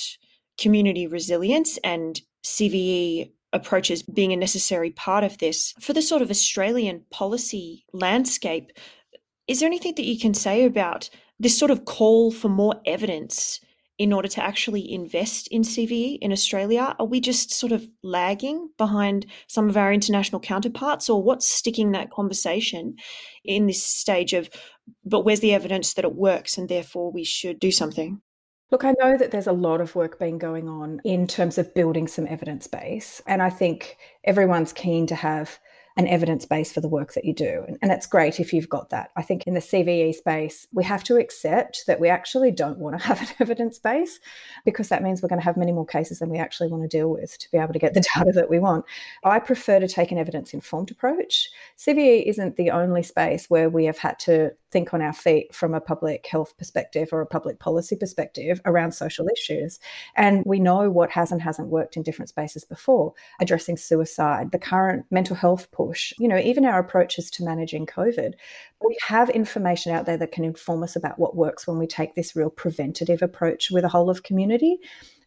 community 0.58 1.08
resilience 1.08 1.78
and 1.84 2.20
CVE 2.46 3.32
approaches 3.52 4.04
being 4.04 4.34
a 4.34 4.38
necessary 4.38 4.92
part 4.92 5.24
of 5.24 5.38
this. 5.38 5.74
For 5.80 5.94
the 5.94 6.02
sort 6.02 6.22
of 6.22 6.32
Australian 6.32 7.04
policy 7.12 7.86
landscape, 7.94 8.72
is 9.48 9.60
there 9.60 9.68
anything 9.68 9.96
that 9.96 10.06
you 10.06 10.20
can 10.20 10.34
say 10.34 10.64
about 10.64 11.10
this 11.40 11.58
sort 11.58 11.72
of 11.72 11.86
call 11.86 12.32
for 12.32 12.50
more 12.50 12.82
evidence 12.86 13.60
in 14.04 14.12
order 14.12 14.28
to 14.28 14.44
actually 14.44 14.92
invest 14.92 15.48
in 15.48 15.62
CVE 15.62 16.18
in 16.20 16.34
Australia? 16.34 16.94
Are 17.00 17.06
we 17.06 17.22
just 17.22 17.54
sort 17.54 17.72
of 17.72 17.88
lagging 18.04 18.70
behind 18.78 19.26
some 19.48 19.70
of 19.70 19.78
our 19.78 19.94
international 19.94 20.42
counterparts, 20.42 21.10
or 21.10 21.24
what's 21.24 21.48
sticking 21.48 21.94
that 21.94 22.12
conversation 22.12 22.98
in 23.46 23.66
this 23.66 23.82
stage 23.82 24.34
of, 24.34 24.50
but 25.06 25.22
where's 25.22 25.40
the 25.40 25.54
evidence 25.54 25.94
that 25.94 26.04
it 26.04 26.16
works 26.16 26.58
and 26.58 26.68
therefore 26.68 27.14
we 27.14 27.24
should 27.24 27.62
do 27.62 27.72
something? 27.72 28.22
Look, 28.72 28.84
I 28.84 28.94
know 29.00 29.18
that 29.18 29.32
there's 29.32 29.48
a 29.48 29.54
lot 29.54 29.80
of 29.80 29.96
work 29.96 30.20
being 30.20 30.38
going 30.38 30.68
on 30.68 31.00
in 31.06 31.26
terms 31.26 31.58
of 31.58 31.74
building 31.74 32.10
some 32.10 32.28
evidence 32.28 32.68
base. 32.68 33.22
And 33.26 33.42
I 33.42 33.50
think 33.50 33.98
everyone's 34.26 34.74
keen 34.74 35.08
to 35.08 35.16
have 35.16 35.60
an 35.96 36.08
evidence 36.08 36.46
base 36.46 36.72
for 36.72 36.82
the 36.82 36.88
work 36.88 37.14
that 37.14 37.26
you 37.26 37.34
do. 37.34 37.64
And, 37.68 37.78
and 37.82 37.92
it's 37.92 38.08
great 38.08 38.40
if 38.40 38.52
you've 38.52 38.70
got 38.70 38.90
that. 38.90 39.12
I 39.16 39.22
think 39.22 39.44
in 39.46 39.54
the 39.54 39.60
CVE 39.60 40.16
space, 40.16 40.68
we 40.74 40.84
have 40.84 41.04
to 41.06 41.18
accept 41.18 41.86
that 41.86 42.00
we 42.00 42.10
actually 42.10 42.52
don't 42.52 42.80
want 42.80 43.00
to 43.00 43.06
have 43.06 43.22
an 43.22 43.28
evidence 43.40 43.78
base 43.78 44.20
because 44.66 44.90
that 44.90 45.04
means 45.04 45.22
we're 45.22 45.30
going 45.30 45.40
to 45.40 45.46
have 45.46 45.58
many 45.58 45.72
more 45.72 45.86
cases 45.86 46.20
than 46.20 46.30
we 46.30 46.40
actually 46.40 46.70
want 46.70 46.84
to 46.84 46.98
deal 46.98 47.10
with 47.10 47.38
to 47.38 47.52
be 47.52 47.58
able 47.58 47.74
to 47.74 47.80
get 47.80 47.94
the 47.94 48.04
data 48.16 48.32
that 48.34 48.50
we 48.50 48.60
want. 48.60 48.86
I 49.24 49.40
prefer 49.40 49.80
to 49.80 49.88
take 49.88 50.12
an 50.12 50.18
evidence 50.18 50.54
informed 50.54 50.90
approach. 50.90 51.50
CVE 51.78 52.24
isn't 52.26 52.56
the 52.56 52.72
only 52.72 53.04
space 53.04 53.50
where 53.50 53.70
we 53.70 53.86
have 53.86 54.00
had 54.00 54.18
to 54.20 54.52
think 54.74 54.94
on 54.94 55.02
our 55.02 55.14
feet 55.14 55.54
from 55.54 55.76
a 55.76 55.80
public 55.80 56.26
health 56.26 56.58
perspective 56.58 57.10
or 57.12 57.22
a 57.22 57.28
public 57.28 57.60
policy 57.60 57.96
perspective 57.96 58.60
around 58.66 58.92
social 58.92 59.28
issues. 59.30 59.80
And 60.16 60.44
we 60.46 60.60
know 60.60 60.90
what 60.90 61.12
has 61.12 61.32
and 61.32 61.42
hasn't 61.42 61.70
worked 61.70 61.96
in 61.96 62.04
different 62.04 62.30
spaces 62.30 62.66
before, 62.66 63.14
addressing 63.40 63.78
suicide, 63.78 64.52
the 64.52 64.58
current 64.58 65.06
mental 65.12 65.36
health 65.36 65.72
push, 65.86 66.14
you 66.20 66.28
know, 66.28 66.38
even 66.38 66.66
our 66.66 66.80
approaches 66.80 67.30
to 67.32 67.44
managing 67.44 67.86
COVID. 67.86 68.34
We 68.86 68.98
have 69.08 69.30
information 69.30 69.94
out 69.94 70.06
there 70.06 70.18
that 70.18 70.32
can 70.32 70.44
inform 70.44 70.84
us 70.84 70.96
about 70.96 71.20
what 71.20 71.36
works 71.36 71.68
when 71.68 71.78
we 71.78 71.88
take 71.88 72.16
this 72.16 72.36
real 72.36 72.50
preventative 72.50 73.22
approach 73.22 73.70
with 73.72 73.84
a 73.84 73.90
whole 73.90 74.10
of 74.10 74.24
community 74.24 74.78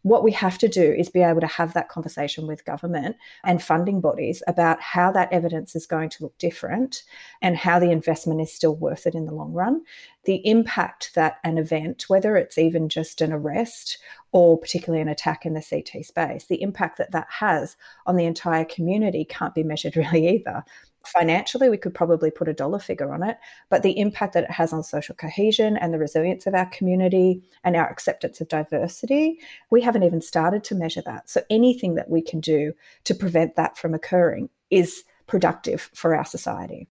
what 0.03 0.23
we 0.23 0.31
have 0.31 0.57
to 0.59 0.67
do 0.67 0.93
is 0.93 1.09
be 1.09 1.21
able 1.21 1.41
to 1.41 1.47
have 1.47 1.73
that 1.73 1.89
conversation 1.89 2.47
with 2.47 2.65
government 2.65 3.15
and 3.43 3.61
funding 3.61 4.01
bodies 4.01 4.43
about 4.47 4.81
how 4.81 5.11
that 5.11 5.31
evidence 5.31 5.75
is 5.75 5.85
going 5.85 6.09
to 6.09 6.23
look 6.23 6.37
different 6.37 7.03
and 7.41 7.57
how 7.57 7.79
the 7.79 7.91
investment 7.91 8.41
is 8.41 8.53
still 8.53 8.75
worth 8.75 9.05
it 9.07 9.15
in 9.15 9.25
the 9.25 9.33
long 9.33 9.53
run. 9.53 9.81
The 10.25 10.45
impact 10.47 11.11
that 11.15 11.37
an 11.43 11.57
event, 11.57 12.05
whether 12.07 12.35
it's 12.35 12.57
even 12.57 12.89
just 12.89 13.21
an 13.21 13.31
arrest 13.31 13.97
or 14.31 14.57
particularly 14.57 15.01
an 15.01 15.07
attack 15.07 15.45
in 15.45 15.53
the 15.53 15.65
CT 15.67 16.05
space, 16.05 16.45
the 16.45 16.61
impact 16.61 16.97
that 16.97 17.11
that 17.11 17.27
has 17.29 17.77
on 18.05 18.15
the 18.15 18.25
entire 18.25 18.65
community 18.65 19.25
can't 19.25 19.55
be 19.55 19.63
measured 19.63 19.95
really 19.97 20.27
either 20.27 20.63
financially, 21.07 21.69
we 21.69 21.77
could 21.77 21.93
probably 21.93 22.31
put 22.31 22.47
a 22.47 22.53
dollar 22.53 22.79
figure 22.79 23.13
on 23.13 23.23
it, 23.23 23.37
but 23.69 23.83
the 23.83 23.97
impact 23.99 24.33
that 24.33 24.43
it 24.43 24.51
has 24.51 24.73
on 24.73 24.83
social 24.83 25.15
cohesion 25.15 25.77
and 25.77 25.93
the 25.93 25.99
resilience 25.99 26.45
of 26.47 26.53
our 26.53 26.67
community 26.67 27.41
and 27.63 27.75
our 27.75 27.89
acceptance 27.89 28.41
of 28.41 28.47
diversity, 28.47 29.39
we 29.69 29.81
haven't 29.81 30.03
even 30.03 30.21
started 30.21 30.63
to 30.65 30.75
measure 30.75 31.01
that. 31.05 31.29
So 31.29 31.41
anything 31.49 31.95
that 31.95 32.09
we 32.09 32.21
can 32.21 32.39
do 32.39 32.73
to 33.05 33.15
prevent 33.15 33.55
that 33.55 33.77
from 33.77 33.93
occurring 33.93 34.49
is 34.69 35.03
productive 35.27 35.89
for 35.93 36.15
our 36.15 36.25
society. 36.25 36.87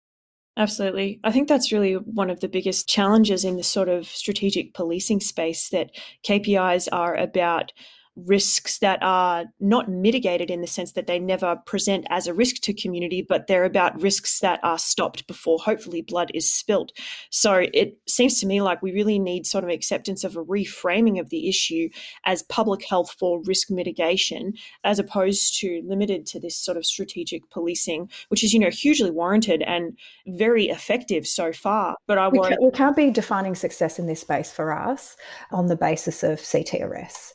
Absolutely. 0.56 1.18
I 1.24 1.32
think 1.32 1.48
that's 1.48 1.72
really 1.72 1.94
one 1.94 2.30
of 2.30 2.40
the 2.40 2.48
biggest 2.48 2.88
challenges 2.88 3.44
in 3.44 3.56
the 3.56 3.64
sort 3.64 3.88
of 3.88 4.06
strategic 4.06 4.72
policing 4.72 5.20
space 5.20 5.68
that 5.70 5.90
KPIs 6.24 6.88
are 6.92 7.16
about 7.16 7.72
risks 8.16 8.78
that 8.78 8.98
are 9.02 9.46
not 9.58 9.88
mitigated 9.88 10.50
in 10.50 10.60
the 10.60 10.66
sense 10.66 10.92
that 10.92 11.06
they 11.06 11.18
never 11.18 11.56
present 11.66 12.06
as 12.10 12.26
a 12.26 12.34
risk 12.34 12.56
to 12.62 12.72
community, 12.72 13.24
but 13.28 13.46
they're 13.46 13.64
about 13.64 14.00
risks 14.00 14.40
that 14.40 14.60
are 14.62 14.78
stopped 14.78 15.26
before 15.26 15.58
hopefully 15.58 16.02
blood 16.02 16.30
is 16.34 16.52
spilt. 16.52 16.92
So 17.30 17.66
it 17.72 17.98
seems 18.06 18.38
to 18.40 18.46
me 18.46 18.62
like 18.62 18.82
we 18.82 18.92
really 18.92 19.18
need 19.18 19.46
sort 19.46 19.64
of 19.64 19.70
acceptance 19.70 20.22
of 20.24 20.36
a 20.36 20.44
reframing 20.44 21.20
of 21.20 21.30
the 21.30 21.48
issue 21.48 21.88
as 22.24 22.42
public 22.44 22.84
health 22.88 23.14
for 23.18 23.42
risk 23.42 23.70
mitigation, 23.70 24.52
as 24.84 24.98
opposed 24.98 25.58
to 25.60 25.82
limited 25.84 26.26
to 26.26 26.40
this 26.40 26.56
sort 26.56 26.76
of 26.76 26.86
strategic 26.86 27.48
policing, 27.50 28.10
which 28.28 28.44
is, 28.44 28.52
you 28.52 28.60
know, 28.60 28.70
hugely 28.70 29.10
warranted 29.10 29.62
and 29.62 29.98
very 30.26 30.66
effective 30.66 31.26
so 31.26 31.52
far. 31.52 31.96
But 32.06 32.18
I 32.18 32.28
we, 32.28 32.40
can, 32.40 32.56
we 32.60 32.70
can't 32.70 32.96
be 32.96 33.10
defining 33.10 33.54
success 33.54 33.98
in 33.98 34.06
this 34.06 34.20
space 34.20 34.52
for 34.52 34.72
us 34.72 35.16
on 35.50 35.66
the 35.66 35.76
basis 35.76 36.22
of 36.22 36.40
CT 36.50 36.74
arrests. 36.80 37.34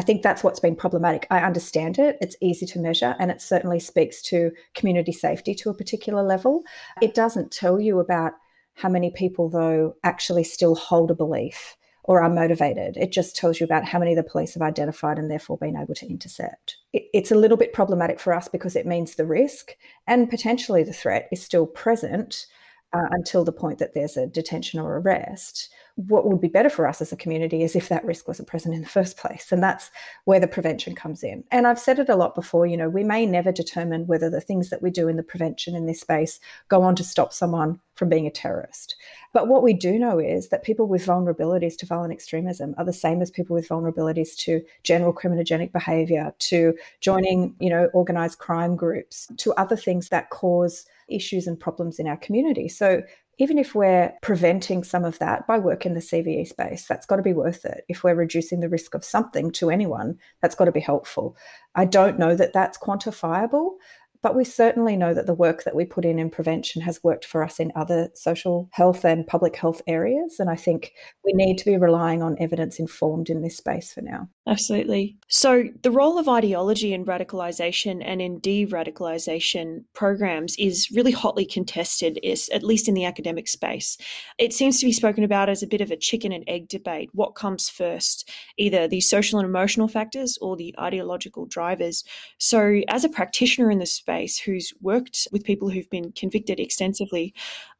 I 0.00 0.02
think 0.02 0.22
that's 0.22 0.42
what's 0.42 0.60
been 0.60 0.76
problematic. 0.76 1.26
I 1.30 1.40
understand 1.40 1.98
it, 1.98 2.16
it's 2.22 2.34
easy 2.40 2.64
to 2.64 2.78
measure, 2.78 3.14
and 3.18 3.30
it 3.30 3.42
certainly 3.42 3.78
speaks 3.78 4.22
to 4.22 4.50
community 4.74 5.12
safety 5.12 5.54
to 5.56 5.68
a 5.68 5.74
particular 5.74 6.22
level. 6.22 6.62
It 7.02 7.12
doesn't 7.12 7.52
tell 7.52 7.78
you 7.78 8.00
about 8.00 8.32
how 8.72 8.88
many 8.88 9.10
people, 9.10 9.50
though, 9.50 9.96
actually 10.02 10.44
still 10.44 10.74
hold 10.74 11.10
a 11.10 11.14
belief 11.14 11.76
or 12.04 12.22
are 12.22 12.30
motivated. 12.30 12.96
It 12.96 13.12
just 13.12 13.36
tells 13.36 13.60
you 13.60 13.64
about 13.64 13.84
how 13.84 13.98
many 13.98 14.14
the 14.14 14.22
police 14.22 14.54
have 14.54 14.62
identified 14.62 15.18
and 15.18 15.30
therefore 15.30 15.58
been 15.58 15.76
able 15.76 15.94
to 15.96 16.08
intercept. 16.08 16.78
it's 16.94 17.30
a 17.30 17.34
little 17.34 17.58
bit 17.58 17.74
problematic 17.74 18.18
for 18.18 18.32
us 18.32 18.48
because 18.48 18.76
it 18.76 18.86
means 18.86 19.16
the 19.16 19.26
risk 19.26 19.76
and 20.06 20.30
potentially 20.30 20.82
the 20.82 20.94
threat 20.94 21.28
is 21.30 21.42
still 21.42 21.66
present 21.66 22.46
uh, 22.94 23.08
until 23.10 23.44
the 23.44 23.52
point 23.52 23.78
that 23.78 23.92
there's 23.92 24.16
a 24.16 24.26
detention 24.26 24.80
or 24.80 24.96
arrest 24.96 25.68
what 26.08 26.26
would 26.26 26.40
be 26.40 26.48
better 26.48 26.70
for 26.70 26.86
us 26.86 27.02
as 27.02 27.12
a 27.12 27.16
community 27.16 27.62
is 27.62 27.76
if 27.76 27.88
that 27.88 28.04
risk 28.04 28.26
wasn't 28.26 28.48
present 28.48 28.74
in 28.74 28.80
the 28.80 28.88
first 28.88 29.16
place. 29.16 29.52
And 29.52 29.62
that's 29.62 29.90
where 30.24 30.40
the 30.40 30.48
prevention 30.48 30.94
comes 30.94 31.22
in. 31.22 31.44
And 31.50 31.66
I've 31.66 31.78
said 31.78 31.98
it 31.98 32.08
a 32.08 32.16
lot 32.16 32.34
before, 32.34 32.66
you 32.66 32.76
know, 32.76 32.88
we 32.88 33.04
may 33.04 33.26
never 33.26 33.52
determine 33.52 34.06
whether 34.06 34.30
the 34.30 34.40
things 34.40 34.70
that 34.70 34.82
we 34.82 34.90
do 34.90 35.08
in 35.08 35.16
the 35.16 35.22
prevention 35.22 35.74
in 35.74 35.86
this 35.86 36.00
space 36.00 36.40
go 36.68 36.82
on 36.82 36.96
to 36.96 37.04
stop 37.04 37.32
someone 37.32 37.80
from 37.94 38.08
being 38.08 38.26
a 38.26 38.30
terrorist. 38.30 38.96
But 39.32 39.48
what 39.48 39.62
we 39.62 39.74
do 39.74 39.98
know 39.98 40.18
is 40.18 40.48
that 40.48 40.62
people 40.62 40.86
with 40.86 41.04
vulnerabilities 41.04 41.76
to 41.78 41.86
violent 41.86 42.12
extremism 42.12 42.74
are 42.78 42.84
the 42.84 42.92
same 42.92 43.20
as 43.20 43.30
people 43.30 43.54
with 43.54 43.68
vulnerabilities 43.68 44.34
to 44.38 44.62
general 44.84 45.12
criminogenic 45.12 45.70
behavior, 45.72 46.32
to 46.38 46.74
joining, 47.00 47.54
you 47.60 47.68
know, 47.68 47.90
organized 47.92 48.38
crime 48.38 48.74
groups, 48.74 49.30
to 49.36 49.52
other 49.54 49.76
things 49.76 50.08
that 50.08 50.30
cause 50.30 50.86
issues 51.08 51.46
and 51.46 51.60
problems 51.60 51.98
in 51.98 52.06
our 52.06 52.16
community. 52.16 52.68
So 52.68 53.02
even 53.40 53.56
if 53.56 53.74
we're 53.74 54.12
preventing 54.20 54.84
some 54.84 55.02
of 55.02 55.18
that 55.18 55.46
by 55.46 55.58
work 55.58 55.86
in 55.86 55.94
the 55.94 56.00
CVE 56.00 56.46
space, 56.46 56.84
that's 56.86 57.06
got 57.06 57.16
to 57.16 57.22
be 57.22 57.32
worth 57.32 57.64
it. 57.64 57.84
If 57.88 58.04
we're 58.04 58.14
reducing 58.14 58.60
the 58.60 58.68
risk 58.68 58.94
of 58.94 59.02
something 59.02 59.50
to 59.52 59.70
anyone, 59.70 60.18
that's 60.42 60.54
got 60.54 60.66
to 60.66 60.72
be 60.72 60.80
helpful. 60.80 61.38
I 61.74 61.86
don't 61.86 62.18
know 62.18 62.36
that 62.36 62.52
that's 62.52 62.76
quantifiable, 62.76 63.76
but 64.22 64.36
we 64.36 64.44
certainly 64.44 64.96
know 64.96 65.14
that 65.14 65.26
the 65.26 65.34
work 65.34 65.64
that 65.64 65.74
we 65.74 65.84
put 65.84 66.04
in 66.04 66.18
in 66.18 66.30
prevention 66.30 66.82
has 66.82 67.02
worked 67.02 67.24
for 67.24 67.42
us 67.42 67.58
in 67.58 67.72
other 67.74 68.10
social 68.14 68.68
health 68.72 69.04
and 69.04 69.26
public 69.26 69.56
health 69.56 69.80
areas. 69.86 70.36
And 70.38 70.50
I 70.50 70.56
think 70.56 70.92
we 71.24 71.32
need 71.32 71.56
to 71.58 71.64
be 71.64 71.76
relying 71.76 72.22
on 72.22 72.36
evidence 72.38 72.78
informed 72.78 73.30
in 73.30 73.42
this 73.42 73.56
space 73.56 73.92
for 73.92 74.02
now. 74.02 74.28
Absolutely. 74.46 75.16
So, 75.28 75.64
the 75.82 75.90
role 75.90 76.18
of 76.18 76.28
ideology 76.28 76.92
in 76.92 77.04
radicalization 77.04 78.02
and 78.04 78.20
in 78.20 78.40
de 78.40 78.66
radicalization 78.66 79.84
programs 79.94 80.56
is 80.58 80.90
really 80.90 81.12
hotly 81.12 81.44
contested, 81.44 82.18
at 82.52 82.62
least 82.62 82.88
in 82.88 82.94
the 82.94 83.04
academic 83.04 83.48
space. 83.48 83.96
It 84.38 84.52
seems 84.52 84.80
to 84.80 84.86
be 84.86 84.92
spoken 84.92 85.24
about 85.24 85.48
as 85.48 85.62
a 85.62 85.68
bit 85.68 85.80
of 85.80 85.90
a 85.90 85.96
chicken 85.96 86.32
and 86.32 86.44
egg 86.46 86.68
debate. 86.68 87.10
What 87.12 87.36
comes 87.36 87.68
first, 87.68 88.28
either 88.58 88.88
the 88.88 89.00
social 89.00 89.38
and 89.38 89.48
emotional 89.48 89.88
factors 89.88 90.36
or 90.40 90.56
the 90.56 90.74
ideological 90.78 91.46
drivers? 91.46 92.04
So, 92.38 92.80
as 92.88 93.04
a 93.04 93.08
practitioner 93.08 93.70
in 93.70 93.78
the 93.78 93.86
space, 93.86 94.09
space 94.10 94.38
who's 94.38 94.72
worked 94.80 95.28
with 95.30 95.44
people 95.44 95.70
who've 95.70 95.88
been 95.88 96.10
convicted 96.12 96.58
extensively. 96.58 97.32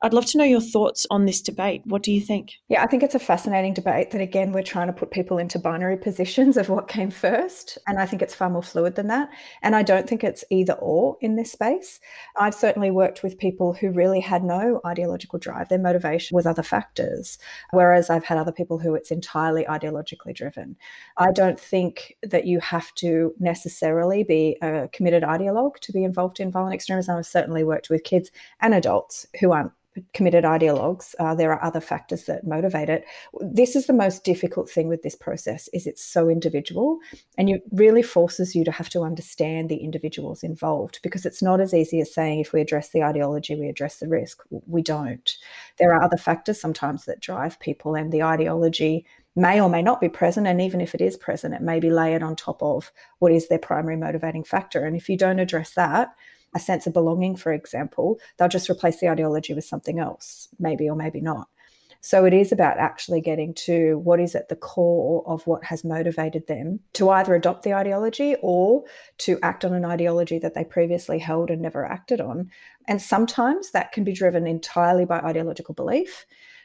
I'd 0.03 0.15
love 0.15 0.27
to 0.27 0.39
know 0.39 0.45
your 0.45 0.61
thoughts 0.61 1.07
on 1.11 1.27
this 1.27 1.43
debate. 1.43 1.83
What 1.85 2.03
do 2.03 2.13
you 2.13 2.21
think? 2.21 2.53
Yeah, 2.69 2.83
I 2.83 2.87
think 2.87 3.03
it's 3.03 3.17
a 3.17 3.19
fascinating 3.19 3.75
debate 3.75 4.13
that, 4.13 4.21
again, 4.21 4.53
we're 4.53 4.63
trying 4.63 4.87
to 4.87 4.93
put 4.93 5.11
people 5.11 5.39
into 5.39 5.59
binary 5.59 5.97
positions 5.97 6.57
of 6.57 6.69
what 6.69 6.89
came 6.89 7.11
first. 7.11 7.79
And 7.87 7.99
I 7.99 8.07
think 8.07 8.23
it's 8.23 8.35
far 8.35 8.49
more 8.49 8.63
fluid 8.63 8.95
than 8.95 9.09
that. 9.09 9.29
And 9.63 9.75
I 9.75 9.83
don't 9.83 10.09
think 10.09 10.23
it's 10.23 10.45
either 10.51 10.75
or 10.75 11.17
in 11.21 11.35
this 11.35 11.53
space. 11.53 11.99
I've 12.37 12.55
certainly 12.55 12.91
worked 12.91 13.23
with 13.23 13.37
people 13.37 13.75
who 13.75 13.91
really 13.91 14.21
had 14.21 14.45
no 14.45 14.81
ideological 14.87 15.39
drive, 15.39 15.69
their 15.69 15.79
motivation 15.79 16.37
was 16.37 16.47
other 16.47 16.63
factors. 16.63 17.39
Whereas 17.73 18.09
I've 18.09 18.25
had 18.25 18.39
other 18.39 18.53
people 18.53 18.79
who 18.79 18.95
it's 18.95 19.11
entirely 19.11 19.65
ideologically 19.65 20.35
driven. 20.35 20.77
I 21.19 21.33
don't 21.33 21.59
think 21.59 22.17
that 22.23 22.47
you 22.47 22.61
have 22.61 22.95
to 22.97 23.35
necessarily 23.41 24.23
be 24.23 24.57
a 24.63 24.89
committed 24.93 25.25
ideologue 25.25 25.81
to 25.81 25.93
be 25.93 26.05
involved 26.05 26.20
in 26.41 26.53
violent 26.53 26.75
extremism. 26.75 27.17
I've 27.17 27.27
certainly 27.27 27.65
worked 27.65 27.91
with 27.91 28.05
kids 28.05 28.31
and 28.61 28.75
adults 28.75 29.27
who 29.41 29.53
aren't 29.53 29.73
committed 30.15 30.45
ideologues. 30.45 31.15
Uh, 31.19 31.35
there 31.35 31.53
are 31.53 31.63
other 31.63 31.81
factors 31.81 32.25
that 32.25 32.47
motivate 32.47 32.89
it. 32.89 33.05
This 33.41 33.75
is 33.75 33.87
the 33.87 33.93
most 33.93 34.25
difficult 34.25 34.71
thing 34.71 34.89
with 34.89 35.03
this 35.03 35.17
process 35.17 35.69
is 35.73 35.87
it's 35.87 36.03
so 36.03 36.29
individual 36.29 36.99
and 37.37 37.49
it 37.51 37.63
really 37.73 38.03
forces 38.03 38.55
you 38.55 38.65
to 38.65 38.71
have 38.71 38.89
to 38.91 39.03
understand 39.03 39.69
the 39.69 39.79
individuals 39.79 40.43
involved 40.43 41.01
because 41.03 41.27
it's 41.27 41.43
not 41.43 41.61
as 41.61 41.75
easy 41.75 42.01
as 42.01 42.15
saying 42.15 42.41
if 42.41 42.53
we 42.53 42.61
address 42.61 42.91
the 42.91 43.03
ideology 43.03 43.57
we 43.57 43.69
address 43.69 43.97
the 43.97 44.09
risk. 44.09 44.43
We 44.67 44.83
don't. 44.83 45.37
There 45.79 45.93
are 45.93 46.03
other 46.03 46.17
factors 46.17 46.61
sometimes 46.61 47.05
that 47.07 47.21
drive 47.21 47.59
people 47.59 47.95
and 47.97 48.13
the 48.13 48.23
ideology 48.23 49.07
may 49.41 49.61
or 49.61 49.69
may 49.69 49.83
not 49.83 50.01
be 50.01 50.09
present 50.09 50.47
and 50.47 50.61
even 50.61 50.81
if 50.81 50.95
it 50.95 51.01
is 51.01 51.17
present 51.17 51.55
it 51.55 51.63
may 51.63 51.81
be 51.81 51.91
layered 51.91 52.23
on 52.23 52.37
top 52.37 52.63
of 52.63 52.93
what 53.19 53.33
is 53.33 53.49
their 53.49 53.59
primary 53.59 53.97
motivating 53.97 54.45
factor 54.45 54.85
and 54.85 54.97
if 54.97 55.09
you 55.09 55.17
don't 55.17 55.39
address 55.39 55.73
that 55.75 56.15
a 56.55 56.59
sense 56.59 56.87
of 56.87 56.93
belonging, 56.93 57.37
for 57.37 57.53
example, 57.53 58.19
they'll 58.37 58.49
just 58.49 58.71
replace 58.71 59.01
the 59.01 59.09
ideology 59.09 59.55
with 59.55 59.65
something 59.65 59.99
else, 59.99 60.49
maybe 60.59 60.89
or 60.89 60.97
maybe 60.97 61.21
not. 61.21 61.49
So 62.03 62.25
it 62.25 62.33
is 62.33 62.51
about 62.51 62.79
actually 62.79 63.21
getting 63.21 63.53
to 63.67 63.99
what 63.99 64.21
is 64.21 64.35
at 64.35 64.49
the 64.49 64.57
core 64.57 65.23
of 65.27 65.47
what 65.47 65.65
has 65.65 65.85
motivated 65.85 66.47
them 66.47 66.81
to 66.95 67.11
either 67.11 67.35
adopt 67.35 67.63
the 67.63 67.75
ideology 67.75 68.37
or 68.41 68.85
to 69.19 69.39
act 69.43 69.67
on 69.67 69.75
an 69.75 69.85
ideology 69.85 70.39
that 70.39 70.55
they 70.55 70.65
previously 70.65 71.19
held 71.19 71.51
and 71.51 71.61
never 71.61 71.85
acted 71.85 72.21
on. 72.21 72.51
And 72.89 73.03
sometimes 73.03 73.73
that 73.73 73.93
can 73.93 74.03
be 74.03 74.15
driven 74.15 74.47
entirely 74.47 75.05
by 75.05 75.19
ideological 75.19 75.75
belief. 75.75 76.25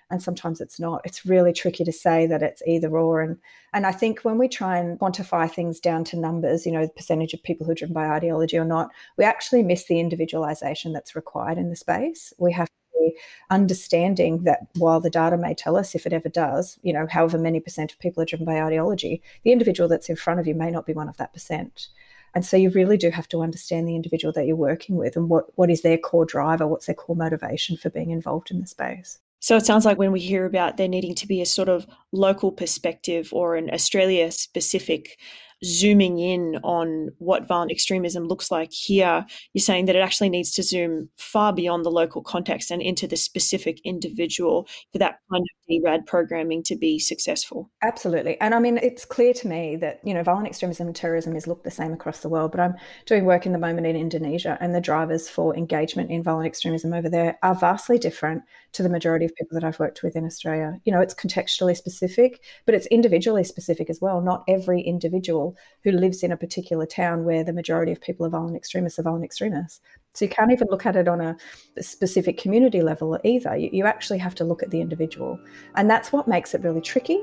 And 0.10 0.22
sometimes 0.22 0.62
it's 0.62 0.80
not. 0.80 1.01
It's 1.03 1.26
really 1.26 1.53
tricky 1.53 1.84
to 1.84 1.91
say 1.91 2.28
that 2.28 2.43
it's 2.43 2.62
either 2.68 2.95
or. 2.97 3.22
And 3.22 3.38
and 3.74 3.86
I 3.86 3.91
think 3.91 4.22
when 4.22 4.38
we 4.38 4.47
try 4.47 4.78
and 4.78 4.99
quantify 4.99 5.51
things 5.51 5.80
down 5.80 6.03
to 6.06 6.18
numbers, 6.18 6.66
you 6.66 6.72
know, 6.72 6.86
the 6.86 6.93
percentage 6.93 7.34
of 7.34 7.43
people 7.43 7.66
who 7.66 7.72
are 7.72 7.76
driven 7.76 7.93
by 7.93 8.08
ideology 8.08 8.58
or 8.58 8.66
not, 8.66 8.89
we 9.18 9.26
actually 9.26 9.64
miss 9.64 9.86
the 9.86 9.99
individualization 9.99 10.93
that's 10.93 11.16
required 11.16 11.58
in 11.58 11.70
the 11.70 11.76
space. 11.76 12.34
We 12.38 12.53
have 12.53 12.68
to 12.68 12.99
be 12.99 13.18
understanding 13.49 14.43
that 14.43 14.68
while 14.76 14.99
the 14.99 15.10
data 15.10 15.38
may 15.38 15.53
tell 15.53 15.76
us 15.76 15.95
if 15.95 16.06
it 16.06 16.14
ever 16.14 16.30
does, 16.30 16.80
you 16.84 16.93
know, 16.93 17.08
however 17.10 17.38
many 17.38 17.60
percent 17.60 17.91
of 17.91 17.99
people 17.99 18.22
are 18.22 18.28
driven 18.28 18.45
by 18.45 18.62
ideology, 18.62 19.22
the 19.43 19.51
individual 19.51 19.89
that's 19.89 20.10
in 20.10 20.16
front 20.16 20.39
of 20.39 20.47
you 20.47 20.56
may 20.56 20.72
not 20.72 20.86
be 20.86 20.93
one 20.93 21.10
of 21.10 21.18
that 21.18 21.34
percent. 21.34 21.88
And 22.36 22.45
so 22.45 22.58
you 22.58 22.70
really 22.70 22.97
do 22.97 23.10
have 23.12 23.30
to 23.30 23.41
understand 23.41 23.88
the 23.88 23.95
individual 23.95 24.34
that 24.34 24.45
you're 24.45 24.58
working 24.58 24.97
with 24.97 25.16
and 25.16 25.30
what, 25.30 25.58
what 25.58 25.70
is 25.70 25.82
their 25.82 25.97
core 25.97 26.26
driver, 26.26 26.68
what's 26.68 26.86
their 26.86 26.95
core 26.95 27.16
motivation 27.16 27.78
for 27.78 27.89
being 27.89 28.12
involved 28.12 28.51
in 28.51 28.60
the 28.60 28.68
space. 28.68 29.20
So 29.46 29.56
it 29.56 29.64
sounds 29.64 29.86
like 29.86 30.00
when 30.00 30.12
we 30.12 30.22
hear 30.22 30.48
about 30.48 30.78
there 30.78 30.88
needing 30.88 31.14
to 31.14 31.28
be 31.28 31.39
a 31.39 31.46
sort 31.46 31.70
of 31.70 31.86
local 32.12 32.52
perspective 32.52 33.30
or 33.32 33.56
an 33.56 33.70
Australia 33.72 34.32
specific 34.32 35.20
zooming 35.64 36.20
in 36.20 36.58
on 36.64 37.10
what 37.20 37.47
violent 37.47 37.72
extremism 37.72 38.26
looks 38.26 38.51
like 38.51 38.72
here, 38.72 39.26
you're 39.53 39.62
saying 39.62 39.86
that 39.86 39.95
it 39.95 39.99
actually 39.99 40.30
needs 40.30 40.51
to 40.51 40.64
zoom 40.64 41.10
far 41.18 41.53
beyond 41.53 41.86
the 41.86 41.91
local 41.91 42.22
context 42.22 42.72
and 42.72 42.82
into 42.82 43.08
the 43.08 43.16
specific 43.16 43.80
individual 43.84 44.68
for 44.91 44.99
that 44.99 45.20
kind 45.32 45.43
of 45.43 45.84
DRAD 45.84 46.06
programming 46.06 46.64
to 46.64 46.76
be 46.76 46.99
successful. 46.99 47.72
Absolutely. 47.84 48.39
And 48.41 48.53
I 48.53 48.60
mean, 48.60 48.78
it's 48.78 49.06
clear 49.06 49.34
to 49.34 49.47
me 49.47 49.76
that, 49.78 49.99
you 50.03 50.14
know, 50.14 50.24
violent 50.24 50.47
extremism 50.47 50.88
and 50.88 50.95
terrorism 50.95 51.36
is 51.36 51.47
looked 51.47 51.64
the 51.64 51.72
same 51.72 51.93
across 51.93 52.20
the 52.20 52.30
world, 52.30 52.51
but 52.51 52.60
I'm 52.60 52.76
doing 53.06 53.26
work 53.26 53.45
in 53.45 53.51
the 53.51 53.60
moment 53.60 53.88
in 53.88 53.95
Indonesia 53.95 54.58
and 54.62 54.76
the 54.76 54.82
drivers 54.82 55.30
for 55.30 55.56
engagement 55.56 56.12
in 56.12 56.24
violent 56.24 56.47
extremism 56.47 56.93
over 56.93 57.10
there 57.10 57.38
are 57.43 57.56
vastly 57.56 57.97
different 57.97 58.43
to 58.74 58.84
the 58.84 58.89
majority 58.89 59.26
of 59.26 59.36
people 59.36 59.60
that 59.60 59.64
I've 59.64 59.80
worked 59.80 60.03
with 60.03 60.16
in 60.16 60.26
Australia. 60.26 60.80
You 60.84 60.91
know, 60.91 61.01
it's 61.01 61.14
contextually 61.14 61.76
specific, 61.76 62.41
but 62.66 62.76
it's 62.76 62.88
individually 62.88 63.43
specific 63.43 63.89
as 63.89 63.99
well. 64.01 64.22
Not 64.22 64.43
every 64.47 64.82
individual 64.82 65.45
who 65.84 65.91
lives 65.91 66.24
in 66.24 66.32
a 66.32 66.38
particular 66.38 66.86
town 66.86 67.26
where 67.26 67.43
the 67.43 67.54
majority 67.54 67.91
of 67.91 68.02
people 68.02 68.26
are 68.26 68.30
violent 68.30 68.56
extremists 68.56 68.98
are 68.98 69.04
violent 69.04 69.26
extremists. 69.26 69.82
So 70.14 70.26
you 70.26 70.30
can't 70.30 70.52
even 70.52 70.70
look 70.72 70.86
at 70.86 70.96
it 70.96 71.08
on 71.08 71.20
a 71.20 71.36
specific 71.82 72.38
community 72.38 72.82
level 72.82 73.20
either. 73.24 73.56
You, 73.58 73.70
you 73.72 73.86
actually 73.86 74.20
have 74.20 74.36
to 74.36 74.46
look 74.46 74.64
at 74.64 74.72
the 74.72 74.80
individual. 74.80 75.38
And 75.76 75.89
that's 75.89 76.14
what 76.14 76.28
makes 76.28 76.54
it 76.54 76.64
really 76.64 76.82
tricky 76.82 77.22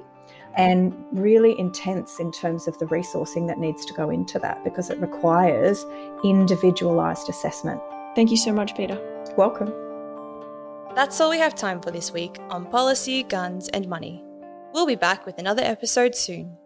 and 0.57 0.95
really 1.12 1.59
intense 1.59 2.20
in 2.20 2.31
terms 2.31 2.68
of 2.68 2.79
the 2.79 2.87
resourcing 2.87 3.47
that 3.49 3.59
needs 3.59 3.87
to 3.87 3.95
go 3.95 4.11
into 4.11 4.39
that 4.41 4.62
because 4.64 4.91
it 4.91 5.01
requires 5.01 5.87
individualized 6.25 7.29
assessment. 7.29 7.81
Thank 8.14 8.31
you 8.31 8.37
so 8.37 8.53
much, 8.53 8.77
Peter. 8.77 9.01
Welcome. 9.37 9.73
That's 10.95 11.20
all 11.20 11.31
we 11.31 11.39
have 11.39 11.55
time 11.55 11.81
for 11.81 11.91
this 11.91 12.12
week 12.12 12.39
on 12.51 12.66
policy, 12.66 13.23
guns, 13.23 13.68
and 13.68 13.89
money. 13.89 14.23
We'll 14.75 14.87
be 14.87 14.97
back 14.97 15.25
with 15.25 15.39
another 15.39 15.62
episode 15.62 16.14
soon. 16.14 16.59